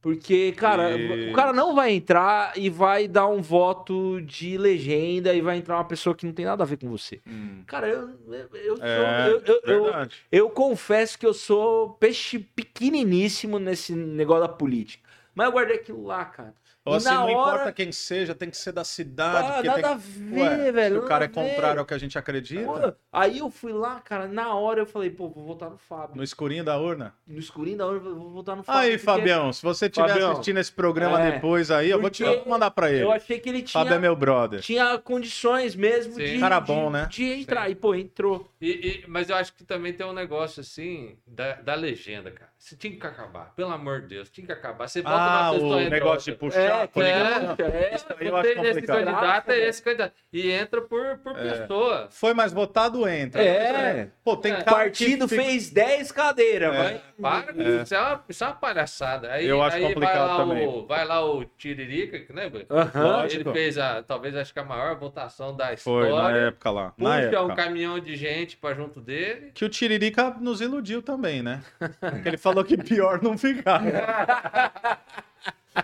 Porque, 0.01 0.53
cara, 0.53 0.97
o 1.29 1.33
cara 1.33 1.53
não 1.53 1.75
vai 1.75 1.91
entrar 1.93 2.53
e 2.57 2.71
vai 2.71 3.09
dar 3.09 3.27
um 3.27 3.43
voto 3.43 4.21
de 4.23 4.57
legenda 4.57 5.35
e 5.35 5.41
vai 5.41 5.57
entrar 5.59 5.77
uma 5.77 5.85
pessoa 5.85 6.15
que 6.15 6.25
não 6.25 6.33
tem 6.33 6.45
nada 6.45 6.63
a 6.63 6.67
ver 6.67 6.77
com 6.79 6.89
você. 6.89 7.21
Hum. 7.27 7.63
Cara, 7.67 7.89
eu, 7.89 8.11
eu, 8.55 8.77
É, 8.81 9.29
eu, 9.29 9.43
eu- 9.45 9.61
eu- 9.65 10.09
eu 10.31 10.51
confesso 10.51 11.19
que 11.19 11.27
eu 11.27 11.35
sou 11.35 11.91
peixe 11.95 12.39
pequeniníssimo 12.39 13.59
nesse 13.59 13.93
negócio 13.95 14.43
da 14.43 14.49
política. 14.49 15.07
Mas 15.35 15.47
eu 15.47 15.53
guardei 15.53 15.77
aquilo 15.77 16.05
lá, 16.05 16.25
cara. 16.25 16.55
Ou 16.89 16.95
assim, 16.97 17.07
na 17.09 17.15
não 17.15 17.23
hora- 17.27 17.33
importa 17.55 17.73
quem 17.73 17.93
seja, 17.93 18.35
tem 18.35 18.51
que 18.51 18.57
ser 18.57 18.73
da 18.73 18.85
cidade. 18.85 19.47
Ah, 19.49 19.53
porque 19.55 19.67
nada 19.69 19.83
tem... 19.83 19.91
a 19.91 19.95
ver, 19.97 20.41
Ué, 20.41 20.73
velho. 20.73 21.01
Se 21.01 21.05
o 21.05 21.09
cara 21.09 21.25
é 21.25 21.29
ver. 21.29 21.35
contrário 21.35 21.81
ao 21.81 21.87
que 21.87 21.95
a 21.95 21.99
gente 21.99 22.19
acredita, 22.19 22.97
Aí 23.13 23.39
eu 23.39 23.51
fui 23.51 23.73
lá, 23.73 24.01
cara, 24.01 24.27
na 24.27 24.55
hora 24.55 24.81
eu 24.81 24.87
falei, 24.87 25.11
pô, 25.11 25.29
vou 25.29 25.45
votar 25.45 25.71
no 25.71 25.77
Fábio. 25.79 26.17
no 26.17 26.23
escurinho 26.23 26.65
da 26.65 26.79
urna. 26.79 27.15
No 27.27 27.39
escurinho 27.39 27.79
da 27.79 27.85
eu 27.85 28.01
vou 28.01 28.31
votar 28.31 28.57
no 28.57 28.63
Fábio. 28.63 28.81
Aí, 28.83 28.91
porque 28.93 29.05
Fabião, 29.05 29.53
se 29.53 29.63
você 29.63 29.87
estiver 29.87 30.09
Fabião, 30.09 30.33
assistindo 30.33 30.59
esse 30.59 30.73
programa 30.73 31.21
é, 31.21 31.33
depois 31.33 31.71
aí, 31.71 31.91
eu 31.91 32.01
vou, 32.01 32.11
te, 32.11 32.23
eu 32.23 32.39
vou 32.41 32.49
mandar 32.49 32.71
pra 32.71 32.91
ele. 32.91 33.03
Eu 33.05 33.13
achei 33.13 33.39
que 33.39 33.49
ele 33.49 33.63
tinha, 33.63 33.83
Fábio 33.83 33.95
é 33.97 33.99
meu 33.99 34.15
brother. 34.17 34.61
tinha 34.61 34.97
condições 34.99 35.75
mesmo 35.75 36.15
Sim. 36.15 36.25
de, 36.25 36.39
Cara 36.39 36.61
de- 36.61 36.67
bom, 36.67 36.91
né? 36.91 37.07
de 37.11 37.25
entrar. 37.25 37.69
E, 37.71 37.75
pô, 37.75 37.95
entrou. 37.95 38.51
E- 38.61 39.03
e- 39.05 39.05
mas 39.09 39.29
eu 39.31 39.37
acho 39.37 39.53
que 39.55 39.65
também 39.65 39.93
tem 39.93 40.07
um 40.07 40.13
negócio 40.13 40.61
assim 40.61 41.17
da, 41.27 41.55
da 41.55 41.75
legenda, 41.75 42.31
cara. 42.31 42.51
Você 42.59 42.77
tinha 42.77 42.99
que 42.99 43.07
acabar, 43.07 43.53
pelo 43.55 43.71
amor 43.71 44.01
de 44.01 44.09
Deus, 44.09 44.29
tinha 44.31 44.45
que 44.45 44.53
acabar. 44.53 44.89
Você 44.89 45.01
bota 45.01 45.15
Ah, 45.17 45.51
uma 45.53 45.55
pessoa 45.55 45.77
o 45.77 45.89
negócio 45.91 46.33
de 46.33 46.39
puxar. 46.39 46.61
É, 46.61 46.89
ligado. 46.97 47.63
é, 47.63 47.67
é. 47.93 47.95
Isso 47.95 48.07
aí 48.19 48.27
eu 48.27 48.37
acho 48.37 48.49
esse 48.49 48.57
complicado. 48.57 48.97
candidato, 49.05 49.51
é 49.51 49.59
esse 49.69 49.83
candidato. 49.83 50.13
E 50.33 50.51
entra 50.51 50.83
por, 50.83 51.19
por 51.19 51.39
É. 51.39 51.51
pessoa. 51.61 52.09
Foi 52.11 52.35
mais 52.35 52.53
votado, 52.53 53.09
entra. 53.09 53.41
É. 53.41 54.09
Pô, 54.25 54.37
tem 54.37 54.53
É. 54.55 54.63
Partido 54.65 55.29
fica- 55.29 55.41
fez 55.43 55.71
10 55.71 56.11
cadeiras, 56.11 56.75
É. 56.75 56.77
vai. 56.77 57.03
Para, 57.23 57.53
com 57.53 57.61
É. 57.63 57.83
isso, 57.83 57.95
é 57.95 58.01
uma, 58.01 58.25
isso 58.29 58.45
é 58.45 58.47
uma 58.49 58.57
palhaçada. 58.57 59.33
Aí, 59.33 59.47
Eu 59.47 59.63
acho 59.63 59.77
aí 59.77 59.83
complicado 59.85 60.19
vai 60.19 60.27
lá 60.29 60.37
também. 60.37 60.67
O, 60.67 60.87
vai 60.87 61.05
lá 61.07 61.25
o 61.25 61.45
Tiririca, 61.45 62.19
que 62.19 62.33
lembra? 62.33 62.67
Aham. 62.69 63.03
Lógico. 63.03 63.51
Ele 63.51 63.53
fez 63.53 63.79
a, 63.79 64.03
talvez 64.03 64.35
acho 64.35 64.53
que 64.53 64.59
a 64.59 64.65
maior 64.65 64.97
votação 64.97 65.55
da 65.57 65.67
Foi, 65.77 66.07
história. 66.09 66.15
na 66.41 66.47
época 66.49 66.71
lá. 66.73 66.93
Na 66.99 67.11
Puxa 67.15 67.21
época. 67.27 67.43
um 67.45 67.55
caminhão 67.55 68.01
de 68.01 68.17
gente 68.17 68.57
pra 68.57 68.75
junto 68.75 69.01
dele. 69.01 69.53
Que 69.55 69.65
o 69.65 69.69
Tiririca 69.69 70.31
nos 70.41 70.61
iludiu 70.61 71.01
também, 71.03 71.41
né? 71.41 71.63
Porque 72.01 72.29
ele 72.29 72.37
falou 72.37 72.48
que 72.65 72.77
pior 72.77 73.23
não 73.23 73.37
ficava. 73.37 73.85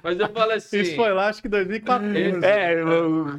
Mas 0.03 0.19
eu 0.19 0.29
falo 0.31 0.51
assim. 0.53 0.81
Isso 0.81 0.97
foi 0.97 1.13
lá, 1.13 1.29
acho 1.29 1.41
que 1.41 1.49
2014. 1.49 2.45
É, 2.45 2.75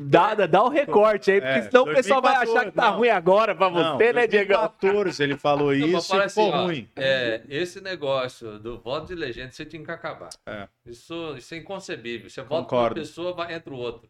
dá, 0.05 0.33
dá 0.47 0.63
o 0.63 0.69
recorte 0.69 1.29
aí, 1.31 1.41
porque 1.41 1.59
É, 1.59 1.61
senão 1.63 1.83
o 1.83 1.93
pessoal 1.93 2.21
vai 2.21 2.33
2014, 2.35 2.57
achar 2.57 2.71
que 2.71 2.75
tá 2.77 2.91
não. 2.91 2.97
ruim 2.99 3.09
agora 3.09 3.53
pra 3.53 3.69
Não, 3.69 3.97
você, 3.97 4.13
né, 4.13 4.25
Diego? 4.25 4.53
2014 4.53 5.21
ele 5.23 5.37
falou 5.37 5.67
Não, 5.67 5.73
isso 5.73 5.97
e 5.97 6.01
ficou 6.01 6.21
assim, 6.21 6.49
ó, 6.51 6.63
ruim. 6.63 6.89
É, 6.95 7.41
esse 7.49 7.81
negócio 7.81 8.57
do 8.57 8.79
voto 8.79 9.07
de 9.07 9.15
legenda 9.15 9.51
você 9.51 9.65
tinha 9.65 9.83
que 9.83 9.91
acabar. 9.91 10.29
É. 10.45 10.67
Isso, 10.85 11.35
isso 11.37 11.53
é 11.53 11.57
inconcebível. 11.57 12.29
Você 12.29 12.41
vota 12.41 12.73
uma 12.73 12.91
pessoa, 12.91 13.33
vai, 13.33 13.53
entra 13.53 13.73
o 13.73 13.77
outro. 13.77 14.07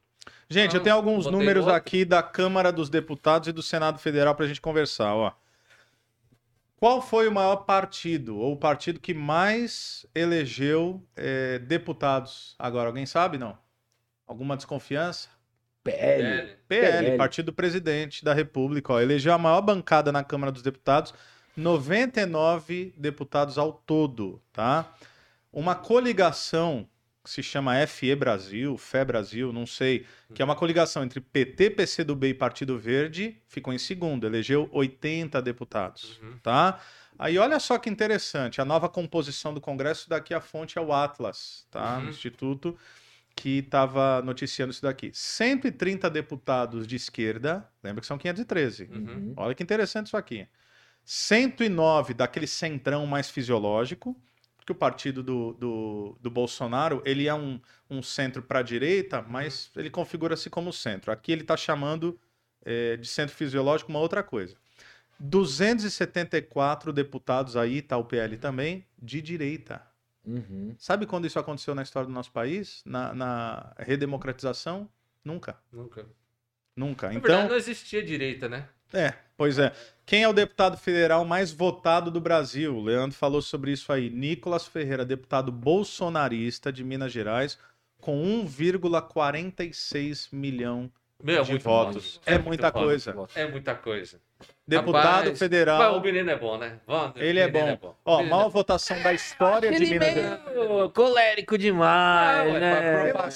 Gente, 0.47 0.75
eu 0.75 0.81
Ah, 0.81 0.83
tenho 0.83 0.95
alguns 0.95 1.25
números 1.25 1.63
outro. 1.65 1.75
aqui 1.75 2.05
da 2.05 2.21
Câmara 2.21 2.71
dos 2.71 2.89
Deputados 2.89 3.47
e 3.47 3.51
do 3.51 3.63
Senado 3.63 3.97
Federal 3.97 4.35
pra 4.35 4.45
gente 4.45 4.61
conversar, 4.61 5.15
ó. 5.15 5.31
Qual 6.77 7.01
foi 7.01 7.27
o 7.27 7.31
maior 7.31 7.57
partido, 7.57 8.37
ou 8.37 8.53
o 8.53 8.57
partido 8.57 8.99
que 8.99 9.13
mais 9.13 10.05
elegeu 10.13 11.01
eh, 11.15 11.59
deputados? 11.59 12.55
Agora, 12.59 12.87
alguém 12.87 13.05
sabe, 13.05 13.37
não? 13.37 13.57
Alguma 14.27 14.57
desconfiança? 14.57 15.29
PL. 15.83 16.23
É, 16.23 16.57
PL, 16.67 17.05
PL. 17.05 17.17
Partido 17.17 17.53
Presidente 17.53 18.25
da 18.25 18.33
República, 18.33 18.91
ó, 18.91 18.99
elegeu 18.99 19.33
a 19.33 19.37
maior 19.37 19.61
bancada 19.61 20.11
na 20.11 20.23
Câmara 20.23 20.51
dos 20.51 20.63
Deputados, 20.63 21.13
99 21.55 22.93
deputados 22.97 23.57
ao 23.57 23.71
todo, 23.71 24.41
tá? 24.51 24.93
Uma 25.53 25.75
coligação 25.75 26.89
que 27.25 27.29
se 27.31 27.43
chama 27.43 27.85
FE 27.87 28.15
Brasil, 28.15 28.77
Fé 28.77 29.03
Brasil, 29.03 29.51
não 29.51 29.65
sei, 29.65 30.05
que 30.33 30.41
é 30.41 30.45
uma 30.45 30.55
coligação 30.55 31.03
entre 31.03 31.19
PT, 31.19 31.71
PCdoB 31.71 32.29
e 32.29 32.33
Partido 32.33 32.77
Verde, 32.79 33.37
ficou 33.47 33.73
em 33.73 33.77
segundo, 33.77 34.25
elegeu 34.25 34.69
80 34.71 35.41
deputados, 35.41 36.19
Uhum. 36.21 36.37
tá? 36.41 36.79
Aí 37.19 37.37
olha 37.37 37.59
só 37.59 37.77
que 37.77 37.89
interessante, 37.89 38.61
a 38.61 38.65
nova 38.65 38.87
composição 38.87 39.53
do 39.53 39.59
Congresso, 39.59 40.07
daqui 40.09 40.33
a 40.33 40.39
fonte 40.39 40.77
é 40.77 40.81
o 40.81 40.93
Atlas, 40.93 41.65
tá? 41.71 41.97
Uhum. 41.97 42.09
Instituto 42.09 42.77
que 43.35 43.59
estava 43.59 44.21
noticiando 44.21 44.71
isso 44.71 44.81
daqui. 44.81 45.11
130 45.13 46.09
deputados 46.09 46.87
de 46.87 46.95
esquerda, 46.95 47.67
lembra 47.83 47.99
que 48.01 48.07
são 48.07 48.17
513. 48.17 48.89
Uhum. 48.91 49.33
Olha 49.35 49.53
que 49.53 49.63
interessante 49.63 50.07
isso 50.07 50.15
aqui. 50.15 50.47
109 51.03 52.13
daquele 52.13 52.47
centrão 52.47 53.05
mais 53.05 53.29
fisiológico, 53.29 54.15
porque 54.65 54.71
o 54.71 54.75
partido 54.75 55.21
do, 55.21 55.53
do, 55.53 56.17
do 56.19 56.31
Bolsonaro, 56.31 56.99
ele 57.05 57.27
é 57.27 57.33
um, 57.35 57.61
um 57.87 58.01
centro 58.01 58.41
para 58.41 58.59
a 58.59 58.63
direita, 58.63 59.21
mas 59.21 59.69
ele 59.75 59.91
configura-se 59.91 60.49
como 60.49 60.73
centro. 60.73 61.11
Aqui 61.11 61.31
ele 61.31 61.41
está 61.41 61.55
chamando 61.55 62.19
eh, 62.65 62.97
de 62.97 63.07
centro 63.07 63.35
fisiológico 63.35 63.91
uma 63.91 63.99
outra 63.99 64.23
coisa. 64.23 64.57
274 65.19 66.91
deputados 66.91 67.55
aí, 67.55 67.79
tá 67.79 67.95
o 67.95 68.05
PL 68.05 68.37
também, 68.37 68.83
de 68.99 69.21
direita. 69.21 69.85
Uhum. 70.25 70.73
Sabe 70.79 71.05
quando 71.05 71.27
isso 71.27 71.37
aconteceu 71.37 71.75
na 71.75 71.83
história 71.83 72.07
do 72.07 72.13
nosso 72.13 72.31
país? 72.31 72.81
Na, 72.83 73.13
na 73.13 73.73
redemocratização? 73.77 74.89
Nunca. 75.23 75.59
Nunca. 75.71 76.07
Nunca. 76.75 77.07
Na 77.07 77.13
Então, 77.13 77.21
verdade, 77.21 77.49
não 77.49 77.55
existia 77.55 78.03
direita, 78.03 78.47
né? 78.49 78.67
é, 78.93 79.13
pois 79.37 79.57
é. 79.59 79.71
Quem 80.05 80.23
é 80.23 80.27
o 80.27 80.33
deputado 80.33 80.77
federal 80.77 81.25
mais 81.25 81.51
votado 81.51 82.11
do 82.11 82.21
Brasil? 82.21 82.75
O 82.75 82.81
Leandro 82.83 83.17
falou 83.17 83.41
sobre 83.41 83.71
isso 83.71 83.91
aí. 83.91 84.09
Nicolas 84.09 84.67
Ferreira, 84.67 85.03
deputado 85.05 85.51
bolsonarista 85.51 86.71
de 86.71 86.83
Minas 86.83 87.11
Gerais, 87.11 87.57
com 87.99 88.21
1,46 88.45 90.29
milhão 90.31 90.91
Meu, 91.23 91.41
é 91.41 91.43
de 91.43 91.57
votos. 91.57 92.15
voto. 92.15 92.27
É, 92.27 92.33
muito 92.33 92.47
muita 92.47 92.71
coisa. 92.71 93.15
É 93.35 93.47
muita 93.47 93.75
coisa. 93.75 94.21
Deputado 94.67 95.25
Rapaz, 95.25 95.37
federal. 95.37 95.97
o 95.97 96.01
menino 96.01 96.27
é 96.31 96.35
bom, 96.35 96.57
né? 96.57 96.79
Vamos, 96.87 97.11
Ele 97.17 97.39
é 97.39 97.47
menino 97.47 97.77
bom. 97.79 97.95
Ó, 98.03 98.15
O 98.15 98.17
menino 98.17 98.35
maior 98.35 98.49
votação 98.49 98.99
da 99.03 99.13
história 99.13 99.69
de 99.69 99.75
Ele 99.75 99.91
Minas 99.91 100.13
Gerais. 100.15 100.91
colérico 100.91 101.55
demais, 101.55 102.55
Ah, 102.55 102.59
né? 102.59 103.11
pra- 103.13 103.29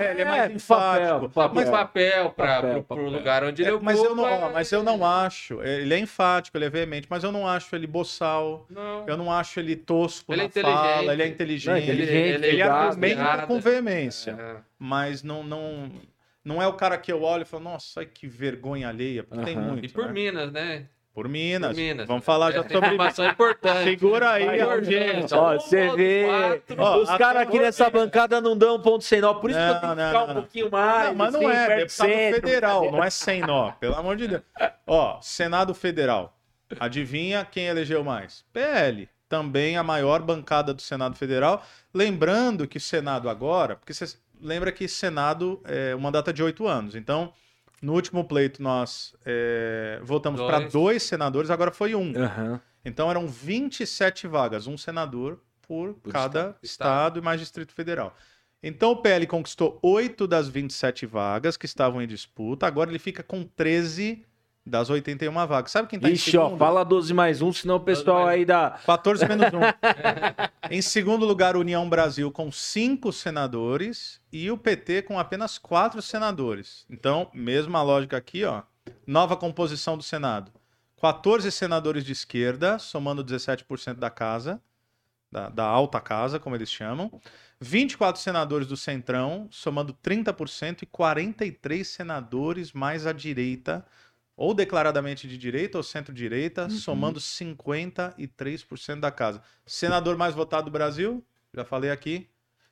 É, 0.00 0.10
ele 0.12 0.22
é 0.22 0.24
mais 0.24 0.42
É, 0.50 0.54
enfático. 0.54 1.28
papel, 1.30 1.52
Mas 1.56 1.70
papel. 1.70 2.30
para 2.30 2.80
papel. 2.82 3.10
lugar 3.10 3.42
onde 3.42 3.64
É, 3.64 3.68
ele 3.68 3.78
mas, 3.82 3.98
eu 3.98 4.14
não, 4.14 4.22
ó, 4.22 4.50
mas 4.52 4.70
eu 4.70 4.84
não 4.84 5.04
acho. 5.04 5.60
Ele 5.60 5.92
é 5.92 5.98
enfático, 5.98 6.56
ele 6.56 6.66
é 6.66 6.70
veemente, 6.70 7.08
mas 7.10 7.24
eu 7.24 7.32
não 7.32 7.48
acho 7.48 7.74
ele 7.74 7.88
boçal. 7.88 8.64
Não. 8.70 9.04
Eu 9.08 9.16
não 9.16 9.32
acho 9.32 9.58
ele 9.58 9.74
tosco 9.74 10.32
Ele 10.32 10.42
é 10.42 10.44
na 10.44 10.50
fala, 10.50 10.76
inteligente. 11.02 11.10
ele 11.10 11.22
é 11.22 11.26
Não, 11.26 11.32
inteligente. 11.32 11.82
inteligente, 11.82 12.44
ele 12.44 12.46
estudado, 12.58 12.86
argumenta 12.86 13.46
com 13.48 13.58
veemência. 13.60 14.30
É. 14.38 14.56
Mas 14.78 15.24
não, 15.24 15.42
não, 15.42 15.90
não 16.46 16.62
é 16.62 16.66
o 16.68 16.74
cara 16.74 16.96
que 16.96 17.12
eu 17.12 17.22
olho 17.22 17.42
e 17.42 17.44
falo, 17.44 17.64
nossa, 17.64 18.00
ai, 18.00 18.06
que 18.06 18.28
vergonha 18.28 18.88
alheia, 18.88 19.24
porque 19.24 19.44
tem 19.44 19.56
Aham. 19.56 19.66
muito. 19.72 19.84
E 19.84 19.88
por 19.88 20.06
né? 20.06 20.12
Minas, 20.12 20.52
né? 20.52 20.86
Por 21.12 21.28
Minas. 21.28 21.70
Por 21.70 21.76
Minas. 21.76 22.06
Vamos 22.06 22.24
falar 22.24 22.52
já 22.52 22.62
sobre 22.62 22.76
informação 22.76 23.24
é 23.24 23.30
importante. 23.30 23.84
Segura 23.84 24.30
aí, 24.32 24.60
audiência. 24.60 25.36
Ó, 25.36 25.54
Ó, 25.54 25.58
você 25.58 25.88
vê. 25.96 26.26
Ó, 26.78 26.98
Os 26.98 27.08
caras 27.16 27.42
aqui 27.42 27.58
nessa 27.58 27.90
bancada 27.90 28.40
não 28.40 28.56
dão 28.56 28.80
ponto 28.80 29.02
sem 29.02 29.20
nó. 29.20 29.34
Por 29.34 29.50
isso 29.50 29.58
que 29.58 29.64
eu 29.64 29.72
Não, 29.72 29.80
tenho 29.80 29.94
que 29.94 29.96
não, 30.02 30.06
ficar 30.08 30.18
não, 30.18 30.24
um 30.24 30.26
não. 30.28 30.34
pouquinho 30.42 30.70
mais. 30.70 31.08
Não, 31.08 31.14
mas 31.16 31.32
não 31.32 31.40
assim, 31.48 31.58
é, 31.58 31.76
deputado 31.78 32.08
centro. 32.08 32.40
federal, 32.42 32.92
não 32.92 33.02
é 33.02 33.10
sem 33.10 33.40
nó, 33.40 33.72
pelo 33.72 33.94
amor 33.96 34.16
de 34.16 34.28
Deus. 34.28 34.42
Ó, 34.86 35.18
Senado 35.20 35.74
Federal. 35.74 36.38
Adivinha 36.78 37.44
quem 37.50 37.66
elegeu 37.66 38.04
mais? 38.04 38.44
PL. 38.52 39.08
Também 39.28 39.76
a 39.76 39.82
maior 39.82 40.20
bancada 40.20 40.72
do 40.72 40.82
Senado 40.82 41.16
Federal. 41.16 41.64
Lembrando 41.92 42.68
que 42.68 42.78
Senado 42.78 43.28
agora, 43.28 43.74
porque 43.74 43.92
você 43.94 44.06
lembra 44.40 44.70
que 44.72 44.86
Senado 44.88 45.60
é 45.64 45.94
uma 45.94 46.10
data 46.10 46.32
de 46.32 46.42
oito 46.42 46.66
anos. 46.66 46.94
Então, 46.94 47.32
No 47.82 47.92
último 47.92 48.24
pleito, 48.24 48.62
nós 48.62 49.14
é, 49.24 50.00
votamos 50.02 50.40
para 50.40 50.60
Dois. 50.60 51.02
senadores, 51.02 51.50
agora 51.50 51.70
foi 51.70 51.94
um. 51.94 52.12
Aham. 52.16 52.60
Então 52.84 53.10
eram 53.10 53.26
27 53.28 54.26
vagas, 54.26 54.66
um 54.66 54.78
senador 54.78 55.40
por, 55.60 55.92
Por 55.94 56.10
cada 56.12 56.40
estado. 56.40 56.56
estado. 56.62 57.18
e 57.18 57.22
mais 57.22 57.38
Distrito 57.40 57.72
Federal. 57.74 58.16
Então 58.62 58.92
o 58.92 58.96
PL 58.96 59.26
conquistou 59.26 59.78
8 59.82 60.26
das 60.26 60.48
27 60.48 61.04
vagas 61.04 61.56
que 61.56 61.66
estavam 61.66 62.00
em 62.00 62.06
disputa, 62.06 62.66
agora 62.66 62.88
ele 62.90 62.98
fica 62.98 63.22
com 63.22 63.44
13 63.44 64.24
das 64.66 64.90
81 64.90 65.32
vagas. 65.46 65.70
Sabe 65.70 65.88
quem 65.88 66.00
tá 66.00 66.10
em 66.10 66.14
Ixi, 66.14 66.36
ó, 66.36 66.46
segundo? 66.46 66.58
fala 66.58 66.84
12 66.84 67.14
mais 67.14 67.40
1, 67.40 67.52
senão 67.52 67.76
o 67.76 67.80
pessoal 67.80 68.26
aí 68.26 68.44
dá. 68.44 68.80
14 68.84 69.26
menos 69.28 69.46
1. 69.46 69.50
em 70.70 70.82
segundo 70.82 71.24
lugar, 71.24 71.56
União 71.56 71.88
Brasil 71.88 72.32
com 72.32 72.50
5 72.50 73.12
senadores 73.12 74.20
e 74.32 74.50
o 74.50 74.58
PT 74.58 75.02
com 75.02 75.18
apenas 75.18 75.56
4 75.56 76.02
senadores. 76.02 76.84
Então, 76.90 77.30
mesma 77.32 77.80
lógica 77.82 78.16
aqui, 78.16 78.44
ó. 78.44 78.62
Nova 79.06 79.36
composição 79.36 79.96
do 79.96 80.02
Senado. 80.02 80.50
14 81.00 81.52
senadores 81.52 82.04
de 82.04 82.12
esquerda, 82.12 82.78
somando 82.78 83.24
17% 83.24 83.94
da 83.94 84.10
casa, 84.10 84.60
da, 85.30 85.48
da 85.48 85.64
alta 85.64 86.00
casa, 86.00 86.40
como 86.40 86.56
eles 86.56 86.70
chamam. 86.70 87.20
24 87.60 88.20
senadores 88.20 88.66
do 88.66 88.76
Centrão, 88.76 89.46
somando 89.50 89.94
30%, 89.94 90.82
e 90.82 90.86
43 90.86 91.86
senadores 91.86 92.72
mais 92.72 93.06
à 93.06 93.12
direita, 93.12 93.86
ou 94.36 94.52
declaradamente 94.52 95.26
de 95.26 95.38
direita 95.38 95.78
ou 95.78 95.82
centro-direita, 95.82 96.68
somando 96.68 97.18
53% 97.18 99.00
da 99.00 99.10
casa. 99.10 99.42
Senador 99.64 100.16
mais 100.16 100.34
votado 100.34 100.66
do 100.66 100.70
Brasil, 100.70 101.24
já 101.54 101.64
falei 101.64 101.90
aqui. 101.90 102.28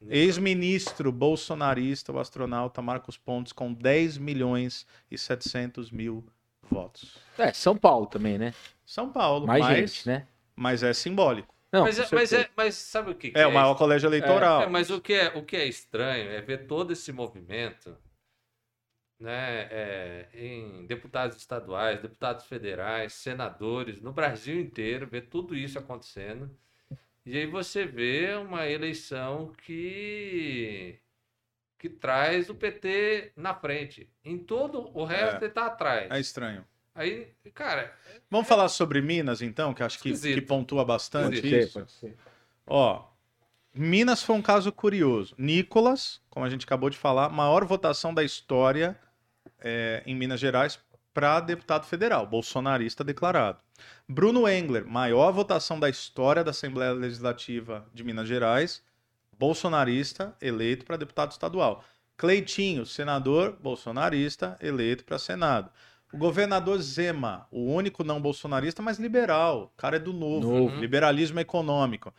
Ex-ministro 0.06 1.10
bolsonarista, 1.10 2.12
o 2.12 2.18
astronauta 2.18 2.82
Marcos 2.82 3.16
Pontes, 3.16 3.52
com 3.52 3.72
10 3.72 4.18
milhões 4.18 4.86
e 5.10 5.16
700 5.16 5.90
mil 5.90 6.26
votos. 6.70 7.16
É, 7.38 7.52
São 7.54 7.74
Paulo 7.74 8.06
também, 8.06 8.36
né? 8.36 8.52
São 8.84 9.10
Paulo, 9.10 9.46
Mais 9.46 9.64
mas, 9.64 9.76
gente, 9.76 10.06
né? 10.06 10.26
mas 10.54 10.82
é 10.82 10.92
simbólico. 10.92 11.54
Não, 11.72 11.84
mas, 11.84 11.98
é, 11.98 12.06
mas, 12.12 12.32
é, 12.32 12.48
mas 12.56 12.74
sabe 12.76 13.10
o 13.10 13.14
que, 13.14 13.30
que 13.30 13.38
É, 13.38 13.46
o 13.46 13.52
maior 13.52 13.74
colégio 13.74 14.08
eleitoral. 14.08 14.62
É, 14.62 14.66
mas 14.68 14.90
o 14.90 15.00
que 15.00 15.14
é, 15.14 15.28
o 15.34 15.42
que 15.42 15.56
é 15.56 15.66
estranho 15.66 16.30
é 16.30 16.40
ver 16.40 16.66
todo 16.66 16.92
esse 16.92 17.10
movimento 17.10 17.96
né, 19.18 19.68
é, 19.70 20.28
em 20.34 20.86
deputados 20.86 21.36
estaduais, 21.36 22.00
deputados 22.00 22.44
federais, 22.46 23.12
senadores, 23.14 24.00
no 24.00 24.12
Brasil 24.12 24.60
inteiro, 24.60 25.06
ver 25.06 25.28
tudo 25.28 25.56
isso 25.56 25.78
acontecendo. 25.78 26.50
E 27.24 27.38
aí 27.38 27.46
você 27.46 27.86
vê 27.86 28.34
uma 28.34 28.66
eleição 28.68 29.52
que, 29.64 31.00
que 31.78 31.88
traz 31.88 32.50
o 32.50 32.54
PT 32.54 33.32
na 33.36 33.54
frente. 33.54 34.10
Em 34.22 34.38
todo 34.38 34.90
o 34.96 35.04
resto 35.04 35.36
ele 35.36 35.46
está 35.46 35.66
atrás. 35.66 36.10
É 36.10 36.20
estranho. 36.20 36.64
Aí, 36.94 37.32
cara, 37.54 37.92
Vamos 38.30 38.46
falar 38.46 38.68
sobre 38.68 39.00
Minas, 39.00 39.42
então, 39.42 39.74
que 39.74 39.82
acho 39.82 39.98
que, 39.98 40.12
que 40.12 40.40
pontua 40.40 40.84
bastante 40.84 41.36
Esquisito. 41.36 41.62
isso. 41.62 41.78
Pode 41.78 41.92
ser. 41.92 42.16
Ó, 42.66 43.04
Minas 43.74 44.22
foi 44.22 44.36
um 44.36 44.42
caso 44.42 44.70
curioso. 44.70 45.34
Nicolas, 45.36 46.20
como 46.30 46.46
a 46.46 46.50
gente 46.50 46.64
acabou 46.64 46.88
de 46.88 46.96
falar, 46.96 47.28
maior 47.28 47.64
votação 47.64 48.14
da 48.14 48.22
história 48.22 48.96
é, 49.60 50.02
em 50.06 50.14
Minas 50.14 50.38
Gerais 50.38 50.78
para 51.12 51.40
deputado 51.40 51.86
federal, 51.86 52.26
bolsonarista 52.26 53.02
declarado. 53.02 53.58
Bruno 54.08 54.48
Engler, 54.48 54.86
maior 54.86 55.32
votação 55.32 55.78
da 55.78 55.88
história 55.88 56.44
da 56.44 56.50
Assembleia 56.50 56.92
Legislativa 56.92 57.84
de 57.92 58.04
Minas 58.04 58.28
Gerais, 58.28 58.82
bolsonarista, 59.38 60.36
eleito 60.40 60.84
para 60.84 60.96
deputado 60.96 61.32
estadual. 61.32 61.84
Cleitinho, 62.16 62.86
senador 62.86 63.56
bolsonarista, 63.60 64.56
eleito 64.60 65.04
para 65.04 65.18
Senado. 65.18 65.70
O 66.12 66.16
governador 66.16 66.80
Zema, 66.80 67.48
o 67.50 67.72
único 67.72 68.04
não 68.04 68.20
bolsonarista, 68.20 68.80
mas 68.80 68.98
liberal. 68.98 69.72
O 69.74 69.76
cara 69.76 69.96
é 69.96 69.98
do 69.98 70.12
novo, 70.12 70.48
Novo. 70.48 70.76
liberalismo 70.76 71.40
econômico. 71.40 72.14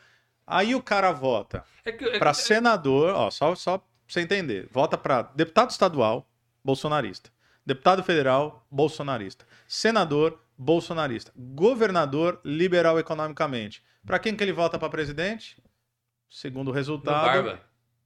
Aí 0.48 0.76
o 0.76 0.82
cara 0.82 1.12
vota 1.12 1.64
é 1.84 1.92
que, 1.92 2.06
é 2.06 2.20
para 2.20 2.32
que- 2.32 2.38
senador, 2.38 3.14
ó, 3.16 3.30
só, 3.32 3.56
só 3.56 3.78
pra 3.80 3.88
você 4.08 4.22
entender. 4.22 4.68
Vota 4.72 4.98
para 4.98 5.24
deputado 5.24 5.70
estadual, 5.72 6.28
bolsonarista. 6.64 7.30
Deputado 7.66 8.04
federal, 8.04 8.66
bolsonarista. 8.70 9.46
Senador, 9.68 10.40
bolsonarista. 10.58 11.32
Governador, 11.36 12.40
liberal 12.46 13.00
economicamente. 13.00 13.84
Para 14.06 14.20
quem 14.20 14.36
que 14.36 14.44
ele 14.44 14.54
vota 14.54 14.78
para 14.78 14.88
presidente? 14.90 15.58
Segundo 16.30 16.68
o 16.70 16.72
resultado, 16.72 17.26
Barba. 17.26 17.60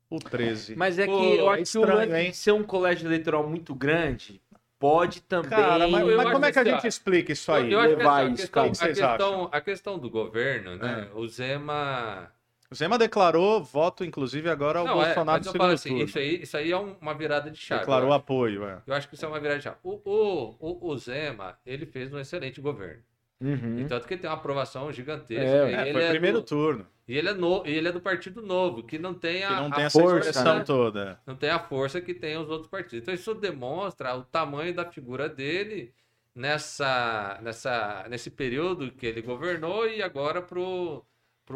o 0.10 0.18
13. 0.18 0.76
Mas 0.78 0.98
é 0.98 1.06
que 1.06 1.12
Pô, 1.12 1.24
eu 1.24 1.52
é 1.54 1.62
acho 1.62 1.72
que 1.72 1.78
o 1.78 1.82
estranho, 1.82 2.10
lance 2.12 2.30
de 2.32 2.38
ser 2.38 2.52
um 2.54 2.64
colégio 2.64 3.06
eleitoral 3.08 3.48
muito 3.48 3.76
grande 3.76 4.42
pode 4.80 5.22
também. 5.22 5.50
Cara, 5.50 5.88
mas, 5.88 6.16
mas 6.16 6.32
como 6.32 6.46
é 6.46 6.52
que 6.52 6.58
a 6.60 6.62
assim, 6.62 6.72
gente 6.72 6.88
explica 6.88 7.32
isso 7.34 7.52
aí? 7.52 7.72
Eu 7.72 7.80
acho 7.80 7.90
que 7.90 7.96
levar 7.98 8.20
assim, 8.22 8.30
a 8.30 8.34
isso, 8.34 8.42
questão, 8.44 8.62
cara. 8.62 8.68
O 8.68 8.72
que 8.72 8.78
a, 8.78 8.86
vocês 8.86 8.98
questão, 8.98 9.50
a 9.52 9.62
questão 9.62 10.00
do 10.00 10.10
governo, 10.10 10.76
né? 10.78 11.10
É. 11.14 11.18
O 11.18 11.28
Zema. 11.28 12.32
O 12.72 12.76
Zema 12.76 12.98
declarou 13.00 13.64
voto, 13.64 14.06
inclusive, 14.06 14.48
agora 14.50 14.80
ao 14.80 14.86
Não, 14.86 15.02
é, 15.02 15.06
Bolsonaro 15.06 15.40
mas 15.40 15.46
no 15.48 15.52
eu 15.54 15.58
falo 15.58 15.74
assim, 15.74 15.90
turno. 15.90 16.06
isso 16.06 16.20
aí, 16.20 16.42
isso 16.44 16.56
aí 16.58 16.72
é 16.72 16.78
um- 16.78 16.96
uma 17.02 17.16
virada 17.16 17.50
de 17.50 17.58
chave. 17.58 17.82
Declarou 17.82 18.14
apoio, 18.14 18.64
é. 18.64 18.78
Eu 18.86 18.94
acho 18.94 19.10
que 19.10 19.16
isso 19.16 19.26
é 19.26 19.28
uma 19.28 19.40
virada 19.40 19.58
de 19.58 19.64
chave. 19.64 19.78
O, 19.84 20.00
o, 20.06 20.56
o, 20.60 20.90
o 20.92 20.98
Zema, 20.98 21.58
ele 21.66 21.86
fez 21.88 22.14
um 22.14 22.20
excelente 22.20 22.62
governo. 22.62 23.02
Uhum. 23.42 23.80
E 23.80 23.86
tanto 23.86 24.08
que 24.08 24.14
ele 24.14 24.22
tem 24.22 24.30
uma 24.30 24.36
aprovação 24.38 24.92
gigantesca. 24.92 25.44
É, 25.44 25.74
É, 25.74 25.82
ele 25.84 25.94
foi 25.94 26.04
é 26.04 26.10
primeiro 26.10 26.42
do, 26.42 26.46
turno, 26.46 26.86
E 27.10 27.18
ele 27.18 27.30
é, 27.30 27.34
no, 27.34 27.66
ele 27.66 27.88
é 27.88 27.92
do 27.92 28.00
Partido 28.00 28.40
Novo, 28.40 28.84
que 28.84 29.00
não 29.00 29.16
tem 29.16 29.44
a, 29.44 29.48
que 29.48 29.56
não 29.56 29.68
a 29.70 29.76
tem 29.76 29.86
essa 29.86 30.00
força, 30.00 30.54
né? 30.54 30.64
toda. 30.64 31.20
não 31.26 31.36
tem 31.36 31.50
a 31.50 31.58
força 31.58 32.00
que 32.00 32.14
tem 32.14 32.38
os 32.38 32.48
outros 32.52 32.70
partidos. 32.70 33.02
Então 33.02 33.12
isso 33.12 33.34
demonstra 33.34 34.16
o 34.16 34.24
tamanho 34.24 34.76
da 34.76 34.86
figura 34.86 35.28
dele 35.28 35.92
nessa, 36.36 37.40
nessa, 37.42 38.06
nesse 38.08 38.30
período 38.30 38.92
que 38.92 39.08
ele 39.08 39.24
governou 39.24 39.88
e 39.88 40.04
agora 40.04 40.40
para 40.40 40.60
o 40.60 41.04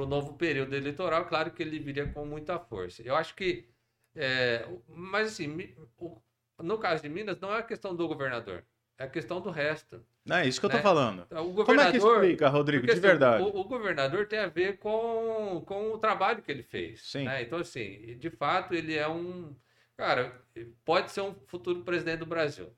novo 0.07 0.33
período 0.33 0.73
eleitoral. 0.73 1.25
Claro 1.25 1.51
que 1.51 1.61
ele 1.61 1.77
viria 1.77 2.07
com 2.07 2.25
muita 2.25 2.57
força. 2.57 3.03
Eu 3.03 3.15
acho 3.15 3.35
que. 3.35 3.69
é, 4.15 4.67
mas 4.87 5.33
assim, 5.33 5.75
no 6.57 6.79
caso 6.79 7.03
de 7.03 7.09
Minas, 7.09 7.39
não 7.39 7.53
é 7.53 7.59
a 7.59 7.63
questão 7.63 7.95
do 7.95 8.07
governador, 8.07 8.65
é 8.97 9.03
a 9.03 9.07
questão 9.07 9.39
do 9.39 9.51
resto. 9.51 10.03
Não 10.25 10.37
é 10.37 10.47
isso 10.47 10.59
que 10.59 10.65
eu 10.65 10.69
tô 10.69 10.77
Né? 10.77 10.81
falando. 10.83 11.27
O 11.31 11.65
Como 11.65 11.81
é 11.81 11.91
que 11.91 11.97
explica, 11.97 12.47
Rodrigo, 12.47 12.81
Porque, 12.85 12.93
de 12.93 12.99
assim, 12.99 13.07
verdade? 13.07 13.43
O, 13.43 13.47
o 13.59 13.63
governador 13.65 14.25
tem 14.25 14.39
a 14.39 14.47
ver 14.47 14.77
com, 14.77 15.61
com 15.65 15.91
o 15.91 15.97
trabalho 15.97 16.41
que 16.41 16.49
ele 16.51 16.63
fez. 16.63 17.01
Sim. 17.01 17.25
né? 17.25 17.41
Então, 17.41 17.59
assim, 17.59 18.15
de 18.17 18.29
fato, 18.29 18.73
ele 18.73 18.95
é 18.95 19.07
um. 19.07 19.53
Cara, 19.97 20.33
pode 20.85 21.11
ser 21.11 21.21
um 21.21 21.35
futuro 21.47 21.81
presidente 21.83 22.19
do 22.19 22.25
Brasil. 22.25 22.69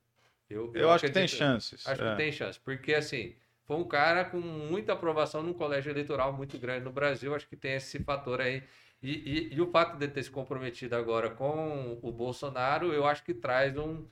Eu, 0.50 0.72
Eu 0.76 0.92
acho 0.92 1.06
que 1.06 1.12
tem 1.12 1.24
acredito- 1.24 1.38
chances. 1.40 1.88
Acho 1.88 2.04
é. 2.04 2.12
que 2.12 2.18
tem 2.18 2.32
chance. 2.32 2.60
Porque, 2.60 2.94
assim, 2.94 3.36
foi 3.66 3.78
um 3.78 3.84
cara 3.88 4.26
com 4.26 4.40
muita 4.40 4.94
aprovação 4.94 5.42
num 5.44 5.54
colégio 5.54 5.92
eleitoral 5.92 6.34
muito 6.34 6.58
grande 6.58 6.84
no 6.84 6.92
Brasil. 6.92 7.34
Acho 7.36 7.48
que 7.48 7.56
tem 7.56 7.74
esse 7.76 8.00
fator 8.04 8.42
aí. 8.42 8.64
E, 9.02 9.12
e- 9.12 9.54
e 9.56 9.62
o 9.62 9.68
fato 9.68 9.98
de 9.98 10.06
ele 10.06 10.12
ter 10.14 10.24
se 10.24 10.32
comprometido 10.32 10.96
agora 10.96 11.30
com 11.30 12.00
o 12.02 12.12
Bolsonaro, 12.12 12.92
eu 12.92 13.06
acho 13.06 13.24
que 13.24 13.34
traz 13.36 13.78
um, 13.78 14.06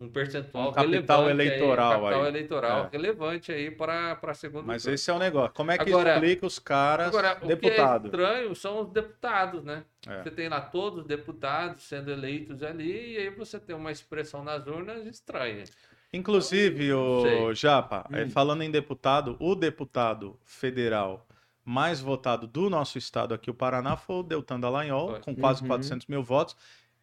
um 0.00 0.08
percentual 0.08 0.70
Um 0.70 0.72
capital 0.72 1.24
relevante 1.26 1.42
aí, 1.42 1.58
eleitoral 1.58 1.88
um 1.90 2.02
capital 2.02 2.22
aí. 2.22 2.28
eleitoral 2.28 2.84
É. 2.84 2.88
relevante 2.90 3.52
aí 3.52 3.70
para 3.70 4.18
a 4.22 4.34
segunda 4.34 4.64
Mas 4.66 4.82
turno. 4.82 4.94
esse 4.94 5.10
é 5.10 5.14
o 5.14 5.18
negócio. 5.18 5.52
Como 5.54 5.70
é 5.70 5.76
que 5.78 5.90
Agora- 5.90 6.14
explica 6.14 6.46
os 6.46 6.58
caras 6.58 7.08
Agora, 7.08 7.32
o 7.34 7.36
que 7.40 7.44
é 7.44 7.48
deputados? 7.48 8.06
estranho 8.06 8.54
são 8.54 8.80
os 8.80 8.88
deputados, 8.90 9.62
né? 9.62 9.84
É. 10.08 10.22
Você 10.22 10.30
tem 10.30 10.48
lá 10.48 10.60
todos 10.62 11.00
os 11.00 11.06
deputados 11.06 11.82
sendo 11.82 12.10
eleitos 12.10 12.62
ali, 12.62 13.12
e 13.14 13.18
aí 13.18 13.30
você 13.30 13.60
tem 13.60 13.76
uma 13.76 13.92
expressão 13.92 14.42
nas 14.42 14.66
urnas 14.66 15.04
estranha. 15.06 15.64
Inclusive, 16.12 16.92
o 16.92 17.22
Sei. 17.22 17.54
Japa, 17.54 18.04
é, 18.10 18.24
Hum. 18.24 18.30
falando 18.30 18.62
em 18.62 18.70
deputado, 18.70 19.36
o 19.38 19.54
deputado 19.54 20.36
federal 20.44 21.26
mais 21.64 22.00
votado 22.00 22.46
do 22.48 22.68
nosso 22.68 22.98
estado 22.98 23.32
aqui, 23.32 23.48
o 23.50 23.54
Paraná, 23.54 23.96
foi 23.96 24.16
o 24.16 24.22
Deltan 24.24 24.58
Dallagnol, 24.58 25.10
Foi. 25.10 25.20
com 25.20 25.36
quase 25.36 25.60
Uhum. 25.62 25.68
400 25.68 26.06
mil 26.08 26.22
votos. 26.22 26.56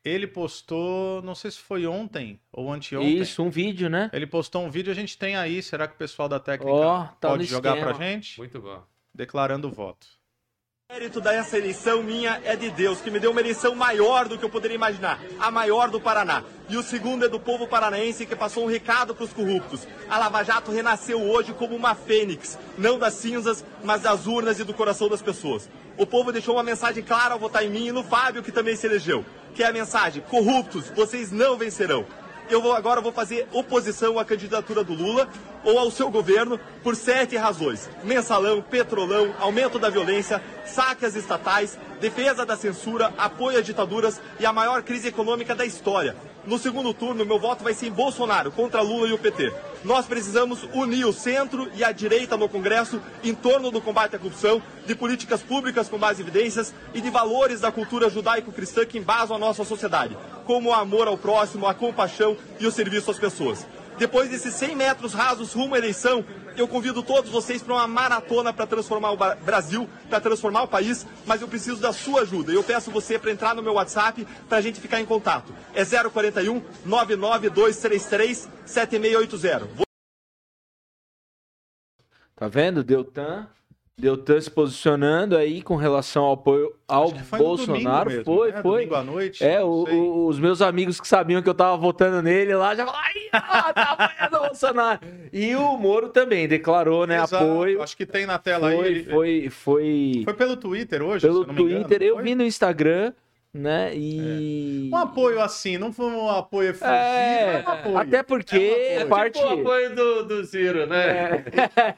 Ele 0.08 0.26
postou, 0.26 1.22
não 1.22 1.36
sei 1.36 1.52
se 1.52 1.60
foi 1.60 1.86
ontem 1.86 2.40
ou 2.52 2.72
anteontem. 2.72 3.20
Isso, 3.20 3.44
um 3.44 3.50
vídeo, 3.50 3.90
né? 3.90 4.10
Ele 4.14 4.26
postou 4.26 4.64
um 4.64 4.70
vídeo, 4.70 4.92
a 4.92 4.96
gente 4.96 5.18
tem 5.18 5.36
aí. 5.36 5.62
Será 5.62 5.88
que 5.88 5.96
o 5.96 5.98
pessoal 5.98 6.30
da 6.30 6.40
técnica 6.40 6.72
Ó, 6.74 7.04
tá 7.20 7.30
pode 7.30 7.44
jogar 7.44 7.76
esquema. 7.76 7.94
pra 7.94 8.06
gente? 8.06 8.38
Muito 8.38 8.62
bom. 8.62 8.82
Declarando 9.14 9.68
o 9.68 9.72
voto. 9.72 10.08
O 10.90 10.94
mérito 10.94 11.20
dessa 11.20 11.58
eleição 11.58 12.02
minha 12.02 12.42
é 12.46 12.56
de 12.56 12.70
Deus, 12.72 13.02
que 13.02 13.12
me 13.12 13.20
deu 13.20 13.32
uma 13.32 13.42
eleição 13.42 13.76
maior 13.76 14.30
do 14.30 14.38
que 14.38 14.46
eu 14.46 14.50
poderia 14.50 14.76
imaginar, 14.76 15.20
a 15.38 15.52
maior 15.52 15.90
do 15.90 16.00
Paraná. 16.00 16.46
E 16.70 16.78
o 16.78 16.82
segundo 16.82 17.26
é 17.26 17.28
do 17.28 17.42
povo 17.42 17.68
paranaense 17.68 18.26
que 18.26 18.38
passou 18.38 18.64
um 18.64 18.68
recado 18.68 19.14
para 19.14 19.26
os 19.26 19.34
corruptos. 19.34 19.86
A 20.10 20.18
Lava 20.18 20.44
Jato 20.44 20.72
renasceu 20.72 21.22
hoje 21.22 21.54
como 21.54 21.76
uma 21.76 21.94
fênix, 21.94 22.58
não 22.78 22.98
das 22.98 23.16
cinzas, 23.16 23.66
mas 23.84 24.04
das 24.04 24.28
urnas 24.28 24.62
e 24.62 24.64
do 24.64 24.74
coração 24.74 25.10
das 25.10 25.22
pessoas. 25.22 25.70
O 25.98 26.06
povo 26.06 26.32
deixou 26.32 26.56
uma 26.56 26.64
mensagem 26.64 27.04
clara 27.04 27.34
ao 27.34 27.40
votar 27.40 27.66
em 27.66 27.70
mim 27.70 27.88
e 27.88 27.92
no 27.92 28.04
Fábio, 28.04 28.42
que 28.42 28.52
também 28.52 28.76
se 28.78 28.88
elegeu, 28.88 29.26
que 29.58 29.64
é 29.64 29.68
a 29.68 29.74
mensagem: 29.74 30.22
corruptos, 30.30 30.90
vocês 30.96 31.32
não 31.32 31.58
vencerão. 31.58 32.06
Eu 32.50 32.62
vou 32.62 32.72
agora 32.74 33.02
vou 33.02 33.12
fazer 33.12 33.46
oposição 33.52 34.18
à 34.18 34.24
candidatura 34.24 34.82
do 34.82 34.94
Lula 34.94 35.28
ou 35.66 35.78
ao 35.78 35.92
seu 35.92 36.10
governo 36.10 36.58
por 36.84 36.96
sete 36.96 37.36
razões: 37.36 37.90
mensalão, 38.04 38.62
petrolão, 38.62 39.34
aumento 39.40 39.80
da 39.80 39.90
violência, 39.90 40.42
saque 40.64 41.06
às 41.06 41.16
estatais, 41.16 41.78
defesa 42.00 42.46
da 42.46 42.56
censura, 42.56 43.12
apoio 43.18 43.58
a 43.58 43.62
ditaduras 43.62 44.22
e 44.40 44.46
a 44.46 44.54
maior 44.54 44.84
crise 44.84 45.08
econômica 45.08 45.56
da 45.56 45.66
história. 45.66 46.16
No 46.48 46.58
segundo 46.58 46.94
turno, 46.94 47.26
meu 47.26 47.38
voto 47.38 47.62
vai 47.62 47.74
ser 47.74 47.88
em 47.88 47.92
Bolsonaro, 47.92 48.54
contra 48.54 48.80
Lula 48.80 49.10
e 49.10 49.12
o 49.12 49.18
PT. 49.18 49.54
Nós 49.84 50.06
precisamos 50.06 50.64
unir 50.74 51.06
o 51.06 51.12
centro 51.12 51.70
e 51.76 51.84
a 51.84 51.92
direita 51.92 52.38
no 52.38 52.48
Congresso 52.48 53.02
em 53.22 53.36
torno 53.36 53.70
do 53.70 53.82
combate 53.82 54.16
à 54.16 54.20
corrupção, 54.20 54.64
de 54.86 54.96
políticas 54.96 55.42
públicas 55.42 55.90
com 55.90 55.98
em 55.98 56.22
evidências 56.22 56.74
e 56.94 57.02
de 57.02 57.10
valores 57.10 57.60
da 57.60 57.70
cultura 57.70 58.10
judaico-cristã 58.10 58.86
que 58.86 58.98
embasam 58.98 59.36
a 59.36 59.40
nossa 59.40 59.66
sociedade, 59.66 60.18
como 60.46 60.70
o 60.70 60.74
amor 60.74 61.10
ao 61.10 61.18
próximo, 61.18 61.68
a 61.68 61.74
compaixão 61.74 62.38
e 62.62 62.66
o 62.66 62.72
serviço 62.72 63.12
às 63.12 63.20
pessoas. 63.20 63.68
Depois 63.98 64.30
desses 64.30 64.54
100 64.54 64.76
metros 64.76 65.14
rasos 65.14 65.54
rumo 65.54 65.74
à 65.74 65.78
eleição, 65.78 66.24
eu 66.56 66.68
convido 66.68 67.02
todos 67.02 67.32
vocês 67.32 67.64
para 67.64 67.74
uma 67.74 67.88
maratona 67.88 68.54
para 68.54 68.68
transformar 68.68 69.12
o 69.12 69.18
Brasil, 69.44 69.90
para 70.10 70.22
transformar 70.22 70.64
o 70.64 70.68
país, 70.68 71.06
mas 71.26 71.42
eu 71.42 71.48
preciso 71.48 71.82
da 71.82 71.92
sua 71.92 72.22
ajuda. 72.22 72.52
Eu 72.52 72.64
peço 72.64 72.92
você 72.92 73.18
para 73.18 73.32
entrar 73.32 73.56
no 73.56 73.64
meu 73.64 73.74
WhatsApp 73.74 74.26
para 74.48 74.60
a 74.60 74.62
gente 74.62 74.80
ficar 74.80 75.02
em 75.02 75.06
contato. 75.06 75.54
É 75.74 75.84
041 75.84 76.62
99233 76.86 78.50
7680. 78.66 79.88
Tá 82.36 82.48
vendo? 82.48 82.84
Deltan 82.84 83.48
Deltan 84.00 84.40
se 84.40 84.52
posicionando 84.52 85.36
aí 85.36 85.60
com 85.60 85.76
relação 85.76 86.26
ao 86.26 86.34
apoio 86.34 86.72
ao 86.88 87.12
Bolsonaro. 87.12 88.12
Mesmo, 88.12 88.26
foi, 88.26 88.52
né? 88.52 88.62
foi. 88.62 88.86
Domingo 88.86 88.96
à 88.96 89.04
noite. 89.04 89.44
É, 89.44 89.64
o, 89.64 89.70
o, 89.70 90.28
os 90.28 90.38
meus 90.38 90.62
amigos 90.62 91.02
que 91.02 91.08
sabiam 91.08 91.42
que 91.42 91.50
eu 91.50 91.54
tava 91.56 91.76
votando 91.78 92.22
nele 92.22 92.54
lá 92.54 92.76
já 92.76 92.86
falaram, 92.86 93.04
ai, 93.04 93.74
tá 93.74 93.98
apoiando 93.98 94.38
o 94.38 94.40
Bolsonaro. 94.50 95.00
E 95.34 95.56
o 95.56 95.78
Moro 95.78 96.10
também 96.10 96.48
declarou, 96.48 97.08
né, 97.08 97.16
Exato. 97.16 97.44
apoio. 97.44 97.82
Acho 97.82 97.98
que 97.98 98.06
tem 98.06 98.28
na 98.28 98.38
tela 98.38 98.70
foi, 98.70 98.86
aí. 98.86 98.92
Ele... 98.92 99.04
Foi, 99.10 99.50
foi, 99.50 100.22
foi 100.26 100.34
pelo 100.36 100.56
Twitter 100.56 101.02
hoje, 101.02 101.26
Pelo 101.26 101.48
me 101.48 101.64
engano, 101.64 101.86
Twitter, 101.86 102.04
eu 102.04 102.16
foi? 102.16 102.24
vi 102.24 102.36
no 102.36 102.44
Instagram, 102.44 103.14
né, 103.58 103.92
e... 103.96 104.90
Um 104.92 104.96
apoio 104.98 105.42
assim, 105.42 105.78
não 105.78 105.92
foi 105.92 106.06
um 106.08 106.30
apoio 106.30 106.70
efusivo, 106.70 106.92
É, 106.94 107.64
é 107.66 107.70
um 107.70 107.72
apoio. 107.72 107.98
até 107.98 108.24
porque 108.24 108.56
É 108.56 108.94
um 109.00 109.02
apoio. 109.04 109.10
parte... 109.10 109.40
Tipo 109.40 109.48
o 109.56 109.60
apoio 109.62 109.96
do, 109.96 110.24
do 110.26 110.46
Ciro, 110.46 110.86
né? 110.88 111.08
É. 111.08 111.44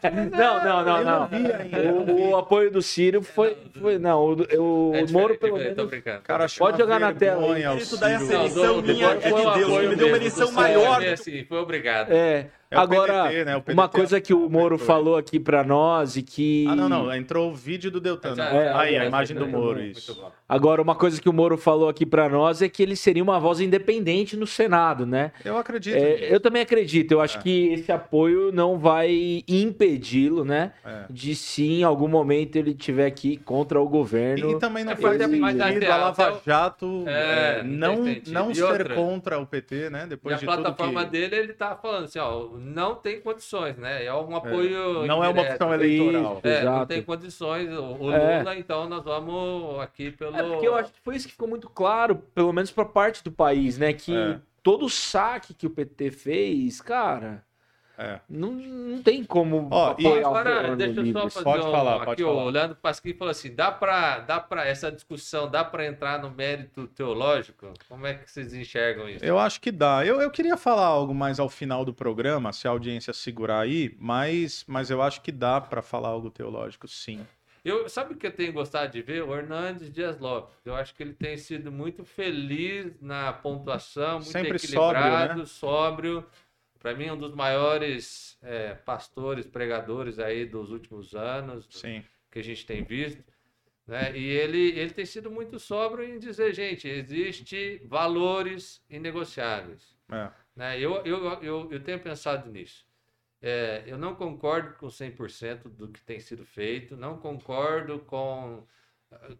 Não, 0.39 0.63
não, 0.63 0.83
não, 0.85 1.03
não. 1.03 1.29
não. 1.29 2.13
O, 2.15 2.29
o 2.31 2.37
apoio 2.37 2.71
do 2.71 2.81
Ciro 2.81 3.21
foi, 3.21 3.57
foi 3.79 3.97
não, 3.99 4.19
o, 4.23 4.33
o, 4.33 4.95
É 4.95 5.03
o 5.03 5.11
Moro 5.11 5.33
diferente, 5.33 5.37
pelo 5.39 5.57
Tô 5.75 5.95
menos. 5.95 6.21
Cara, 6.23 6.45
Pode 6.57 6.77
jogar 6.77 6.99
na 6.99 7.13
tela 7.13 7.41
aí. 7.55 7.61
vergonha 7.63 7.69
O 7.69 7.73
o 7.73 7.75
mérito 7.75 7.97
da 7.97 8.09
essa 8.09 8.25
Ciro. 8.25 8.39
eleição 8.39 8.81
do- 8.81 8.93
minha 8.93 9.07
é 9.07 9.15
de 9.17 9.21
Deus, 9.59 9.89
me 9.89 9.95
deu 9.95 10.07
uma 10.07 10.19
do 10.45 10.51
maior 10.53 11.01
do 11.01 11.07
assim, 11.09 11.43
foi 11.45 11.57
obrigado. 11.59 12.11
É, 12.11 12.47
É 12.71 12.77
o 12.77 12.81
agora 12.81 13.23
PDT, 13.23 13.45
né? 13.45 13.55
O 13.55 13.61
PDT 13.61 13.73
uma 13.73 13.89
coisa 13.89 14.21
que 14.21 14.31
o 14.31 14.47
Moro 14.47 14.77
falou 14.77 15.17
aqui 15.17 15.39
pra 15.39 15.63
nós 15.63 16.15
e 16.15 16.21
que 16.21 16.67
Ah, 16.69 16.75
não, 16.75 16.87
não. 16.87 17.11
Entrou 17.15 17.49
o 17.51 17.55
vídeo 17.55 17.89
do 17.89 17.99
Deltan. 17.99 18.35
Né? 18.35 18.35
já- 18.35 18.79
aí, 18.79 18.95
a 18.95 19.05
imagem 19.05 19.35
do 19.35 19.47
muito 19.47 19.57
Moro, 19.57 19.81
isso. 19.81 20.11
muito 20.11 20.21
bom. 20.23 20.31
agora 20.47 20.79
uma 20.79 20.93
coisa 20.93 21.19
que 21.19 21.27
o 21.27 21.33
Moro 21.33 21.57
falou 21.57 21.89
aqui 21.89 22.05
pra 22.05 22.29
nós 22.29 22.61
é 22.61 22.69
que 22.69 22.83
ele 22.83 22.95
seria 22.95 23.23
uma 23.23 23.39
voz 23.39 23.59
independente 23.59 24.37
no 24.37 24.45
Senado, 24.45 25.03
né? 25.05 25.31
Eu 25.43 25.57
acredito. 25.57 25.95
É, 25.95 26.31
eu 26.33 26.39
também 26.39 26.61
acredito. 26.61 27.11
Eu 27.11 27.21
acho 27.21 27.39
É. 27.39 27.41
que 27.41 27.73
esse 27.73 27.91
apoio 27.91 28.51
não 28.51 28.77
vai 28.77 29.43
impedi-lo, 29.47 30.45
né? 30.45 30.71
É. 30.85 31.05
De 31.09 31.33
se 31.35 31.65
em 31.65 31.83
algum 31.83 32.07
momento 32.07 32.55
ele 32.55 32.75
tiver 32.75 33.09
que 33.11 33.29
ir 33.33 33.37
contra 33.37 33.81
o 33.81 33.87
governo. 33.89 34.47
E, 34.51 34.53
e 34.53 34.59
também 34.59 34.83
não 34.83 34.91
É, 34.93 34.95
faz 34.95 35.17
sentido 35.19 35.43
até- 35.43 35.87
a 35.91 35.97
Lava 35.97 36.41
Jato 36.45 37.03
É, 37.07 37.59
é, 37.59 37.63
não 37.63 38.03
não, 38.27 38.51
E 38.51 38.55
ser 38.55 38.63
outra? 38.63 38.93
contra 38.95 39.39
o 39.39 39.45
PT, 39.47 39.89
né? 39.89 40.03
E 40.05 40.09
Depois 40.09 40.35
a 40.35 40.37
de 40.39 40.45
tudo 40.45 40.55
plataforma 40.55 41.03
que... 41.05 41.11
dele, 41.11 41.35
ele 41.35 41.53
tá 41.53 41.75
falando 41.75 42.05
assim, 42.05 42.19
ó, 42.19 42.58
não 42.59 42.95
tem 42.95 43.21
condições, 43.21 43.77
né? 43.77 44.03
É 44.05 44.13
um 44.13 44.35
apoio 44.35 45.05
Não 45.07 45.23
é 45.23 45.29
uma 45.29 45.41
opção 45.41 45.73
eleitoral. 45.73 46.39
É, 46.43 46.63
não 46.63 46.73
Exato. 46.73 46.85
tem 46.87 47.01
condições. 47.03 47.69
O, 47.71 47.95
o 48.05 48.11
É. 48.11 48.39
Lula, 48.39 48.55
então, 48.57 48.87
nós 48.89 49.03
vamos 49.03 49.79
aqui 49.79 50.11
pelo... 50.11 50.35
É 50.35 50.43
porque 50.43 50.67
eu 50.67 50.75
acho 50.75 50.91
que 50.91 50.99
foi 50.99 51.15
isso 51.15 51.25
que 51.27 51.31
ficou 51.33 51.47
muito 51.47 51.69
claro, 51.69 52.15
pelo 52.35 52.51
menos 52.53 52.71
pra 52.71 52.85
parte 52.85 53.23
do 53.23 53.31
país, 53.31 53.77
né? 53.77 53.93
Que 53.93 54.15
É. 54.15 54.39
todo 54.61 54.85
o 54.85 54.89
saque 54.89 55.53
que 55.53 55.65
o 55.65 55.69
PT 55.69 56.11
fez, 56.11 56.81
cara, 56.81 57.43
É. 58.01 58.21
não, 58.29 58.53
não 58.53 59.03
tem 59.03 59.25
como 59.25 59.67
Ó, 59.69 59.89
e 59.99 60.07
apoiar 60.07 60.29
o 60.29 60.35
Agora, 60.35 60.75
deixa 60.77 61.01
eu 61.01 61.11
só 61.11 61.29
fazer 61.29 61.43
Pode 61.43 61.67
um, 61.67 61.71
falar, 61.71 61.95
aqui, 61.97 62.05
pode 62.05 62.23
o 62.23 62.27
falar. 62.27 62.49
Leandro 62.49 62.77
Pasquim 62.77 63.13
falou 63.13 63.31
assim, 63.31 63.53
dá 63.53 63.73
pra, 63.73 64.19
dá 64.19 64.39
pra 64.39 64.65
essa 64.65 64.89
discussão, 64.89 65.51
dá 65.51 65.65
pra 65.65 65.85
entrar 65.85 66.21
no 66.21 66.31
mérito 66.31 66.87
teológico? 66.87 67.73
Como 67.89 68.07
é 68.07 68.13
que 68.13 68.31
vocês 68.31 68.53
enxergam 68.53 69.09
isso? 69.09 69.25
Eu 69.25 69.37
acho 69.37 69.59
que 69.59 69.69
dá. 69.69 70.05
Eu, 70.05 70.21
eu 70.21 70.31
queria 70.31 70.55
falar 70.55 70.85
algo 70.85 71.13
mais 71.13 71.41
ao 71.41 71.49
final 71.49 71.83
do 71.83 71.93
programa, 71.93 72.53
se 72.53 72.69
a 72.69 72.71
audiência 72.71 73.11
segurar 73.11 73.59
aí, 73.59 73.93
mas, 73.99 74.63
mas 74.65 74.89
eu 74.89 75.01
acho 75.01 75.19
que 75.19 75.31
dá 75.31 75.59
para 75.59 75.81
falar 75.81 76.07
algo 76.07 76.29
teológico, 76.29 76.87
sim. 76.87 77.19
Eu, 77.65 77.89
sabe 77.89 78.13
o 78.13 78.17
que 78.17 78.25
eu 78.25 78.31
tenho 78.31 78.53
gostado 78.53 78.91
de 78.93 79.01
ver? 79.01 79.23
O 79.23 79.35
Hernandes 79.35 79.91
Dias 79.91 80.17
Lopes. 80.17 80.55
Eu 80.63 80.73
acho 80.73 80.95
que 80.95 81.03
ele 81.03 81.13
tem 81.13 81.35
sido 81.35 81.69
muito 81.69 82.05
feliz 82.05 82.93
na 83.01 83.33
pontuação, 83.33 84.19
muito 84.19 84.31
Sempre 84.31 84.55
equilibrado, 84.55 85.45
sóbrio, 85.45 86.21
sóbrio. 86.21 86.25
Para 86.79 86.95
mim, 86.95 87.09
um 87.09 87.17
dos 87.17 87.35
maiores 87.35 88.37
é, 88.41 88.73
pastores, 88.73 89.45
pregadores 89.45 90.17
aí 90.17 90.45
dos 90.45 90.71
últimos 90.71 91.13
anos, 91.13 91.67
Sim. 91.69 92.03
que 92.31 92.39
a 92.39 92.43
gente 92.43 92.65
tem 92.65 92.83
visto. 92.83 93.23
Né? 93.85 94.17
E 94.17 94.23
ele, 94.23 94.79
ele 94.79 94.91
tem 94.91 95.05
sido 95.05 95.29
muito 95.29 95.59
sóbrio 95.59 96.05
em 96.05 96.19
dizer, 96.19 96.53
gente, 96.53 96.87
existe 96.87 97.81
valores 97.85 98.83
inegociáveis. 98.89 99.97
É. 100.11 100.31
Né? 100.55 100.79
Eu, 100.79 101.03
eu, 101.05 101.25
eu, 101.41 101.71
eu 101.71 101.83
tenho 101.83 101.99
pensado 101.99 102.49
nisso. 102.49 102.87
É, 103.41 103.83
eu 103.87 103.97
não 103.97 104.15
concordo 104.15 104.75
com 104.75 104.87
100% 104.87 105.69
do 105.69 105.87
que 105.87 106.01
tem 106.01 106.19
sido 106.19 106.45
feito, 106.45 106.97
não 106.97 107.17
concordo 107.17 107.99
com. 107.99 108.65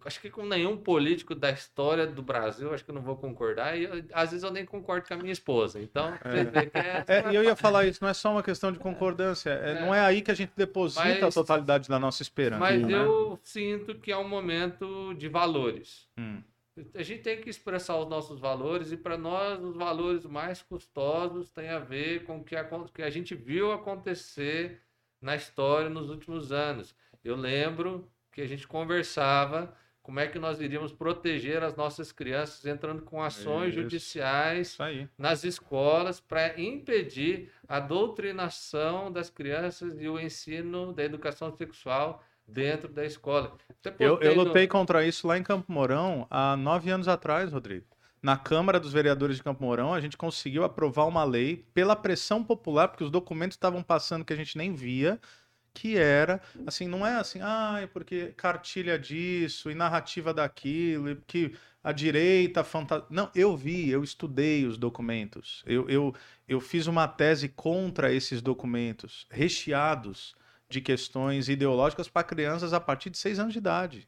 Acho 0.04 0.20
que 0.20 0.32
com 0.32 0.46
nenhum 0.46 0.76
político 0.76 1.36
da 1.36 1.52
história 1.52 2.08
do 2.08 2.24
Brasil, 2.24 2.74
acho 2.74 2.84
que 2.84 2.90
eu 2.90 2.96
não 2.96 3.04
vou 3.04 3.16
concordar, 3.16 3.78
e 3.78 3.84
eu- 3.84 4.04
às 4.14 4.32
vezes 4.32 4.44
eu 4.44 4.50
nem 4.52 4.66
concordo 4.66 5.08
com 5.08 5.14
a 5.14 5.18
minha 5.18 5.32
esposa. 5.32 5.80
Então, 5.80 6.08
é. 6.26 7.30
É, 7.30 7.32
e 7.32 7.36
eu 7.36 7.44
ia 7.44 7.56
falar 7.56 7.86
isso, 7.86 8.00
não 8.02 8.10
é 8.10 8.14
só 8.14 8.32
uma 8.32 8.42
questão 8.42 8.72
de 8.72 8.80
concordância, 8.80 9.52
é- 9.52 9.72
É. 9.72 9.82
não 9.82 9.94
é 9.94 10.00
aí 10.00 10.22
que 10.24 10.32
a 10.32 10.34
gente 10.34 10.52
deposita 10.58 11.02
a 11.04 11.22
Mas- 11.22 11.34
totalidade 11.36 11.88
da 11.88 12.00
nossa 12.00 12.24
esperança. 12.24 12.60
Mas 12.60 12.82
né? 12.82 12.94
eu 12.94 13.40
sinto 13.44 13.94
que 13.96 14.12
é 14.12 14.18
um 14.18 14.28
momento 14.28 15.14
de 15.14 15.28
valores. 15.28 16.08
Hum, 16.18 16.42
A 16.96 17.04
gente 17.04 17.24
tem 17.24 17.42
que 17.42 17.50
expressar 17.50 17.98
os 17.98 18.08
nossos 18.08 18.40
valores, 18.40 18.92
e 18.94 18.96
para 18.98 19.18
nós, 19.18 19.62
os 19.62 19.76
valores 19.76 20.26
mais 20.26 20.62
custosos 20.62 21.50
têm 21.50 21.68
a 21.70 21.78
ver 21.80 22.24
com 22.24 22.38
o 22.38 22.44
que 22.44 22.56
a, 22.56 22.64
que 22.94 23.02
a 23.02 23.10
gente 23.10 23.36
viu 23.36 23.74
acontecer 23.74 24.82
na 25.22 25.36
história 25.36 25.90
nos 25.90 26.10
últimos 26.10 26.54
anos. 26.54 26.96
Eu 27.22 27.36
lembro 27.36 28.10
que 28.40 28.44
a 28.46 28.48
gente 28.48 28.66
conversava 28.66 29.74
como 30.02 30.18
é 30.20 30.26
que 30.28 30.40
nós 30.40 30.62
iríamos 30.62 30.94
proteger 30.94 31.62
as 31.62 31.76
nossas 31.76 32.12
crianças 32.12 32.66
entrando 32.66 33.02
com 33.02 33.22
ações 33.22 33.74
Isso. 33.74 33.82
judiciais 33.82 34.78
nas 35.18 35.44
escolas 35.44 36.20
para 36.22 36.60
impedir 36.60 37.52
a 37.68 37.82
doutrinação 37.82 39.12
das 39.12 39.30
crianças 39.30 40.00
e 40.00 40.08
o 40.08 40.18
ensino 40.20 40.94
da 40.94 41.04
educação 41.04 41.52
sexual 41.52 42.24
dentro 42.48 42.88
da 42.88 43.06
escola. 43.06 43.58
Eu, 44.00 44.12
postei 44.18 44.30
eu 44.32 44.36
no- 44.36 44.44
lutei 44.46 44.68
contra 44.68 45.06
isso 45.06 45.28
lá 45.28 45.38
em 45.38 45.44
Campo 45.44 45.72
Mourão 45.72 46.26
há 46.30 46.56
nove 46.56 46.90
anos 46.90 47.08
atrás, 47.08 47.52
Rodrigo. 47.52 47.86
Na 48.22 48.36
Câmara 48.38 48.80
dos 48.80 48.92
Vereadores 48.92 49.38
de 49.38 49.44
Campo 49.44 49.64
Mourão, 49.64 49.94
a 49.94 50.02
gente 50.02 50.18
conseguiu 50.18 50.64
aprovar 50.64 51.06
uma 51.06 51.24
lei 51.24 51.66
pela 51.74 51.96
pressão 51.96 52.44
popular, 52.44 52.88
porque 52.88 53.04
os 53.04 53.12
documentos 53.12 53.56
estavam 53.56 53.84
passando 53.84 54.26
que 54.26 54.34
a 54.34 54.36
gente 54.36 54.58
nem 54.58 54.74
via, 54.74 55.20
que 55.80 55.96
era, 55.98 56.42
assim, 56.68 56.90
não 56.90 57.08
é 57.08 57.16
assim, 57.16 57.40
ah, 57.42 57.80
é 57.82 57.88
porque 57.88 58.34
cartilha 58.36 59.00
disso 59.00 59.72
e 59.72 59.76
narrativa 59.76 60.34
daquilo, 60.34 61.10
e 61.10 61.16
que 61.26 61.56
a 61.82 61.94
direita 61.94 62.66
fanta... 62.66 63.06
Não, 63.10 63.32
eu 63.34 63.56
vi, 63.56 63.90
eu 63.90 64.04
estudei 64.04 64.66
os 64.66 64.78
documentos. 64.78 65.64
Eu, 65.66 65.90
eu, 65.90 66.14
eu 66.50 66.60
fiz 66.60 66.86
uma 66.86 67.08
tese 67.08 67.48
contra 67.48 68.12
esses 68.12 68.42
documentos, 68.42 69.26
recheados 69.32 70.36
de 70.68 70.82
questões 70.82 71.48
ideológicas 71.48 72.10
para 72.10 72.26
crianças 72.26 72.74
a 72.74 72.80
partir 72.82 73.10
de 73.10 73.18
seis 73.18 73.40
anos 73.40 73.54
de 73.54 73.60
idade. 73.60 74.06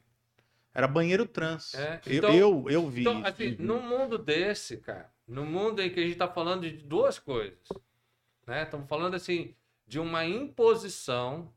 Era 0.74 0.86
banheiro 0.86 1.24
trans. 1.24 1.74
É, 1.74 2.00
Eu- 2.04 2.18
então- 2.18 2.34
eu, 2.34 2.64
eu, 2.68 2.88
vi. 2.90 3.00
Então, 3.00 3.24
assim, 3.24 3.56
num 3.58 3.80
mundo 3.80 4.18
desse, 4.18 4.76
cara, 4.76 5.10
no 5.26 5.46
mundo 5.46 5.80
em 5.80 5.88
que 5.88 6.00
a 6.00 6.02
gente 6.02 6.12
está 6.12 6.28
falando 6.28 6.68
de 6.68 6.84
duas 6.84 7.18
coisas, 7.18 7.58
né? 8.46 8.64
Estamos 8.64 8.86
falando 8.86 9.14
assim 9.14 9.54
de 9.86 9.98
uma 9.98 10.24
imposição 10.24 11.52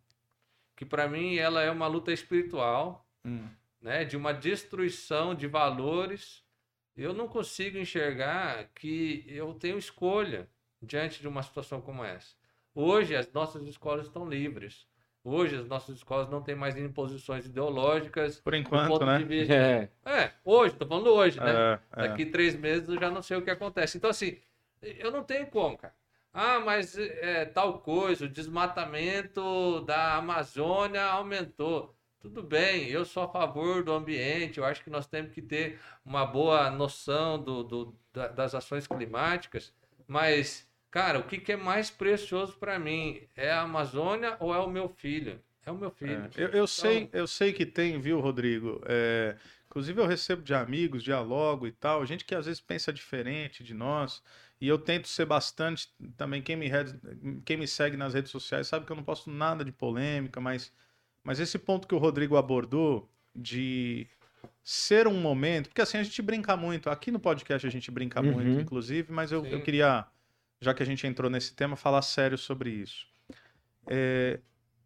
que 0.75 0.85
para 0.85 1.07
mim 1.07 1.35
ela 1.37 1.61
é 1.61 1.71
uma 1.71 1.87
luta 1.87 2.11
espiritual, 2.11 3.07
Hum. 3.25 3.47
né? 3.81 4.03
De 4.05 4.15
uma 4.17 4.33
destruição 4.33 5.33
de 5.33 5.47
valores. 5.47 6.43
Eu 6.95 7.13
não 7.13 7.27
consigo 7.27 7.77
enxergar 7.77 8.69
que 8.75 9.25
eu 9.27 9.53
tenho 9.53 9.77
escolha 9.77 10.47
diante 10.81 11.19
de 11.21 11.27
uma 11.27 11.43
situação 11.43 11.81
como 11.81 12.03
essa. 12.03 12.35
Hoje 12.73 13.15
as 13.15 13.31
nossas 13.31 13.63
escolas 13.67 14.07
estão 14.07 14.27
livres. 14.27 14.87
Hoje 15.23 15.55
as 15.55 15.65
nossas 15.65 15.95
escolas 15.97 16.29
não 16.29 16.41
têm 16.41 16.53
mais 16.55 16.77
imposições 16.77 17.45
ideológicas. 17.45 18.39
Por 18.41 18.51
do 18.51 18.57
enquanto, 18.57 18.87
ponto 18.89 19.05
né? 19.05 19.17
de 19.17 19.23
vista- 19.23 19.53
É, 19.53 19.89
É, 20.05 20.31
hoje, 20.43 20.75
tô 20.75 20.85
falando 20.85 21.07
hoje, 21.07 21.39
né? 21.39 21.51
É, 21.51 21.79
é. 22.03 22.07
Daqui 22.07 22.25
três 22.27 22.55
meses 22.55 22.87
eu 22.87 22.99
já 22.99 23.09
não 23.09 23.21
sei 23.23 23.35
o 23.37 23.41
que 23.41 23.49
acontece. 23.49 23.97
Então, 23.97 24.09
assim, 24.09 24.37
eu 24.81 25.09
não 25.11 25.23
tenho 25.23 25.47
como, 25.47 25.77
cara. 25.77 25.95
Ah, 26.37 26.59
mas 26.59 26.97
é, 26.97 27.45
tal 27.45 27.79
coisa, 27.79 28.25
o 28.25 28.29
desmatamento 28.29 29.79
da 29.85 30.15
Amazônia 30.15 31.01
aumentou. 31.05 31.95
tudo 32.19 32.43
bem, 32.43 32.89
eu 32.89 33.05
sou 33.05 33.23
a 33.23 33.29
favor 33.29 33.81
do 33.83 33.93
ambiente, 33.93 34.57
eu 34.57 34.65
acho 34.65 34.83
que 34.83 34.89
nós 34.89 35.07
temos 35.07 35.31
que 35.31 35.41
ter 35.41 35.79
uma 36.03 36.25
boa 36.25 36.69
noção 36.69 37.41
do, 37.41 37.63
do 37.63 37.99
da, 38.11 38.27
das 38.27 38.53
ações 38.53 38.85
climáticas, 38.85 39.73
mas, 40.05 40.69
cara, 40.91 41.19
o 41.19 41.23
que, 41.23 41.37
que 41.37 41.53
é 41.53 41.55
mais 41.55 41.89
precioso 41.89 42.57
para 42.57 42.77
mim? 42.77 43.29
É 43.33 43.51
a 43.51 43.61
Amazônia 43.61 44.35
ou 44.41 44.53
é 44.53 44.59
o 44.59 44.69
meu 44.69 44.89
filho? 44.89 45.41
É 45.65 45.71
o 45.71 45.75
meu 45.77 45.89
filho. 45.89 46.29
É, 46.35 46.43
eu, 46.43 46.49
eu 46.49 46.67
sei, 46.67 47.09
eu 47.13 47.27
sei 47.27 47.53
que 47.53 47.65
tem, 47.65 47.97
viu, 47.99 48.19
Rodrigo? 48.19 48.81
É, 48.85 49.37
inclusive 49.67 50.01
eu 50.01 50.05
recebo 50.05 50.41
de 50.41 50.53
amigos, 50.53 51.01
dialogo 51.01 51.65
e 51.65 51.71
tal, 51.71 52.05
gente 52.05 52.25
que 52.25 52.35
às 52.35 52.45
vezes 52.45 52.59
pensa 52.59 52.91
diferente 52.91 53.63
de 53.63 53.73
nós. 53.73 54.21
E 54.59 54.67
eu 54.67 54.77
tento 54.77 55.07
ser 55.07 55.25
bastante. 55.25 55.89
Também, 56.15 56.41
quem 56.41 56.55
me, 56.55 56.69
quem 57.43 57.57
me 57.57 57.67
segue 57.67 57.97
nas 57.97 58.13
redes 58.13 58.31
sociais 58.31 58.67
sabe 58.67 58.85
que 58.85 58.91
eu 58.91 58.95
não 58.95 59.03
posto 59.03 59.29
nada 59.29 59.65
de 59.65 59.71
polêmica, 59.71 60.39
mas, 60.39 60.71
mas 61.23 61.39
esse 61.39 61.59
ponto 61.59 61.87
que 61.87 61.95
o 61.95 61.97
Rodrigo 61.97 62.37
abordou 62.37 63.09
de 63.35 64.07
ser 64.63 65.07
um 65.07 65.19
momento. 65.19 65.69
Porque 65.69 65.81
assim, 65.81 65.97
a 65.97 66.03
gente 66.03 66.21
brinca 66.21 66.55
muito. 66.55 66.89
Aqui 66.89 67.11
no 67.11 67.19
podcast 67.19 67.67
a 67.67 67.69
gente 67.69 67.91
brinca 67.91 68.21
uhum. 68.21 68.31
muito, 68.31 68.61
inclusive, 68.61 69.11
mas 69.11 69.31
eu, 69.31 69.45
eu 69.45 69.61
queria, 69.61 70.05
já 70.61 70.73
que 70.73 70.81
a 70.81 70.85
gente 70.85 71.05
entrou 71.05 71.29
nesse 71.29 71.53
tema, 71.53 71.75
falar 71.75 72.01
sério 72.01 72.37
sobre 72.37 72.69
isso. 72.69 73.05
É, 73.87 74.39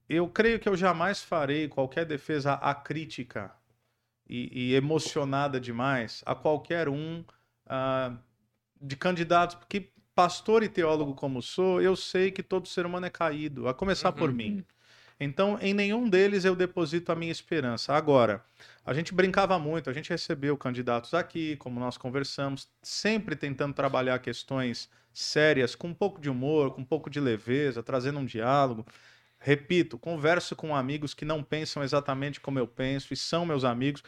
eu 0.10 0.28
creio 0.28 0.60
que 0.60 0.68
eu 0.68 0.76
jamais 0.76 1.22
farei 1.22 1.68
qualquer 1.68 2.06
defesa 2.06 2.54
acrítica 2.54 3.54
e, 4.28 4.72
e 4.72 4.76
emocionada 4.76 5.60
demais 5.60 6.24
a 6.26 6.36
qualquer 6.36 6.90
um 6.90 7.22
uh, 7.68 8.18
de 8.80 8.96
candidatos, 8.96 9.56
porque 9.56 9.92
pastor 10.16 10.64
e 10.64 10.70
teólogo 10.70 11.14
como 11.14 11.42
sou, 11.42 11.82
eu 11.82 11.96
sei 11.96 12.32
que 12.32 12.44
todo 12.44 12.68
ser 12.68 12.86
humano 12.86 13.06
é 13.06 13.10
caído, 13.10 13.68
a 13.68 13.74
começar 13.74 14.10
uhum. 14.10 14.16
por 14.16 14.34
mim. 14.34 14.66
Então, 15.20 15.58
em 15.62 15.74
nenhum 15.74 16.10
deles 16.10 16.46
eu 16.46 16.56
deposito 16.56 17.12
a 17.12 17.16
minha 17.16 17.32
esperança. 17.32 17.94
Agora, 17.94 18.44
a 18.86 18.94
gente 18.94 19.14
brincava 19.14 19.60
muito, 19.60 19.90
a 19.90 19.94
gente 19.94 20.10
recebeu 20.10 20.56
candidatos 20.58 21.14
aqui, 21.14 21.58
como 21.58 21.80
nós 21.80 21.98
conversamos, 21.98 22.70
sempre 22.82 23.36
tentando 23.36 23.74
trabalhar 23.74 24.18
questões 24.20 24.90
sérias, 25.14 25.76
com 25.76 25.90
um 25.90 25.94
pouco 25.94 26.22
de 26.22 26.30
humor, 26.30 26.74
com 26.74 26.82
um 26.82 26.86
pouco 26.86 27.10
de 27.10 27.20
leveza, 27.20 27.84
trazendo 27.84 28.20
um 28.20 28.26
diálogo. 28.26 28.86
Repito, 29.38 29.98
converso 29.98 30.56
com 30.56 30.76
amigos 30.76 31.14
que 31.14 31.26
não 31.26 31.44
pensam 31.44 31.84
exatamente 31.84 32.40
como 32.40 32.60
eu 32.60 32.68
penso 32.68 33.14
e 33.14 33.18
são 33.18 33.46
meus 33.46 33.64
amigos. 33.66 34.04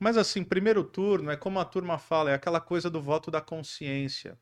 Mas 0.00 0.16
assim, 0.16 0.42
primeiro 0.42 0.82
turno 0.82 1.30
é 1.30 1.36
como 1.36 1.60
a 1.60 1.64
turma 1.64 1.98
fala, 1.98 2.30
é 2.30 2.34
aquela 2.34 2.60
coisa 2.60 2.88
do 2.88 3.02
voto 3.02 3.30
da 3.30 3.42
consciência. 3.42 4.38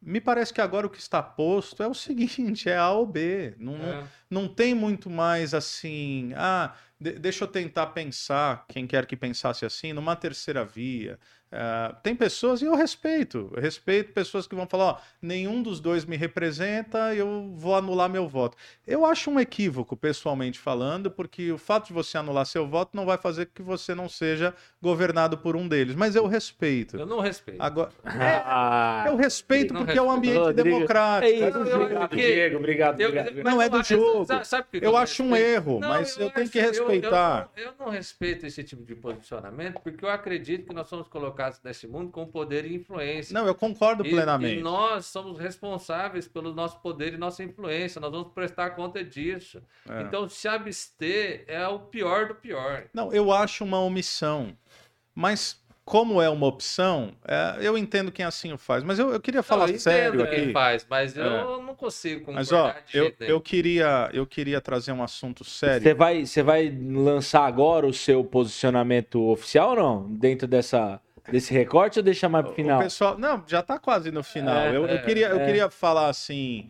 Me 0.00 0.20
parece 0.20 0.52
que 0.52 0.60
agora 0.60 0.86
o 0.86 0.90
que 0.90 0.98
está 0.98 1.22
posto 1.22 1.82
é 1.82 1.88
o 1.88 1.94
seguinte, 1.94 2.68
é 2.68 2.76
A 2.76 2.90
ou 2.90 3.06
B. 3.06 3.54
Não, 3.58 3.76
é. 3.76 4.06
Não 4.32 4.48
tem 4.48 4.74
muito 4.74 5.10
mais 5.10 5.52
assim, 5.52 6.32
ah, 6.34 6.74
de, 6.98 7.12
deixa 7.12 7.44
eu 7.44 7.48
tentar 7.48 7.88
pensar, 7.88 8.64
quem 8.66 8.86
quer 8.86 9.04
que 9.04 9.14
pensasse 9.14 9.66
assim, 9.66 9.92
numa 9.92 10.16
terceira 10.16 10.64
via. 10.64 11.18
Uh, 11.52 11.94
tem 12.02 12.16
pessoas, 12.16 12.62
e 12.62 12.64
eu 12.64 12.74
respeito, 12.74 13.52
eu 13.54 13.60
respeito 13.60 14.14
pessoas 14.14 14.46
que 14.46 14.54
vão 14.54 14.66
falar: 14.66 14.84
ó, 14.84 14.96
nenhum 15.20 15.62
dos 15.62 15.80
dois 15.80 16.02
me 16.06 16.16
representa, 16.16 17.14
eu 17.14 17.52
vou 17.54 17.76
anular 17.76 18.08
meu 18.08 18.26
voto. 18.26 18.56
Eu 18.86 19.04
acho 19.04 19.30
um 19.30 19.38
equívoco, 19.38 19.94
pessoalmente 19.94 20.58
falando, 20.58 21.10
porque 21.10 21.52
o 21.52 21.58
fato 21.58 21.88
de 21.88 21.92
você 21.92 22.16
anular 22.16 22.46
seu 22.46 22.66
voto 22.66 22.96
não 22.96 23.04
vai 23.04 23.18
fazer 23.18 23.50
que 23.54 23.60
você 23.60 23.94
não 23.94 24.08
seja 24.08 24.54
governado 24.80 25.36
por 25.36 25.54
um 25.54 25.68
deles, 25.68 25.94
mas 25.94 26.16
eu 26.16 26.26
respeito. 26.26 26.96
Eu 26.96 27.04
não 27.04 27.20
respeito. 27.20 27.60
Agora, 27.60 27.90
é, 29.04 29.08
eu 29.12 29.16
respeito 29.16 29.74
porque 29.74 29.92
respeito. 29.92 29.98
é 29.98 30.02
um 30.02 30.10
ambiente 30.10 30.38
Rodrigo. 30.38 30.70
democrático. 30.70 31.30
É 31.30 31.48
isso, 31.48 31.58
obrigado, 31.58 32.16
Diego, 32.16 32.56
obrigado. 32.56 33.00
Eu, 33.00 33.08
obrigado. 33.10 33.44
Não 33.44 33.60
é 33.60 33.68
do 33.68 33.82
jogo. 33.82 34.21
Sabe, 34.24 34.66
eu, 34.74 34.80
eu 34.82 34.96
acho 34.96 35.22
um 35.22 35.34
erro, 35.34 35.80
não, 35.80 35.88
mas 35.88 36.16
eu, 36.16 36.26
eu 36.26 36.30
tenho 36.30 36.48
que 36.48 36.60
respeitar. 36.60 37.50
Eu, 37.56 37.64
eu 37.64 37.74
não 37.78 37.88
respeito 37.88 38.46
esse 38.46 38.62
tipo 38.62 38.84
de 38.84 38.94
posicionamento, 38.94 39.80
porque 39.80 40.04
eu 40.04 40.08
acredito 40.08 40.66
que 40.66 40.74
nós 40.74 40.88
somos 40.88 41.08
colocados 41.08 41.32
colocados 41.32 41.60
nesse 41.62 41.86
mundo 41.86 42.10
com 42.10 42.26
poder 42.26 42.64
e 42.64 42.74
influência. 42.74 43.34
Não, 43.34 43.46
eu 43.46 43.54
concordo 43.54 44.06
e, 44.06 44.10
plenamente. 44.10 44.60
E 44.60 44.62
nós 44.62 45.06
somos 45.06 45.38
responsáveis 45.38 46.28
pelo 46.28 46.54
nosso 46.54 46.80
poder 46.80 47.14
e 47.14 47.16
nossa 47.16 47.42
influência. 47.42 48.00
Nós 48.00 48.10
vamos 48.10 48.32
prestar 48.32 48.70
conta 48.70 49.04
disso. 49.04 49.62
É. 49.88 50.02
Então, 50.02 50.28
se 50.28 50.46
abster 50.46 51.44
é 51.46 51.66
o 51.66 51.80
pior 51.80 52.28
do 52.28 52.34
pior. 52.34 52.84
Não, 52.92 53.12
eu 53.12 53.32
acho 53.32 53.64
uma 53.64 53.80
omissão. 53.80 54.56
Mas 55.14 55.61
como 55.84 56.22
é 56.22 56.30
uma 56.30 56.46
opção, 56.46 57.12
é, 57.26 57.56
eu 57.60 57.76
entendo 57.76 58.12
quem 58.12 58.24
assim 58.24 58.52
o 58.52 58.58
faz, 58.58 58.84
mas 58.84 58.98
eu, 58.98 59.12
eu 59.12 59.20
queria 59.20 59.42
falar 59.42 59.66
não, 59.66 59.74
eu 59.74 59.80
sério 59.80 60.22
aqui. 60.22 60.36
quem 60.36 60.52
faz, 60.52 60.86
mas 60.88 61.16
eu 61.16 61.24
é. 61.24 61.42
não 61.42 61.74
consigo 61.74 62.20
concordar 62.20 62.40
Mas 62.40 62.52
ó, 62.52 62.74
eu, 62.94 63.12
eu 63.20 63.40
queria 63.40 64.08
eu 64.12 64.24
queria 64.24 64.60
trazer 64.60 64.92
um 64.92 65.02
assunto 65.02 65.44
sério. 65.44 65.82
Você 65.82 65.94
vai 65.94 66.24
você 66.24 66.42
vai 66.42 66.70
lançar 66.70 67.44
agora 67.46 67.86
o 67.86 67.92
seu 67.92 68.24
posicionamento 68.24 69.20
oficial 69.28 69.70
ou 69.70 69.76
não 69.76 70.14
dentro 70.14 70.46
dessa 70.46 71.00
Desse 71.30 71.54
recorte 71.54 71.98
ou 71.98 72.02
deixa 72.02 72.28
mais 72.28 72.44
pro 72.44 72.54
final? 72.54 72.80
O 72.80 72.82
pessoal, 72.82 73.16
não, 73.16 73.44
já 73.46 73.62
tá 73.62 73.78
quase 73.78 74.10
no 74.10 74.24
final. 74.24 74.56
É, 74.56 74.70
eu, 74.70 74.86
eu, 74.86 74.88
é, 74.88 74.98
queria, 74.98 75.28
eu 75.28 75.40
é. 75.40 75.46
queria 75.46 75.70
falar 75.70 76.08
assim. 76.08 76.68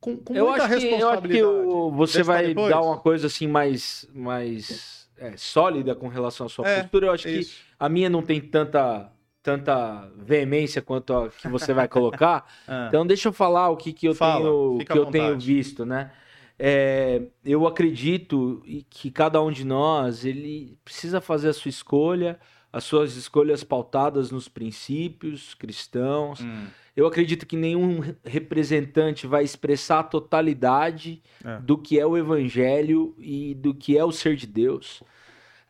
Com, 0.00 0.16
com 0.16 0.34
eu 0.34 0.48
muita 0.48 0.64
acho 0.64 0.78
que, 0.78 0.86
Eu 0.88 1.08
acho 1.10 1.22
que 1.22 1.42
o, 1.42 1.90
você 1.92 2.22
vai 2.22 2.52
dar 2.52 2.80
uma 2.80 2.98
coisa 2.98 3.28
assim 3.28 3.46
mais, 3.46 4.08
mais 4.12 4.99
é, 5.20 5.36
sólida 5.36 5.94
com 5.94 6.08
relação 6.08 6.46
à 6.46 6.48
sua 6.48 6.66
é, 6.66 6.80
postura. 6.80 7.06
Eu 7.06 7.12
acho 7.12 7.28
isso. 7.28 7.56
que 7.56 7.60
a 7.78 7.88
minha 7.88 8.08
não 8.08 8.22
tem 8.22 8.40
tanta, 8.40 9.12
tanta 9.42 10.10
veemência 10.16 10.80
quanto 10.80 11.14
a 11.14 11.28
que 11.28 11.46
você 11.48 11.72
vai 11.72 11.86
colocar. 11.86 12.46
Ah. 12.66 12.86
Então 12.88 13.06
deixa 13.06 13.28
eu 13.28 13.32
falar 13.32 13.68
o 13.68 13.76
que, 13.76 13.92
que 13.92 14.06
eu, 14.06 14.14
Fala, 14.14 14.44
tenho, 14.44 14.78
que 14.84 14.98
eu 14.98 15.06
tenho 15.06 15.38
visto, 15.38 15.84
né? 15.84 16.12
É, 16.58 17.22
eu 17.44 17.66
acredito 17.66 18.62
que 18.88 19.10
cada 19.10 19.42
um 19.42 19.50
de 19.50 19.64
nós 19.64 20.24
ele 20.24 20.78
precisa 20.84 21.20
fazer 21.20 21.48
a 21.48 21.52
sua 21.52 21.68
escolha 21.68 22.38
as 22.72 22.84
suas 22.84 23.16
escolhas 23.16 23.64
pautadas 23.64 24.30
nos 24.30 24.48
princípios 24.48 25.54
cristãos. 25.54 26.40
Hum. 26.40 26.66
Eu 26.96 27.06
acredito 27.06 27.46
que 27.46 27.56
nenhum 27.56 28.00
representante 28.24 29.26
vai 29.26 29.44
expressar 29.44 30.00
a 30.00 30.04
totalidade 30.04 31.22
é. 31.44 31.58
do 31.60 31.78
que 31.78 31.98
é 31.98 32.06
o 32.06 32.16
evangelho 32.16 33.14
e 33.18 33.54
do 33.54 33.74
que 33.74 33.96
é 33.96 34.04
o 34.04 34.12
ser 34.12 34.36
de 34.36 34.46
Deus. 34.46 35.02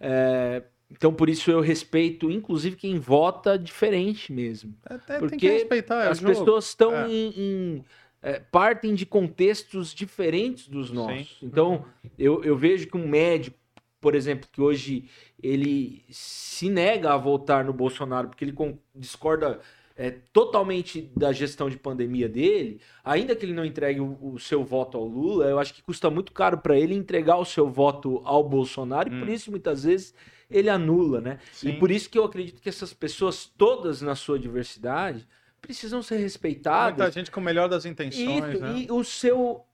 É, 0.00 0.62
então, 0.90 1.12
por 1.12 1.28
isso 1.28 1.50
eu 1.50 1.60
respeito, 1.60 2.30
inclusive, 2.30 2.76
quem 2.76 2.98
vota 2.98 3.58
diferente 3.58 4.32
mesmo. 4.32 4.74
É, 5.08 5.18
porque 5.18 5.48
respeitar, 5.48 6.04
é 6.04 6.08
as 6.08 6.20
pessoas 6.20 6.66
estão 6.66 6.94
é. 6.94 7.08
em, 7.08 7.32
em 7.36 7.84
é, 8.22 8.40
partem 8.40 8.94
de 8.94 9.06
contextos 9.06 9.94
diferentes 9.94 10.66
dos 10.66 10.90
nossos. 10.90 11.38
Sim. 11.38 11.46
Então, 11.46 11.72
uhum. 11.72 12.10
eu, 12.18 12.44
eu 12.44 12.56
vejo 12.56 12.86
que 12.86 12.96
um 12.96 13.06
médico 13.06 13.60
por 14.00 14.14
exemplo, 14.14 14.48
que 14.50 14.60
hoje 14.60 15.04
ele 15.42 16.02
se 16.08 16.70
nega 16.70 17.12
a 17.12 17.16
votar 17.16 17.64
no 17.64 17.72
Bolsonaro 17.72 18.28
porque 18.28 18.44
ele 18.44 18.56
discorda 18.94 19.60
é, 20.00 20.12
totalmente 20.32 21.12
da 21.14 21.30
gestão 21.30 21.68
de 21.68 21.76
pandemia 21.76 22.26
dele, 22.26 22.80
ainda 23.04 23.36
que 23.36 23.44
ele 23.44 23.52
não 23.52 23.66
entregue 23.66 24.00
o, 24.00 24.32
o 24.32 24.38
seu 24.38 24.64
voto 24.64 24.96
ao 24.96 25.04
Lula, 25.04 25.44
eu 25.44 25.58
acho 25.58 25.74
que 25.74 25.82
custa 25.82 26.08
muito 26.08 26.32
caro 26.32 26.56
para 26.56 26.74
ele 26.74 26.94
entregar 26.94 27.36
o 27.36 27.44
seu 27.44 27.68
voto 27.68 28.22
ao 28.24 28.42
Bolsonaro 28.42 29.10
hum. 29.10 29.16
e 29.16 29.18
por 29.18 29.28
hum. 29.28 29.32
isso 29.32 29.50
muitas 29.50 29.84
vezes 29.84 30.14
ele 30.50 30.70
anula, 30.70 31.20
né? 31.20 31.38
Sim. 31.52 31.68
E 31.68 31.78
por 31.78 31.90
isso 31.90 32.08
que 32.08 32.18
eu 32.18 32.24
acredito 32.24 32.62
que 32.62 32.68
essas 32.70 32.94
pessoas 32.94 33.44
todas 33.44 34.00
na 34.00 34.14
sua 34.14 34.38
diversidade 34.38 35.28
precisam 35.60 36.02
ser 36.02 36.16
respeitadas. 36.16 36.96
Muita 36.96 37.12
gente 37.12 37.30
com 37.30 37.40
o 37.40 37.44
melhor 37.44 37.68
das 37.68 37.84
intenções, 37.84 38.54
e, 38.54 38.58
né? 38.58 38.86
e 38.88 38.90
o 38.90 39.04
seu 39.04 39.66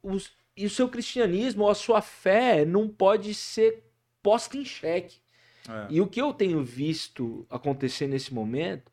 e 0.57 0.67
o 0.67 0.71
seu 0.71 0.89
cristianismo 0.89 1.63
ou 1.63 1.71
a 1.71 1.75
sua 1.75 2.03
fé 2.03 2.65
não 2.65 2.89
pode 2.89 3.33
ser 3.33 3.85
posta 4.21 4.57
em 4.57 4.65
xeque. 4.65 5.19
É. 5.69 5.87
E 5.91 6.01
o 6.01 6.07
que 6.07 6.21
eu 6.21 6.33
tenho 6.33 6.65
visto 6.65 7.47
acontecer 7.49 8.09
nesse 8.09 8.35
momento 8.35 8.91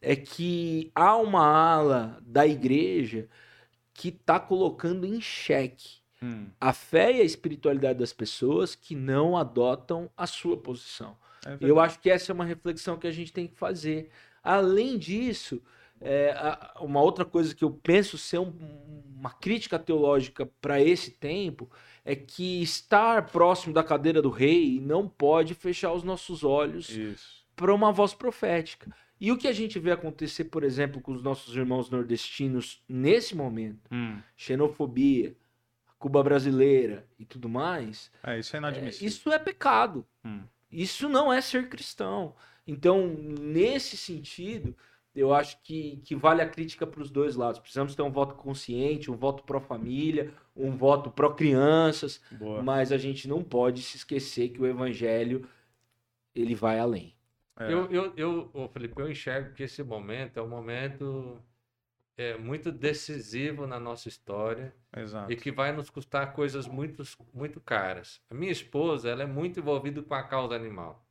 é 0.00 0.14
que 0.14 0.90
há 0.94 1.16
uma 1.16 1.44
ala 1.44 2.18
da 2.22 2.46
igreja 2.46 3.28
que 3.92 4.08
está 4.08 4.38
colocando 4.38 5.06
em 5.06 5.20
xeque 5.20 5.98
hum. 6.22 6.46
a 6.60 6.72
fé 6.72 7.12
e 7.12 7.20
a 7.20 7.24
espiritualidade 7.24 7.98
das 7.98 8.12
pessoas 8.12 8.74
que 8.74 8.94
não 8.94 9.36
adotam 9.36 10.10
a 10.16 10.26
sua 10.26 10.56
posição. 10.56 11.16
É 11.44 11.56
eu 11.60 11.80
acho 11.80 12.00
que 12.00 12.10
essa 12.10 12.32
é 12.32 12.34
uma 12.34 12.44
reflexão 12.44 12.98
que 12.98 13.06
a 13.06 13.12
gente 13.12 13.32
tem 13.32 13.46
que 13.46 13.56
fazer. 13.56 14.10
Além 14.42 14.98
disso, 14.98 15.62
é, 16.00 16.34
uma 16.80 17.00
outra 17.00 17.24
coisa 17.24 17.54
que 17.54 17.64
eu 17.64 17.70
penso 17.70 18.18
ser 18.18 18.38
um, 18.38 18.52
uma 19.18 19.30
crítica 19.30 19.78
teológica 19.78 20.46
para 20.60 20.80
esse 20.80 21.10
tempo 21.12 21.70
é 22.04 22.14
que 22.14 22.62
estar 22.62 23.26
próximo 23.26 23.72
da 23.72 23.82
cadeira 23.82 24.20
do 24.20 24.30
rei 24.30 24.78
não 24.80 25.08
pode 25.08 25.54
fechar 25.54 25.92
os 25.92 26.02
nossos 26.04 26.44
olhos 26.44 26.90
para 27.56 27.74
uma 27.74 27.90
voz 27.90 28.12
profética. 28.12 28.94
E 29.20 29.32
o 29.32 29.38
que 29.38 29.48
a 29.48 29.52
gente 29.52 29.78
vê 29.78 29.90
acontecer, 29.92 30.44
por 30.44 30.62
exemplo, 30.62 31.00
com 31.00 31.12
os 31.12 31.22
nossos 31.22 31.56
irmãos 31.56 31.88
nordestinos 31.90 32.82
nesse 32.88 33.34
momento, 33.34 33.88
hum. 33.90 34.18
xenofobia, 34.36 35.34
Cuba 35.98 36.22
brasileira 36.22 37.06
e 37.18 37.24
tudo 37.24 37.48
mais. 37.48 38.12
É, 38.22 38.38
isso 38.38 38.54
é 38.54 38.58
inadmissível. 38.58 39.06
É, 39.06 39.08
isso 39.08 39.32
é 39.32 39.38
pecado. 39.38 40.06
Hum. 40.24 40.42
Isso 40.70 41.08
não 41.08 41.32
é 41.32 41.40
ser 41.40 41.68
cristão. 41.70 42.34
Então, 42.66 43.08
nesse 43.08 43.96
sentido, 43.96 44.76
eu 45.14 45.32
acho 45.32 45.58
que, 45.62 45.96
que 46.04 46.14
vale 46.14 46.42
a 46.42 46.48
crítica 46.48 46.86
para 46.86 47.00
os 47.00 47.10
dois 47.10 47.34
lados. 47.34 47.58
Precisamos 47.58 47.94
ter 47.94 48.02
um 48.02 48.10
voto 48.10 48.34
consciente, 48.34 49.10
um 49.10 49.16
voto 49.16 49.42
pró-família, 49.44 50.34
um 50.54 50.70
voto 50.72 51.10
pró-crianças, 51.10 52.20
mas 52.62 52.92
a 52.92 52.98
gente 52.98 53.26
não 53.26 53.42
pode 53.42 53.80
se 53.82 53.96
esquecer 53.96 54.50
que 54.50 54.60
o 54.60 54.66
evangelho 54.66 55.48
ele 56.34 56.54
vai 56.54 56.78
além. 56.78 57.15
É. 57.58 57.72
Eu, 57.72 57.90
eu, 57.90 58.12
eu, 58.16 58.68
Felipe, 58.68 59.00
eu 59.00 59.10
enxergo 59.10 59.54
que 59.54 59.62
esse 59.62 59.82
momento 59.82 60.38
é 60.38 60.42
um 60.42 60.48
momento 60.48 61.42
é, 62.16 62.36
muito 62.36 62.70
decisivo 62.70 63.66
na 63.66 63.80
nossa 63.80 64.08
história 64.08 64.74
Exato. 64.94 65.32
e 65.32 65.36
que 65.36 65.50
vai 65.50 65.72
nos 65.72 65.90
custar 65.90 66.32
coisas 66.34 66.66
muito, 66.66 67.02
muito 67.32 67.60
caras. 67.60 68.20
A 68.30 68.34
minha 68.34 68.52
esposa, 68.52 69.08
ela 69.08 69.22
é 69.22 69.26
muito 69.26 69.60
envolvida 69.60 70.02
com 70.02 70.14
a 70.14 70.22
causa 70.22 70.54
animal. 70.54 71.06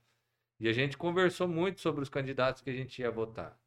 E 0.59 0.67
a 0.67 0.73
gente 0.73 0.97
conversou 0.97 1.47
muito 1.47 1.81
sobre 1.81 2.01
os 2.01 2.09
candidatos 2.09 2.61
que 2.61 2.69
a 2.69 2.73
gente 2.73 3.01
ia 3.01 3.11
votar. 3.11 3.59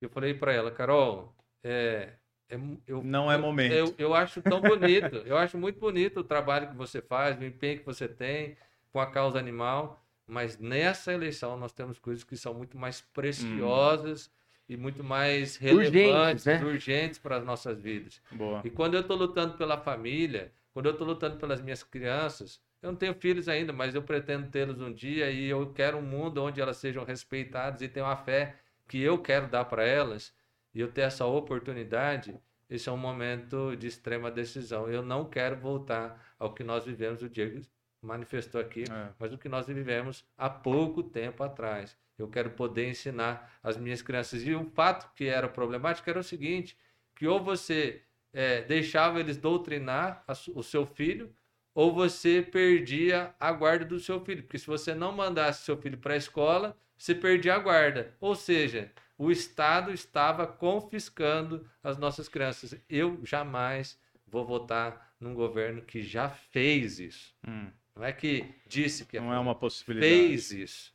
Eu 0.00 0.08
falei 0.08 0.34
para 0.34 0.52
ela, 0.52 0.70
Carol, 0.70 1.34
é, 1.62 2.12
é 2.48 2.56
eu, 2.86 3.02
Não 3.02 3.30
é 3.30 3.34
eu- 3.34 3.40
momento. 3.40 3.72
Eu, 3.72 3.94
eu 3.98 4.14
acho 4.14 4.40
tão 4.42 4.60
bonito, 4.60 5.16
eu 5.26 5.36
acho 5.36 5.58
muito 5.58 5.80
bonito 5.80 6.20
o 6.20 6.24
trabalho 6.24 6.68
que 6.68 6.76
você 6.76 7.00
faz, 7.02 7.38
o 7.38 7.44
empenho 7.44 7.80
que 7.80 7.84
você 7.86 8.06
tem 8.06 8.56
com 8.92 9.00
a 9.00 9.10
causa 9.10 9.38
animal, 9.38 10.05
mas 10.26 10.58
nessa 10.58 11.12
eleição 11.12 11.56
nós 11.56 11.72
temos 11.72 11.98
coisas 11.98 12.24
que 12.24 12.36
são 12.36 12.52
muito 12.52 12.76
mais 12.76 13.00
preciosas 13.00 14.30
e 14.68 14.76
muito 14.76 15.04
mais 15.04 15.56
Urgentes, 15.60 15.92
relevantes, 15.92 16.44
né? 16.44 16.64
urgentes 16.64 17.18
para 17.18 17.36
as 17.36 17.44
nossas 17.44 17.80
vidas. 17.80 18.20
Boa. 18.32 18.60
E 18.64 18.70
quando 18.70 18.94
eu 18.94 19.00
estou 19.00 19.16
lutando 19.16 19.56
pela 19.56 19.78
família, 19.78 20.52
quando 20.72 20.86
eu 20.86 20.92
estou 20.92 21.06
lutando 21.06 21.36
pelas 21.36 21.60
minhas 21.60 21.84
crianças, 21.84 22.60
eu 22.82 22.90
não 22.90 22.96
tenho 22.96 23.14
filhos 23.14 23.48
ainda, 23.48 23.72
mas 23.72 23.94
eu 23.94 24.02
pretendo 24.02 24.48
tê-los 24.48 24.80
um 24.80 24.92
dia 24.92 25.30
e 25.30 25.46
eu 25.46 25.72
quero 25.72 25.98
um 25.98 26.02
mundo 26.02 26.42
onde 26.42 26.60
elas 26.60 26.76
sejam 26.76 27.04
respeitadas 27.04 27.80
e 27.80 27.88
tenham 27.88 28.08
a 28.08 28.16
fé 28.16 28.56
que 28.88 29.00
eu 29.00 29.18
quero 29.18 29.48
dar 29.48 29.64
para 29.64 29.84
elas 29.84 30.34
e 30.74 30.80
eu 30.80 30.90
ter 30.90 31.02
essa 31.02 31.24
oportunidade. 31.24 32.34
Esse 32.68 32.88
é 32.88 32.92
um 32.92 32.96
momento 32.96 33.76
de 33.76 33.86
extrema 33.86 34.30
decisão. 34.30 34.88
Eu 34.88 35.02
não 35.02 35.24
quero 35.24 35.56
voltar 35.56 36.34
ao 36.38 36.52
que 36.52 36.64
nós 36.64 36.84
vivemos, 36.84 37.22
o 37.22 37.28
Diego 37.28 37.60
manifestou 38.06 38.60
aqui, 38.60 38.84
É. 38.90 39.08
mas 39.18 39.32
o 39.32 39.38
que 39.38 39.48
nós 39.48 39.66
vivemos 39.66 40.24
há 40.38 40.48
pouco 40.48 41.02
tempo 41.02 41.42
atrás. 41.42 41.96
Eu 42.18 42.28
quero 42.28 42.50
poder 42.50 42.88
ensinar 42.88 43.58
as 43.62 43.76
minhas 43.76 44.00
crianças. 44.00 44.42
E 44.42 44.54
um 44.54 44.70
fato 44.70 45.12
que 45.14 45.26
era 45.26 45.48
problemático 45.48 46.08
era 46.08 46.20
o 46.20 46.24
seguinte, 46.24 46.76
que 47.14 47.26
ou 47.26 47.42
você 47.42 48.02
eh, 48.32 48.62
deixava 48.62 49.20
eles 49.20 49.36
doutrinar 49.36 50.22
a 50.26 50.32
o 50.54 50.62
seu 50.62 50.86
filho, 50.86 51.34
ou 51.74 51.92
você 51.92 52.40
perdia 52.40 53.34
a 53.38 53.52
guarda 53.52 53.84
do 53.84 54.00
seu 54.00 54.18
filho. 54.24 54.42
Porque 54.42 54.58
se 54.58 54.66
você 54.66 54.94
não 54.94 55.12
mandasse 55.12 55.64
seu 55.64 55.76
filho 55.76 55.98
para 55.98 56.14
a 56.14 56.16
escola, 56.16 56.74
você 56.96 57.14
perdia 57.14 57.54
a 57.54 57.58
guarda. 57.58 58.14
Ou 58.18 58.34
seja, 58.34 58.90
o 59.18 59.30
Estado 59.30 59.92
estava 59.92 60.46
confiscando 60.46 61.68
as 61.82 61.98
nossas 61.98 62.28
crianças. 62.28 62.74
Eu 62.88 63.20
jamais 63.24 63.98
vou 64.26 64.44
votar 64.46 65.14
num 65.20 65.34
governo 65.34 65.82
que 65.82 66.02
já 66.02 66.28
fez 66.28 66.98
isso. 66.98 67.34
Hum, 67.46 67.70
Não 67.96 68.04
é 68.04 68.12
que 68.12 68.44
disse 68.68 69.06
que 69.06 69.18
não 69.18 69.32
é 69.32 69.38
uma 69.38 69.54
possibilidade. 69.54 70.12
fez 70.12 70.50
isso 70.50 70.92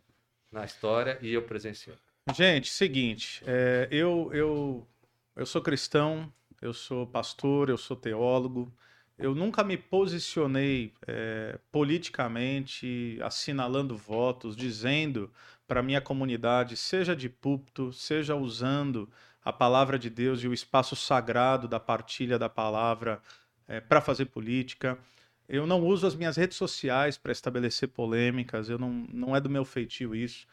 na 0.51 0.63
história 0.63 1.17
e 1.19 1.33
eu 1.33 1.41
presenciei. 1.41 1.95
Gente, 2.35 2.69
seguinte, 2.69 3.41
é, 3.47 3.87
eu, 3.89 4.29
eu, 4.31 4.87
eu 5.35 5.45
sou 5.45 5.61
cristão, 5.61 6.31
eu 6.61 6.73
sou 6.73 7.07
pastor, 7.07 7.69
eu 7.69 7.77
sou 7.77 7.97
teólogo. 7.97 8.71
Eu 9.17 9.33
nunca 9.33 9.63
me 9.63 9.77
posicionei 9.77 10.93
é, 11.07 11.57
politicamente, 11.71 13.17
assinalando 13.23 13.97
votos, 13.97 14.55
dizendo 14.55 15.31
para 15.67 15.81
minha 15.81 16.01
comunidade, 16.01 16.77
seja 16.77 17.15
de 17.15 17.29
púlpito, 17.29 17.91
seja 17.91 18.35
usando 18.35 19.09
a 19.43 19.51
palavra 19.51 19.97
de 19.97 20.09
Deus 20.09 20.43
e 20.43 20.47
o 20.47 20.53
espaço 20.53 20.95
sagrado 20.95 21.67
da 21.67 21.79
partilha 21.79 22.37
da 22.37 22.49
palavra 22.49 23.21
para 23.87 24.01
fazer 24.01 24.25
política. 24.25 24.99
Eu 25.53 25.67
não 25.67 25.81
uso 25.85 26.07
as 26.07 26.15
minhas 26.15 26.37
redes 26.37 26.55
sociais 26.55 27.17
para 27.17 27.33
estabelecer 27.33 27.89
polêmicas, 27.89 28.69
eu 28.69 28.79
não, 28.79 28.89
não 29.11 29.35
é 29.35 29.41
do 29.41 29.49
meu 29.49 29.65
feitio 29.65 30.15
isso. 30.15 30.47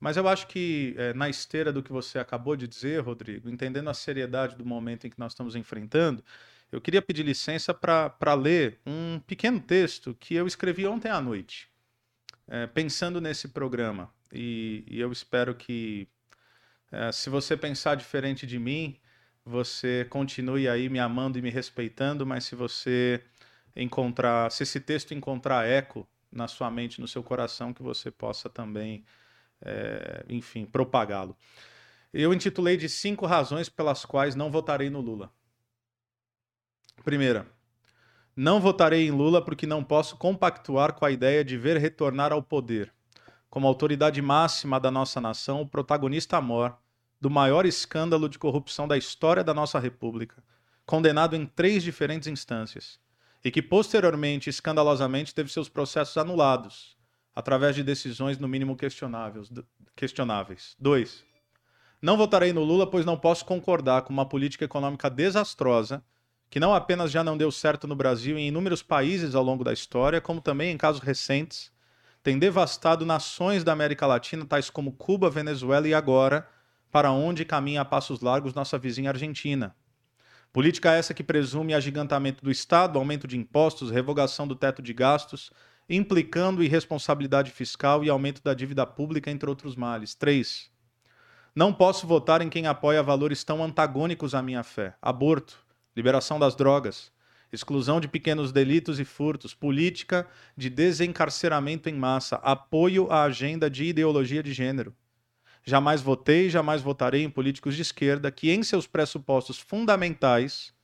Mas 0.00 0.16
eu 0.16 0.26
acho 0.26 0.48
que, 0.48 0.92
eh, 0.98 1.14
na 1.14 1.28
esteira 1.28 1.72
do 1.72 1.80
que 1.84 1.92
você 1.92 2.18
acabou 2.18 2.56
de 2.56 2.66
dizer, 2.66 3.00
Rodrigo, 3.00 3.48
entendendo 3.48 3.88
a 3.88 3.94
seriedade 3.94 4.56
do 4.56 4.66
momento 4.66 5.06
em 5.06 5.10
que 5.10 5.20
nós 5.20 5.32
estamos 5.32 5.54
enfrentando, 5.54 6.24
eu 6.72 6.80
queria 6.80 7.00
pedir 7.00 7.22
licença 7.22 7.72
para 7.72 8.34
ler 8.34 8.80
um 8.84 9.20
pequeno 9.20 9.60
texto 9.60 10.16
que 10.18 10.34
eu 10.34 10.48
escrevi 10.48 10.84
ontem 10.84 11.10
à 11.10 11.20
noite, 11.20 11.68
eh, 12.48 12.66
pensando 12.66 13.20
nesse 13.20 13.46
programa. 13.48 14.12
E, 14.32 14.82
e 14.88 14.98
eu 15.00 15.12
espero 15.12 15.54
que, 15.54 16.08
eh, 16.90 17.12
se 17.12 17.30
você 17.30 17.56
pensar 17.56 17.94
diferente 17.94 18.46
de 18.48 18.58
mim, 18.58 18.98
você 19.44 20.06
continue 20.10 20.68
aí 20.68 20.88
me 20.88 20.98
amando 20.98 21.38
e 21.38 21.42
me 21.42 21.50
respeitando, 21.50 22.26
mas 22.26 22.44
se 22.44 22.56
você 22.56 23.22
encontrar, 23.74 24.50
se 24.50 24.62
esse 24.62 24.80
texto 24.80 25.14
encontrar 25.14 25.66
eco 25.66 26.08
na 26.30 26.46
sua 26.48 26.70
mente, 26.70 27.00
no 27.00 27.08
seu 27.08 27.22
coração, 27.22 27.72
que 27.72 27.82
você 27.82 28.10
possa 28.10 28.48
também 28.48 29.04
é, 29.62 30.24
enfim, 30.28 30.64
propagá-lo. 30.64 31.36
Eu 32.12 32.32
intitulei 32.32 32.76
de 32.76 32.88
cinco 32.88 33.26
razões 33.26 33.68
pelas 33.68 34.04
quais 34.04 34.34
não 34.34 34.50
votarei 34.50 34.90
no 34.90 35.00
Lula. 35.00 35.30
Primeira, 37.04 37.46
não 38.34 38.60
votarei 38.60 39.06
em 39.06 39.10
Lula 39.10 39.44
porque 39.44 39.66
não 39.66 39.82
posso 39.84 40.16
compactuar 40.16 40.94
com 40.94 41.04
a 41.04 41.10
ideia 41.10 41.44
de 41.44 41.56
ver 41.56 41.76
retornar 41.76 42.32
ao 42.32 42.42
poder, 42.42 42.92
como 43.48 43.66
autoridade 43.66 44.20
máxima 44.20 44.80
da 44.80 44.90
nossa 44.90 45.20
nação, 45.20 45.62
o 45.62 45.68
protagonista 45.68 46.40
mor 46.40 46.76
do 47.20 47.28
maior 47.28 47.66
escândalo 47.66 48.28
de 48.28 48.38
corrupção 48.38 48.88
da 48.88 48.96
história 48.96 49.44
da 49.44 49.52
nossa 49.52 49.78
República, 49.78 50.42
condenado 50.86 51.36
em 51.36 51.44
três 51.44 51.82
diferentes 51.82 52.28
instâncias, 52.28 52.98
e 53.44 53.50
que 53.50 53.62
posteriormente, 53.62 54.50
escandalosamente, 54.50 55.34
teve 55.34 55.50
seus 55.50 55.68
processos 55.68 56.16
anulados, 56.16 56.96
através 57.34 57.74
de 57.74 57.82
decisões 57.82 58.38
no 58.38 58.48
mínimo 58.48 58.76
questionáveis. 58.76 59.50
questionáveis. 59.96 60.76
Dois, 60.78 61.24
não 62.02 62.16
votarei 62.16 62.52
no 62.52 62.64
Lula, 62.64 62.86
pois 62.86 63.04
não 63.04 63.16
posso 63.16 63.44
concordar 63.44 64.02
com 64.02 64.12
uma 64.12 64.26
política 64.26 64.64
econômica 64.64 65.10
desastrosa, 65.10 66.02
que 66.48 66.58
não 66.58 66.74
apenas 66.74 67.10
já 67.10 67.22
não 67.22 67.36
deu 67.36 67.50
certo 67.50 67.86
no 67.86 67.94
Brasil 67.94 68.38
e 68.38 68.42
em 68.42 68.48
inúmeros 68.48 68.82
países 68.82 69.34
ao 69.34 69.44
longo 69.44 69.62
da 69.62 69.72
história, 69.72 70.20
como 70.20 70.40
também 70.40 70.72
em 70.72 70.76
casos 70.76 71.00
recentes, 71.00 71.70
tem 72.22 72.38
devastado 72.38 73.06
nações 73.06 73.64
da 73.64 73.72
América 73.72 74.06
Latina, 74.06 74.44
tais 74.44 74.68
como 74.68 74.92
Cuba, 74.92 75.30
Venezuela 75.30 75.88
e 75.88 75.94
agora, 75.94 76.46
para 76.90 77.12
onde 77.12 77.44
caminha 77.44 77.82
a 77.82 77.84
passos 77.84 78.20
largos 78.20 78.52
nossa 78.52 78.76
vizinha 78.76 79.10
Argentina. 79.10 79.74
Política 80.52 80.92
essa 80.92 81.14
que 81.14 81.22
presume 81.22 81.74
agigantamento 81.74 82.42
do 82.44 82.50
Estado, 82.50 82.98
aumento 82.98 83.28
de 83.28 83.36
impostos, 83.36 83.90
revogação 83.90 84.48
do 84.48 84.56
teto 84.56 84.82
de 84.82 84.92
gastos, 84.92 85.52
implicando 85.88 86.62
irresponsabilidade 86.62 87.52
fiscal 87.52 88.02
e 88.02 88.10
aumento 88.10 88.42
da 88.42 88.52
dívida 88.52 88.84
pública, 88.84 89.30
entre 89.30 89.48
outros 89.48 89.76
males. 89.76 90.14
3. 90.14 90.68
Não 91.54 91.72
posso 91.72 92.06
votar 92.06 92.42
em 92.42 92.48
quem 92.48 92.66
apoia 92.66 93.02
valores 93.02 93.44
tão 93.44 93.62
antagônicos 93.62 94.34
à 94.34 94.42
minha 94.42 94.64
fé: 94.64 94.96
aborto, 95.00 95.64
liberação 95.96 96.38
das 96.38 96.56
drogas, 96.56 97.12
exclusão 97.52 98.00
de 98.00 98.08
pequenos 98.08 98.50
delitos 98.50 98.98
e 98.98 99.04
furtos, 99.04 99.54
política 99.54 100.26
de 100.56 100.68
desencarceramento 100.68 101.88
em 101.88 101.94
massa, 101.94 102.36
apoio 102.36 103.10
à 103.10 103.22
agenda 103.24 103.70
de 103.70 103.84
ideologia 103.84 104.42
de 104.42 104.52
gênero. 104.52 104.94
Jamais 105.70 106.02
votei, 106.02 106.50
jamais 106.50 106.82
votarei 106.82 107.22
em 107.22 107.30
políticos 107.30 107.76
de 107.76 107.82
esquerda 107.82 108.28
que, 108.32 108.50
em 108.50 108.60
seus 108.60 108.88
pressupostos 108.88 109.56
fundamentais, 109.56 110.74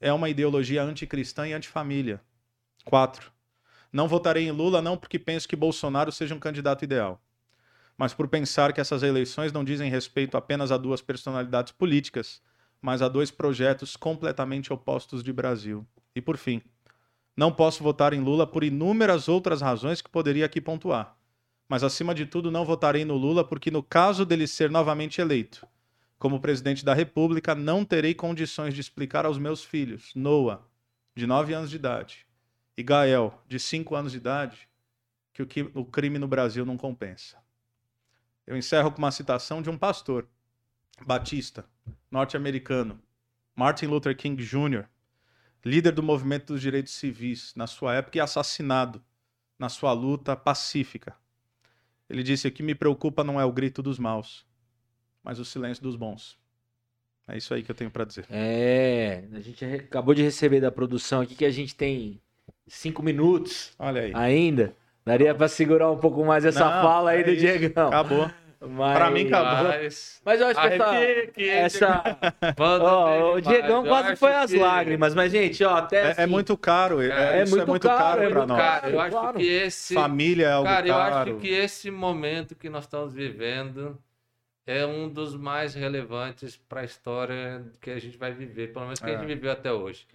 é 0.00 0.12
uma 0.12 0.28
ideologia 0.28 0.84
anticristã 0.84 1.48
e 1.48 1.52
antifamília. 1.52 2.20
4. 2.84 3.32
Não 3.92 4.06
votarei 4.06 4.46
em 4.46 4.52
Lula 4.52 4.80
não 4.80 4.96
porque 4.96 5.18
penso 5.18 5.48
que 5.48 5.56
Bolsonaro 5.56 6.12
seja 6.12 6.32
um 6.32 6.38
candidato 6.38 6.84
ideal, 6.84 7.20
mas 7.98 8.14
por 8.14 8.28
pensar 8.28 8.72
que 8.72 8.80
essas 8.80 9.02
eleições 9.02 9.52
não 9.52 9.64
dizem 9.64 9.90
respeito 9.90 10.36
apenas 10.36 10.70
a 10.70 10.76
duas 10.76 11.02
personalidades 11.02 11.72
políticas, 11.72 12.40
mas 12.80 13.02
a 13.02 13.08
dois 13.08 13.32
projetos 13.32 13.96
completamente 13.96 14.72
opostos 14.72 15.24
de 15.24 15.32
Brasil. 15.32 15.84
E 16.14 16.20
por 16.20 16.36
fim, 16.36 16.62
não 17.36 17.50
posso 17.50 17.82
votar 17.82 18.12
em 18.12 18.20
Lula 18.20 18.46
por 18.46 18.62
inúmeras 18.62 19.28
outras 19.28 19.60
razões 19.60 20.00
que 20.00 20.08
poderia 20.08 20.46
aqui 20.46 20.60
pontuar. 20.60 21.15
Mas 21.68 21.82
acima 21.82 22.14
de 22.14 22.26
tudo, 22.26 22.50
não 22.50 22.64
votarei 22.64 23.04
no 23.04 23.16
Lula 23.16 23.44
porque, 23.44 23.70
no 23.70 23.82
caso 23.82 24.24
dele 24.24 24.46
ser 24.46 24.70
novamente 24.70 25.20
eleito 25.20 25.66
como 26.18 26.40
presidente 26.40 26.84
da 26.84 26.94
República, 26.94 27.54
não 27.54 27.84
terei 27.84 28.14
condições 28.14 28.74
de 28.74 28.80
explicar 28.80 29.26
aos 29.26 29.38
meus 29.38 29.62
filhos, 29.62 30.12
Noah, 30.14 30.62
de 31.14 31.26
9 31.26 31.52
anos 31.52 31.70
de 31.70 31.76
idade, 31.76 32.26
e 32.76 32.82
Gael, 32.82 33.42
de 33.46 33.58
5 33.58 33.94
anos 33.94 34.12
de 34.12 34.18
idade, 34.18 34.68
que 35.32 35.42
o, 35.42 35.46
que 35.46 35.70
o 35.74 35.84
crime 35.84 36.18
no 36.18 36.26
Brasil 36.26 36.64
não 36.64 36.76
compensa. 36.76 37.36
Eu 38.46 38.56
encerro 38.56 38.90
com 38.90 38.98
uma 38.98 39.10
citação 39.10 39.60
de 39.60 39.68
um 39.68 39.76
pastor, 39.76 40.26
batista, 41.04 41.66
norte-americano, 42.10 43.00
Martin 43.54 43.86
Luther 43.86 44.16
King 44.16 44.42
Jr., 44.42 44.86
líder 45.64 45.92
do 45.92 46.02
movimento 46.02 46.52
dos 46.52 46.60
direitos 46.62 46.94
civis 46.94 47.52
na 47.54 47.66
sua 47.66 47.94
época 47.94 48.18
e 48.18 48.20
assassinado 48.20 49.04
na 49.58 49.68
sua 49.68 49.92
luta 49.92 50.36
pacífica. 50.36 51.16
Ele 52.08 52.22
disse: 52.22 52.48
O 52.48 52.52
que 52.52 52.62
me 52.62 52.74
preocupa 52.74 53.24
não 53.24 53.40
é 53.40 53.44
o 53.44 53.52
grito 53.52 53.82
dos 53.82 53.98
maus, 53.98 54.46
mas 55.22 55.38
o 55.38 55.44
silêncio 55.44 55.82
dos 55.82 55.96
bons. 55.96 56.38
É 57.28 57.36
isso 57.36 57.52
aí 57.52 57.62
que 57.62 57.70
eu 57.70 57.74
tenho 57.74 57.90
para 57.90 58.04
dizer. 58.04 58.24
É, 58.30 59.24
a 59.32 59.40
gente 59.40 59.64
acabou 59.64 60.14
de 60.14 60.22
receber 60.22 60.60
da 60.60 60.70
produção 60.70 61.20
aqui 61.20 61.34
que 61.34 61.44
a 61.44 61.50
gente 61.50 61.74
tem 61.74 62.20
cinco 62.68 63.02
minutos 63.02 63.72
Olha 63.78 64.02
aí. 64.02 64.12
ainda. 64.14 64.76
Daria 65.04 65.34
pra 65.34 65.48
segurar 65.48 65.90
um 65.90 65.98
pouco 65.98 66.24
mais 66.24 66.44
essa 66.44 66.60
Não, 66.60 66.82
fala 66.82 67.10
aí 67.10 67.20
é 67.20 67.24
do 67.24 67.30
isso. 67.30 67.40
Diegão. 67.40 67.88
Acabou. 67.88 68.30
Mas... 68.68 68.96
Pra 68.96 69.10
mim, 69.10 69.26
acabou. 69.26 69.68
Mas, 69.68 70.20
Mas 70.24 70.40
eu 70.40 70.46
acho 70.48 70.60
que 71.34 71.48
essa... 71.48 72.02
Ó, 72.58 73.34
o. 73.34 73.40
Diegão 73.40 73.82
Eu 73.84 73.88
quase 73.88 74.16
foi 74.16 74.32
às 74.34 74.50
que- 74.50 74.58
lágrimas, 74.58 75.14
mas, 75.14 75.30
gente, 75.32 75.62
ó, 75.64 75.76
até 75.76 75.96
É, 75.96 76.00
é 76.06 76.10
assim, 76.12 76.26
muito 76.26 76.56
caro. 76.56 77.00
É, 77.00 77.06
É, 77.08 77.38
é 77.40 77.42
isso 77.42 77.50
muito 77.50 77.62
é 77.62 77.66
muito 77.66 77.86
caro, 77.88 77.98
caro, 77.98 78.22
é 78.22 78.28
pra 78.28 78.38
muito 78.40 78.48
nós. 78.48 78.58
Cara, 78.60 78.90
eu 78.90 79.00
acho 79.00 79.10
Claro. 79.16 79.38
que 79.38 79.46
esse. 79.46 79.94
Família 79.94 80.46
é 80.46 80.52
algo 80.52 80.68
Cara, 80.68 80.86
eu 80.88 80.94
caro. 80.94 81.30
acho 81.32 81.40
que 81.40 81.48
esse 81.48 81.90
momento 81.90 82.54
que 82.54 82.68
nós 82.68 82.84
estamos 82.84 83.12
vivendo 83.12 83.98
é 84.66 84.84
um 84.84 85.08
dos 85.08 85.36
mais 85.36 85.74
relevantes 85.74 86.56
para 86.56 86.80
a 86.80 86.84
história 86.84 87.64
que 87.80 87.90
a 87.90 87.98
gente 88.00 88.18
vai 88.18 88.32
viver, 88.32 88.72
pelo 88.72 88.86
menos 88.86 88.98
que 88.98 89.06
a 89.06 89.12
É. 89.12 89.16
gente 89.18 89.26
viveu 89.26 89.52
até 89.52 89.72
hoje. 89.72 90.06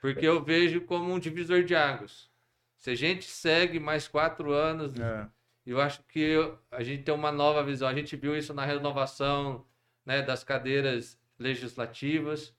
Porque 0.00 0.26
eu 0.26 0.42
vejo 0.42 0.80
como 0.82 1.12
um 1.12 1.18
divisor 1.18 1.62
de 1.62 1.74
águas. 1.76 2.30
Se 2.78 2.90
a 2.90 2.94
gente 2.94 3.26
segue 3.26 3.78
mais 3.78 4.08
quatro 4.08 4.52
anos, 4.52 4.98
É. 4.98 5.26
eu 5.66 5.80
acho 5.80 6.02
que 6.04 6.36
a 6.70 6.82
gente 6.82 7.02
tem 7.04 7.14
uma 7.14 7.32
nova 7.32 7.62
visão. 7.64 7.88
A 7.88 7.94
gente 7.94 8.16
viu 8.16 8.36
isso 8.36 8.54
na 8.54 8.64
renovação 8.64 9.66
né, 10.04 10.22
das 10.22 10.44
cadeiras 10.44 11.18
legislativas 11.38 12.54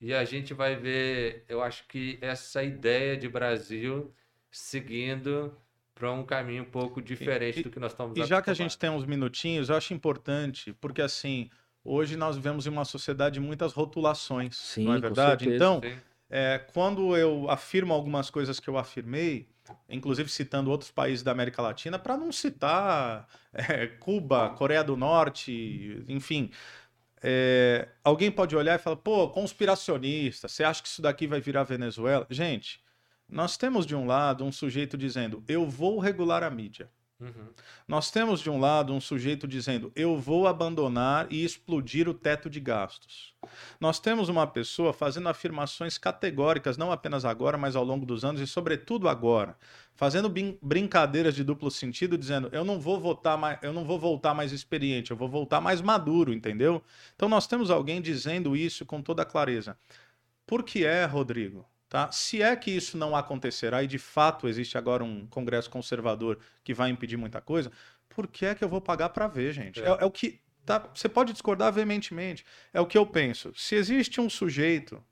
e 0.00 0.14
a 0.14 0.24
gente 0.24 0.54
vai 0.54 0.76
ver, 0.76 1.44
eu 1.48 1.62
acho 1.62 1.86
que 1.88 2.18
essa 2.22 2.62
ideia 2.64 3.16
de 3.16 3.28
Brasil 3.28 4.14
seguindo 4.50 5.56
para 5.94 6.10
um 6.12 6.24
caminho 6.24 6.62
um 6.64 6.70
pouco 6.70 7.02
diferente 7.02 7.60
E- 7.60 7.62
do 7.62 7.70
que 7.70 7.78
nós 7.80 7.92
estamos 7.92 8.18
E 8.18 8.22
já 8.24 8.42
que 8.42 8.50
a 8.50 8.54
gente 8.54 8.76
tem 8.78 8.90
uns 8.90 9.04
minutinhos, 9.06 9.68
eu 9.68 9.76
acho 9.76 9.94
importante, 9.94 10.72
porque 10.74 11.00
assim, 11.02 11.48
hoje 11.84 12.16
nós 12.16 12.36
vivemos 12.36 12.66
em 12.66 12.70
uma 12.70 12.84
sociedade 12.84 13.34
de 13.34 13.40
muitas 13.40 13.72
rotulações, 13.72 14.56
Sim, 14.56 14.84
não 14.86 14.94
é 14.94 15.00
verdade? 15.00 15.44
certeza. 15.44 15.56
Então, 15.56 15.80
Sim. 15.80 16.00
É, 16.30 16.58
quando 16.72 17.16
eu 17.16 17.50
afirmo 17.50 17.92
algumas 17.92 18.30
coisas 18.30 18.60
que 18.60 18.68
eu 18.70 18.78
afirmei, 18.78 19.48
inclusive 19.88 20.30
citando 20.30 20.70
outros 20.70 20.90
países 20.90 21.22
da 21.24 21.32
América 21.32 21.60
Latina, 21.60 21.98
para 21.98 22.16
não 22.16 22.30
citar 22.32 23.26
é, 23.52 23.88
Cuba, 23.88 24.50
Coreia 24.50 24.84
do 24.84 24.96
Norte, 24.96 26.04
enfim. 26.08 26.50
é, 27.22 27.88
alguém 28.04 28.30
pode 28.30 28.56
olhar 28.56 28.76
e 28.76 28.82
falar, 28.82 28.96
pô, 28.96 29.28
conspiracionista, 29.28 30.48
você 30.48 30.64
acha 30.64 30.82
que 30.82 30.88
isso 30.88 31.02
daqui 31.02 31.26
vai 31.26 31.40
virar 31.40 31.64
Venezuela? 31.64 32.26
Gente, 32.30 32.80
nós 33.28 33.56
temos 33.56 33.86
de 33.86 33.94
um 33.94 34.06
lado 34.06 34.44
um 34.44 34.52
sujeito 34.52 34.96
dizendo, 34.96 35.42
eu 35.48 35.66
vou 35.68 35.98
regular 35.98 36.42
a 36.42 36.50
mídia. 36.50 36.90
Uhum. 37.20 37.48
Nós 37.86 38.10
temos 38.10 38.40
de 38.40 38.48
um 38.48 38.58
lado 38.58 38.94
um 38.94 39.00
sujeito 39.00 39.46
dizendo: 39.46 39.92
eu 39.94 40.16
vou 40.16 40.46
abandonar 40.46 41.26
e 41.30 41.44
explodir 41.44 42.08
o 42.08 42.14
teto 42.14 42.48
de 42.48 42.58
gastos. 42.58 43.34
Nós 43.78 44.00
temos 44.00 44.30
uma 44.30 44.46
pessoa 44.46 44.92
fazendo 44.92 45.28
afirmações 45.28 45.98
categóricas, 45.98 46.78
não 46.78 46.90
apenas 46.90 47.26
agora, 47.26 47.58
mas 47.58 47.76
ao 47.76 47.84
longo 47.84 48.06
dos 48.06 48.24
anos 48.24 48.40
e, 48.40 48.46
sobretudo, 48.46 49.06
agora, 49.06 49.56
fazendo 49.94 50.32
brincadeiras 50.62 51.34
de 51.34 51.44
duplo 51.44 51.70
sentido, 51.70 52.16
dizendo: 52.16 52.48
eu 52.52 52.64
não 52.64 52.80
vou 52.80 52.98
votar 52.98 53.36
mais, 53.36 53.58
eu 53.62 53.72
não 53.72 53.84
vou 53.84 53.98
voltar 53.98 54.32
mais 54.32 54.50
experiente, 54.50 55.10
eu 55.10 55.16
vou 55.16 55.28
voltar 55.28 55.60
mais 55.60 55.82
maduro, 55.82 56.32
entendeu? 56.32 56.82
Então 57.14 57.28
nós 57.28 57.46
temos 57.46 57.70
alguém 57.70 58.00
dizendo 58.00 58.56
isso 58.56 58.86
com 58.86 59.02
toda 59.02 59.26
clareza. 59.26 59.76
Por 60.46 60.64
que 60.64 60.84
é, 60.84 61.04
Rodrigo? 61.04 61.66
Tá? 61.90 62.10
Se 62.12 62.40
é 62.40 62.54
que 62.54 62.70
isso 62.70 62.96
não 62.96 63.16
acontecerá 63.16 63.82
e 63.82 63.86
de 63.88 63.98
fato 63.98 64.46
existe 64.46 64.78
agora 64.78 65.02
um 65.02 65.26
Congresso 65.26 65.68
conservador 65.68 66.38
que 66.62 66.72
vai 66.72 66.88
impedir 66.88 67.16
muita 67.16 67.40
coisa, 67.40 67.72
por 68.08 68.28
que 68.28 68.46
é 68.46 68.54
que 68.54 68.62
eu 68.62 68.68
vou 68.68 68.80
pagar 68.80 69.08
para 69.08 69.26
ver, 69.26 69.52
gente? 69.52 69.82
É, 69.82 69.86
É. 69.86 69.98
é 70.00 70.04
o 70.04 70.10
que 70.10 70.40
tá, 70.64 70.88
você 70.94 71.08
pode 71.08 71.32
discordar 71.32 71.72
veementemente. 71.72 72.46
É 72.72 72.80
o 72.80 72.86
que 72.86 72.96
eu 72.96 73.04
penso. 73.04 73.52
Se 73.56 73.74
existe 73.74 74.20
um 74.20 74.30
sujeito 74.30 75.02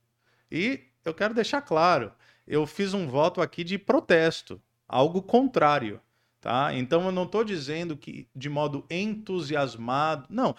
e 0.49 0.85
eu 1.05 1.13
quero 1.13 1.35
deixar 1.35 1.63
claro, 1.63 2.13
eu 2.47 2.65
fiz 2.65 2.95
um 2.95 3.09
voto 3.09 3.41
aqui 3.41 3.65
de 3.65 3.77
protesto, 3.77 4.63
algo 4.87 5.21
contrário, 5.21 6.01
tá? 6.41 6.73
Então 6.73 7.05
eu 7.07 7.11
não 7.11 7.25
estou 7.25 7.43
dizendo 7.43 7.97
que 7.97 8.29
de 8.37 8.49
modo 8.49 8.87
entusiasmado, 8.89 10.29
não. 10.31 10.55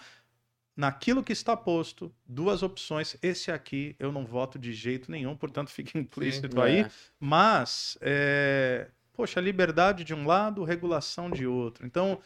Naquilo 0.80 1.22
que 1.22 1.34
está 1.34 1.54
posto, 1.54 2.10
duas 2.26 2.62
opções. 2.62 3.14
Esse 3.22 3.52
aqui 3.52 3.94
eu 3.98 4.10
não 4.10 4.24
voto 4.24 4.58
de 4.58 4.72
jeito 4.72 5.10
nenhum, 5.10 5.36
portanto 5.36 5.68
fica 5.70 5.98
implícito 5.98 6.58
É. 6.62 6.64
aí. 6.64 6.86
Mas, 7.18 7.98
é, 8.00 8.88
poxa, 9.12 9.42
liberdade 9.42 10.04
de 10.04 10.14
um 10.14 10.26
lado, 10.26 10.64
regulação 10.64 11.30
de 11.30 11.46
outro. 11.46 11.86
Então, 11.86 12.18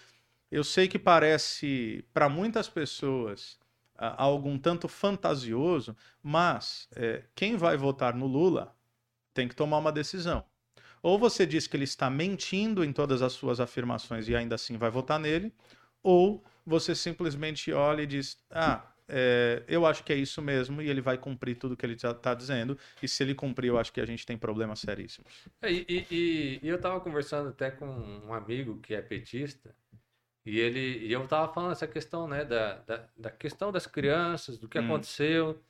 eu 0.53 0.63
sei 0.63 0.87
que 0.87 1.01
parece 1.01 2.05
para 2.15 2.29
muitas 2.29 2.69
pessoas 2.69 3.59
algo 3.97 4.49
um 4.49 4.57
tanto 4.57 4.87
fantasioso, 4.87 5.97
mas 6.23 6.89
é, 6.95 7.25
quem 7.35 7.57
vai 7.57 7.77
votar 7.77 8.15
no 8.15 8.27
Lula 8.27 8.73
tem 9.33 9.49
que 9.49 9.57
tomar 9.57 9.79
uma 9.79 9.91
decisão. 9.91 10.45
Ou 11.03 11.19
você 11.19 11.45
diz 11.45 11.67
que 11.67 11.77
ele 11.77 11.85
está 11.85 12.09
mentindo 12.09 12.85
em 12.85 12.93
todas 12.93 13.21
as 13.21 13.33
suas 13.33 13.59
afirmações 13.59 14.29
e 14.29 14.37
ainda 14.37 14.55
assim 14.55 14.77
vai 14.79 14.91
votar 14.91 15.19
nele, 15.19 15.53
ou 16.05 16.45
você 16.67 16.95
simplesmente 16.95 17.73
olha 17.73 18.03
e 18.03 18.07
diz: 18.07 18.39
Ah, 18.51 18.87
é, 19.09 19.62
eu 19.69 19.85
acho 19.87 20.03
que 20.05 20.12
é 20.12 20.17
isso 20.17 20.41
mesmo, 20.43 20.81
e 20.83 20.89
ele 20.89 21.01
vai 21.01 21.19
cumprir 21.19 21.57
tudo 21.57 21.77
que 21.77 21.85
ele 21.85 21.95
está 21.95 22.35
dizendo, 22.35 22.79
e 23.03 23.09
se 23.09 23.23
ele 23.23 23.35
cumprir, 23.35 23.69
eu 23.69 23.79
acho 23.79 23.93
que 23.93 24.01
a 24.01 24.07
gente 24.07 24.25
tem 24.27 24.37
problemas 24.39 24.81
seríssimos. 24.81 25.45
É, 25.61 25.71
e, 25.73 25.85
e- 25.89 26.61
e- 26.62 26.69
eu 26.69 26.81
tava 26.81 27.01
conversando 27.01 27.49
até 27.51 27.71
com 27.71 27.87
um 27.87 28.33
amigo 28.35 28.81
que 28.81 28.95
é 28.95 29.03
petista, 29.03 29.75
e 30.45 30.59
ele 30.59 31.07
e 31.07 31.12
eu 31.12 31.27
tava 31.29 31.53
falando 31.53 31.73
essa 31.73 31.87
questão, 31.89 32.29
né, 32.29 32.45
da, 32.45 32.79
da, 32.81 33.09
da 33.17 33.31
questão 33.31 33.73
das 33.73 33.87
crianças, 33.87 34.59
do 34.59 34.69
que 34.69 34.79
Hum. 34.79 34.85
aconteceu. 34.85 35.62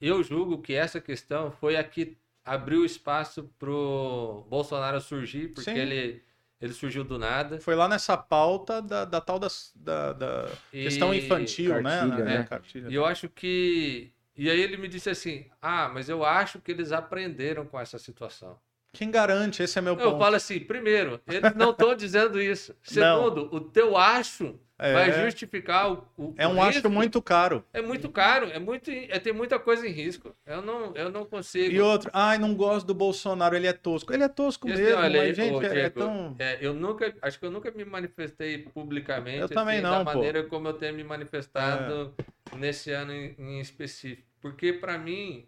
Eu 0.00 0.22
julgo 0.22 0.60
que 0.62 0.74
essa 0.74 1.00
questão 1.00 1.50
foi 1.52 1.76
a 1.76 1.84
que 1.84 2.18
abriu 2.44 2.84
espaço 2.84 3.44
pro 3.58 4.46
Bolsonaro 4.48 5.00
surgir, 5.00 5.48
porque 5.54 5.70
Sim. 5.70 5.78
ele, 5.78 6.24
ele 6.62 6.72
surgiu 6.72 7.02
do 7.02 7.18
nada. 7.18 7.60
Foi 7.60 7.74
lá 7.74 7.88
nessa 7.88 8.16
pauta 8.16 8.80
da, 8.80 9.04
da 9.04 9.20
tal 9.20 9.38
das, 9.38 9.72
da, 9.74 10.12
da 10.12 10.48
E- 10.72 10.84
questão 10.84 11.12
infantil, 11.12 11.74
né? 11.82 11.98
Cartilha, 11.98 12.24
né? 12.24 12.38
né? 12.38 12.44
Cartilha. 12.44 12.88
E 12.88 12.94
eu 12.94 13.04
acho 13.04 13.28
que. 13.28 14.12
E 14.36 14.48
aí 14.48 14.60
ele 14.60 14.76
me 14.76 14.88
disse 14.88 15.10
assim: 15.10 15.50
Ah, 15.60 15.90
mas 15.92 16.08
eu 16.08 16.24
acho 16.24 16.60
que 16.60 16.70
eles 16.70 16.92
aprenderam 16.92 17.66
com 17.66 17.78
essa 17.78 17.98
situação. 17.98 18.58
Quem 18.92 19.10
garante? 19.10 19.62
Esse 19.62 19.78
é 19.78 19.82
meu 19.82 19.94
Eu 19.94 20.10
ponto. 20.10 20.18
falo 20.18 20.36
assim, 20.36 20.60
primeiro, 20.60 21.20
eles 21.26 21.54
não 21.54 21.70
estão 21.70 21.94
dizendo 21.94 22.40
isso. 22.40 22.74
Segundo, 22.84 23.48
o 23.54 23.58
teu 23.60 23.96
acho 23.96 24.58
É. 24.78 24.92
vai 24.92 25.24
justificar 25.24 25.90
o, 25.90 26.04
o 26.18 26.34
É 26.36 26.46
um 26.46 26.60
acho 26.62 26.72
risco. 26.78 26.90
muito 26.90 27.22
caro. 27.22 27.64
É 27.72 27.80
muito 27.80 28.10
caro, 28.10 28.48
é 28.50 28.58
muito, 28.58 28.90
é, 28.90 29.18
tem 29.18 29.32
muita 29.32 29.58
coisa 29.58 29.86
em 29.86 29.90
risco. 29.90 30.34
Eu 30.44 30.60
não, 30.60 30.94
eu 30.94 31.10
não 31.10 31.24
consigo. 31.24 31.72
E 31.74 31.80
outro, 31.80 32.10
ai, 32.12 32.36
não 32.36 32.54
gosto 32.54 32.86
do 32.86 32.92
Bolsonaro, 32.94 33.56
ele 33.56 33.66
é 33.66 33.72
tosco. 33.72 34.12
Ele 34.12 34.24
é 34.24 34.28
tosco 34.28 34.68
Esse- 34.68 34.82
mesmo, 34.82 34.98
olha, 35.00 35.22
mas, 35.22 35.36
gente, 35.36 35.54
ô, 35.54 35.62
é- 35.62 35.66
é, 35.66 35.70
Diego, 35.70 35.98
tão... 36.00 36.36
é, 36.38 36.58
eu 36.60 36.74
nunca, 36.74 37.14
acho 37.22 37.38
que 37.38 37.46
eu 37.46 37.50
nunca 37.50 37.70
me 37.70 37.84
manifestei 37.86 38.58
publicamente 38.58 39.40
Eu 39.40 39.48
também 39.48 39.76
assim, 39.76 39.84
não, 39.84 40.04
da 40.04 40.10
pô. 40.12 40.16
maneira 40.18 40.42
como 40.44 40.68
eu 40.68 40.74
tenho 40.74 40.94
me 40.94 41.04
manifestado 41.04 42.14
nesse 42.58 42.90
ano 42.90 43.12
em, 43.12 43.34
em 43.38 43.60
específico, 43.60 44.28
porque 44.40 44.72
para 44.72 44.98
mim 44.98 45.46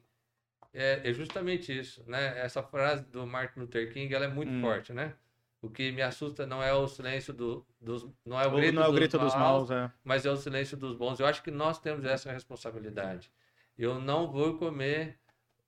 é, 0.75 1.09
é 1.09 1.13
justamente 1.13 1.77
isso, 1.77 2.05
né? 2.07 2.39
Essa 2.41 2.63
frase 2.63 3.05
do 3.05 3.27
Martin 3.27 3.61
Luther 3.61 3.93
King, 3.93 4.13
ela 4.15 4.25
é 4.25 4.29
muito 4.29 4.53
Hum. 4.53 4.61
forte, 4.61 4.93
né? 4.93 5.15
O 5.63 5.71
que 5.71 5.91
me 5.93 6.03
assusta 6.03 6.47
não 6.47 6.63
é 6.63 6.75
o 6.75 6.87
silêncio 6.87 7.33
do, 7.33 7.67
dos, 7.81 8.07
não 8.27 8.39
é 8.39 8.47
o 8.47 8.51
grito, 8.51 8.75
não 8.75 8.83
é 8.83 8.87
o 8.87 8.91
dos, 8.91 8.99
grito 8.99 9.19
dos 9.19 9.35
maus, 9.35 9.71
maus, 9.71 9.71
é. 9.71 9.91
mas 10.05 10.27
é 10.27 10.31
o 10.31 10.37
silêncio 10.37 10.77
dos 10.77 10.95
bons. 10.95 11.19
Eu 11.21 11.27
acho 11.27 11.43
que 11.43 11.51
nós 11.51 11.79
temos 11.81 12.05
essa 12.05 12.31
responsabilidade. 12.31 13.33
Eu 13.79 13.99
não 13.99 14.31
vou 14.31 14.59
comer 14.59 15.19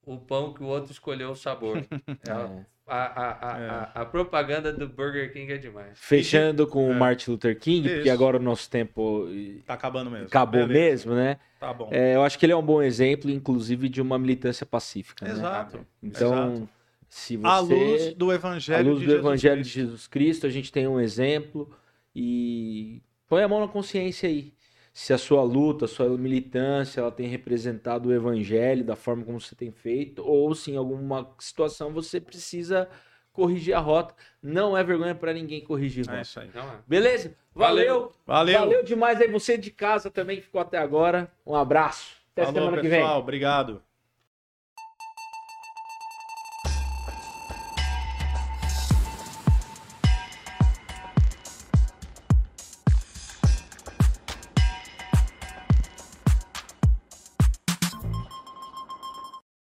o 0.03 0.19
pão 0.19 0.53
que 0.53 0.63
o 0.63 0.67
outro 0.67 0.93
escolheu 0.93 1.31
o 1.31 1.37
sabor. 1.37 1.77
É, 2.29 2.31
É. 2.31 2.67
a, 2.87 2.97
a, 2.97 3.53
a, 3.55 3.59
É. 3.61 3.69
a, 3.69 3.91
a 4.03 4.05
propaganda 4.07 4.73
do 4.73 4.89
Burger 4.89 5.33
King 5.33 5.53
é 5.53 5.59
demais. 5.59 5.91
Fechando 5.95 6.67
com 6.67 6.89
o 6.89 6.93
É. 6.93 6.95
Martin 6.95 7.33
Luther 7.33 7.59
King, 7.59 7.89
porque 7.89 8.03
Isso. 8.03 8.13
agora 8.13 8.37
o 8.37 8.41
nosso 8.43 8.71
tempo 8.71 9.27
Tá 9.67 9.75
acabando 9.75 10.11
mesmo. 10.11 10.27
acabou 10.27 10.67
Beleza. 10.67 11.09
mesmo, 11.09 11.15
né? 11.15 11.39
Tá 11.59 11.73
bom. 11.73 11.89
É, 11.91 12.15
eu 12.15 12.23
acho 12.23 12.39
que 12.39 12.47
ele 12.47 12.53
é 12.53 12.57
um 12.57 12.63
bom 12.63 12.83
exemplo, 12.83 13.31
inclusive, 13.31 13.89
de 13.89 14.01
uma 14.01 14.19
militância 14.19 14.65
pacífica. 14.65 15.25
né? 15.25 15.33
Exato. 15.33 15.81
Então, 16.03 16.53
Exato. 16.55 16.69
se 17.09 17.37
você. 17.37 17.47
À 17.49 17.59
luz 17.59 18.15
do 18.15 18.31
à 18.31 18.35
Evangelho 18.35 18.89
luz 18.91 19.01
de 19.01 19.05
do 19.07 19.11
Jesus 19.11 19.25
Evangelho 19.27 19.63
de. 19.63 19.69
Jesus 19.69 20.07
Cristo, 20.07 20.47
a 20.47 20.51
gente 20.51 20.71
tem 20.71 20.87
um 20.87 21.01
exemplo 21.01 21.71
e 22.15 23.03
põe 23.29 23.43
a 23.43 23.49
mão 23.49 23.61
na 23.61 23.69
consciência 23.69 24.29
aí. 24.29 24.53
Se 24.99 25.13
a 25.13 25.19
sua 25.19 25.43
luta, 25.43 25.85
a 25.85 25.89
sua 25.89 26.09
militância, 26.17 27.03
ela 27.03 27.13
tem 27.13 27.29
representado 27.29 28.09
o 28.09 28.15
Evangelho 28.15 28.83
da 28.83 28.97
forma 28.97 29.27
como 29.27 29.39
você 29.39 29.55
tem 29.55 29.71
feito, 29.71 30.25
ou 30.27 30.55
se 30.55 30.71
em 30.71 30.77
alguma 30.79 31.35
situação 31.39 31.93
você 31.93 32.19
precisa 32.19 32.89
corrigir 33.31 33.75
a 33.75 33.79
rota. 33.79 34.15
Não 34.43 34.75
é 34.75 34.83
vergonha 34.83 35.15
para 35.15 35.35
ninguém 35.35 35.61
corrigir 35.63 36.07
É 36.09 36.11
rota. 36.11 36.23
isso 36.23 36.41
aí. 36.41 36.49
É? 36.49 36.79
Beleza? 36.87 37.37
Valeu. 37.55 38.11
Valeu. 38.27 38.59
Valeu 38.59 38.83
demais 38.83 39.21
aí 39.21 39.29
você 39.31 39.59
de 39.59 39.71
casa 39.71 40.11
também 40.11 40.39
que 40.39 40.45
ficou 40.45 40.63
até 40.63 40.79
agora. 40.79 41.31
Um 41.47 41.55
abraço. 41.55 42.17
Até 42.33 42.47
Falou, 42.47 42.63
semana 42.63 42.81
que 42.81 42.89
vem. 42.89 43.01
pessoal. 43.01 43.21
Obrigado. 43.21 43.83